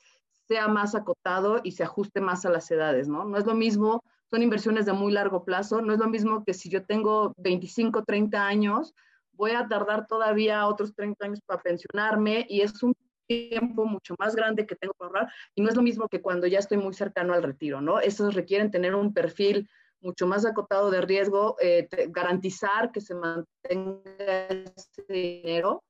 sea 0.47 0.67
más 0.67 0.93
acotado 0.93 1.61
y 1.63 1.71
se 1.71 1.83
ajuste 1.83 2.21
más 2.21 2.45
a 2.45 2.51
las 2.51 2.69
edades, 2.69 3.07
¿no? 3.07 3.25
No 3.25 3.37
es 3.39 3.45
lo 3.47 3.55
mismo 3.55 4.03
son 4.33 4.41
inversiones 4.41 4.87
de 4.87 4.93
muy 4.93 5.11
largo 5.11 5.45
plazo. 5.45 5.79
No 5.83 5.93
es 5.93 5.99
lo 5.99 6.07
mismo 6.07 6.43
que 6.43 6.55
si 6.55 6.67
yo 6.67 6.83
tengo 6.83 7.35
25, 7.37 8.03
30 8.03 8.43
años, 8.43 8.95
voy 9.33 9.51
a 9.51 9.67
tardar 9.67 10.07
todavía 10.07 10.65
otros 10.65 10.95
30 10.95 11.23
años 11.23 11.39
para 11.45 11.61
pensionarme 11.61 12.43
y 12.49 12.61
es 12.61 12.81
un 12.81 12.95
tiempo 13.27 13.85
mucho 13.85 14.15
más 14.17 14.35
grande 14.35 14.65
que 14.65 14.75
tengo 14.75 14.95
para 14.95 15.07
ahorrar 15.07 15.33
y 15.53 15.61
no 15.61 15.69
es 15.69 15.75
lo 15.75 15.83
mismo 15.83 16.09
que 16.09 16.19
cuando 16.19 16.47
ya 16.47 16.57
estoy 16.57 16.79
muy 16.79 16.95
cercano 16.95 17.35
al 17.35 17.43
retiro, 17.43 17.79
¿no? 17.79 17.99
Estos 17.99 18.33
requieren 18.33 18.71
tener 18.71 18.95
un 18.95 19.13
perfil 19.13 19.69
mucho 20.01 20.25
más 20.25 20.47
acotado 20.47 20.89
de 20.89 21.01
riesgo, 21.01 21.55
eh, 21.61 21.87
garantizar 22.09 22.91
que 22.91 23.01
se 23.01 23.13
mantenga 23.13 24.01
ese 24.47 25.03
dinero. 25.07 25.83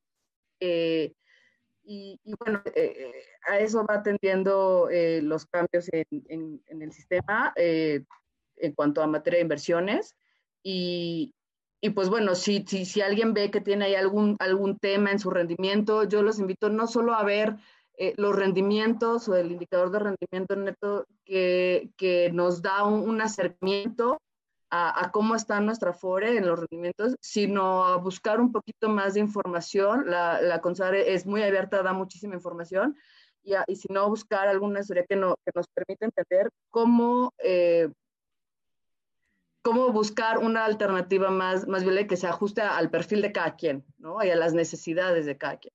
Eh, 0.59 1.13
y, 1.85 2.19
bueno, 2.39 2.61
eh, 2.75 3.13
a 3.47 3.59
eso 3.59 3.85
va 3.85 3.95
atendiendo 3.95 4.89
los 5.21 5.45
cambios 5.45 5.89
en 5.91 6.61
el 6.67 6.91
sistema 6.91 7.53
en 8.64 8.74
cuanto 8.74 9.01
a 9.01 9.07
materia 9.07 9.38
de 9.38 9.43
inversiones. 9.43 10.16
Y, 10.64 11.34
y 11.82 11.89
pues 11.89 12.09
bueno, 12.09 12.34
si, 12.36 12.64
si, 12.66 12.86
si, 12.86 13.01
alguien 13.01 13.34
ve 13.34 13.51
que 13.51 13.61
tiene 13.61 13.86
ahí 13.86 13.95
algún, 13.95 14.38
algún 14.39 14.80
tema 14.80 15.11
en 15.11 15.20
su 15.20 15.30
rendimiento, 15.30 16.05
yo 16.05 16.24
los 16.24 16.39
invito 16.39 16.70
no 16.70 16.88
solo 16.88 17.14
a 17.14 17.24
ver 17.24 17.57
eh, 17.97 18.14
los 18.18 18.36
rendimientos 18.36 19.28
o 19.28 19.36
el 19.36 19.51
indicador 19.51 19.91
de 19.91 19.99
rendimiento 19.99 20.55
neto 20.55 21.05
que, 21.26 21.91
que 21.97 22.32
nos 22.32 22.61
da 22.61 22.86
un, 22.86 23.22
acercamiento 23.22 24.20
a, 24.70 25.05
a, 25.05 25.11
cómo 25.11 25.36
está 25.36 25.59
nuestra 25.59 25.93
FORE 25.93 26.38
en 26.38 26.47
los 26.47 26.59
rendimientos, 26.59 27.16
sino 27.20 27.84
a 27.86 27.97
buscar 27.97 28.39
un 28.39 28.51
poquito 28.51 28.88
más 28.89 29.16
de 29.16 29.20
información. 29.20 30.09
La, 30.09 30.41
la 30.41 30.61
CONSARE 30.61 31.14
es 31.14 31.26
muy 31.26 31.43
abierta, 31.43 31.84
da 31.84 31.93
muchísima 31.93 32.34
información. 32.34 32.95
Y, 33.43 33.53
y 33.68 33.76
si 33.76 33.91
no, 33.91 34.07
buscar 34.07 34.47
alguna 34.47 34.80
historia 34.80 35.05
que, 35.07 35.18
no, 35.18 35.36
que 35.45 35.51
nos 35.53 35.68
permita 35.68 36.05
entender 36.05 36.49
cómo 36.70 37.34
eh, 37.39 37.89
cómo 39.64 39.91
buscar 39.91 40.39
una 40.39 40.66
alternativa 40.66 41.32
más, 41.32 41.68
más 41.68 41.84
viable 41.84 42.05
que 42.05 42.18
se 42.18 42.28
ajuste 42.28 42.61
al 42.61 42.91
perfil 42.91 43.22
de 43.22 43.32
cada 43.32 43.55
quien, 43.55 43.84
¿no? 43.97 44.24
Y 44.24 44.30
a 44.30 44.36
las 44.36 44.53
necesidades 44.53 45.26
de 45.26 45.38
cada 45.38 45.57
quien. 45.57 45.74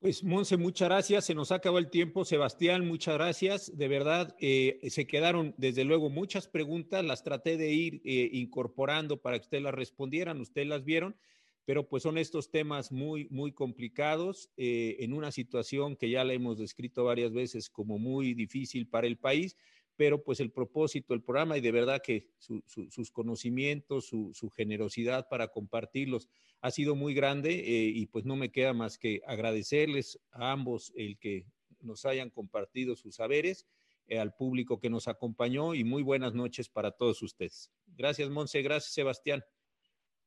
Pues 0.00 0.22
Monse, 0.22 0.56
muchas 0.56 0.88
gracias. 0.88 1.24
Se 1.24 1.34
nos 1.34 1.50
acabó 1.50 1.78
el 1.78 1.90
tiempo. 1.90 2.24
Sebastián, 2.24 2.86
muchas 2.86 3.14
gracias. 3.14 3.76
De 3.76 3.88
verdad, 3.88 4.36
eh, 4.38 4.78
se 4.90 5.08
quedaron 5.08 5.56
desde 5.58 5.82
luego 5.82 6.08
muchas 6.08 6.46
preguntas. 6.46 7.04
Las 7.04 7.24
traté 7.24 7.56
de 7.56 7.72
ir 7.72 8.00
eh, 8.04 8.30
incorporando 8.32 9.20
para 9.20 9.38
que 9.38 9.42
ustedes 9.42 9.64
las 9.64 9.74
respondieran. 9.74 10.40
Ustedes 10.40 10.68
las 10.68 10.84
vieron, 10.84 11.16
pero 11.64 11.88
pues 11.88 12.04
son 12.04 12.16
estos 12.16 12.52
temas 12.52 12.92
muy, 12.92 13.26
muy 13.30 13.50
complicados 13.50 14.50
eh, 14.56 14.98
en 15.00 15.14
una 15.14 15.32
situación 15.32 15.96
que 15.96 16.10
ya 16.10 16.22
la 16.22 16.32
hemos 16.32 16.58
descrito 16.58 17.02
varias 17.02 17.32
veces 17.32 17.68
como 17.68 17.98
muy 17.98 18.34
difícil 18.34 18.86
para 18.86 19.08
el 19.08 19.18
país 19.18 19.56
pero 19.98 20.22
pues 20.22 20.38
el 20.38 20.52
propósito 20.52 21.12
del 21.12 21.24
programa 21.24 21.58
y 21.58 21.60
de 21.60 21.72
verdad 21.72 22.00
que 22.00 22.28
sus 22.38 23.10
conocimientos, 23.10 24.06
su, 24.06 24.52
generosidad 24.54 25.26
para 25.28 25.48
compartirlos 25.48 26.28
ha 26.60 26.70
sido 26.70 26.94
muy 26.94 27.14
grande 27.14 27.50
eh, 27.50 27.90
y 27.92 28.06
pues 28.06 28.24
no 28.24 28.36
me 28.36 28.52
queda 28.52 28.72
más 28.72 28.96
que 28.96 29.20
agradecerles 29.26 30.20
a 30.30 30.52
ambos 30.52 30.92
el 30.94 31.18
que 31.18 31.46
nos 31.80 32.04
hayan 32.04 32.30
compartido 32.30 32.94
sus 32.94 33.16
saberes, 33.16 33.66
eh, 34.06 34.20
al 34.20 34.32
público 34.34 34.78
que 34.78 34.88
nos 34.88 35.08
acompañó 35.08 35.74
y 35.74 35.82
muy 35.82 36.04
buenas 36.04 36.32
noches 36.32 36.68
para 36.68 36.92
todos 36.92 37.20
ustedes. 37.20 37.72
Gracias, 37.88 38.30
Monse, 38.30 38.62
gracias, 38.62 38.94
Sebastián. 38.94 39.44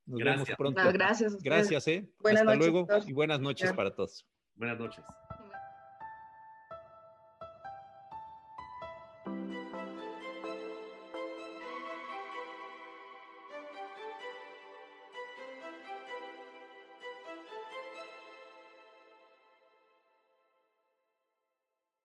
Nos 0.05 0.19
vemos 0.19 0.49
pronto. 0.57 0.81
gracias. 0.91 1.41
Gracias, 1.41 1.87
eh. 1.87 2.11
Hasta 2.25 2.55
luego 2.55 2.87
y 3.07 3.13
buenas 3.13 3.39
noches 3.39 3.71
para 3.71 3.95
todos. 3.95 4.27
Buenas 4.53 4.77
noches. 4.77 5.05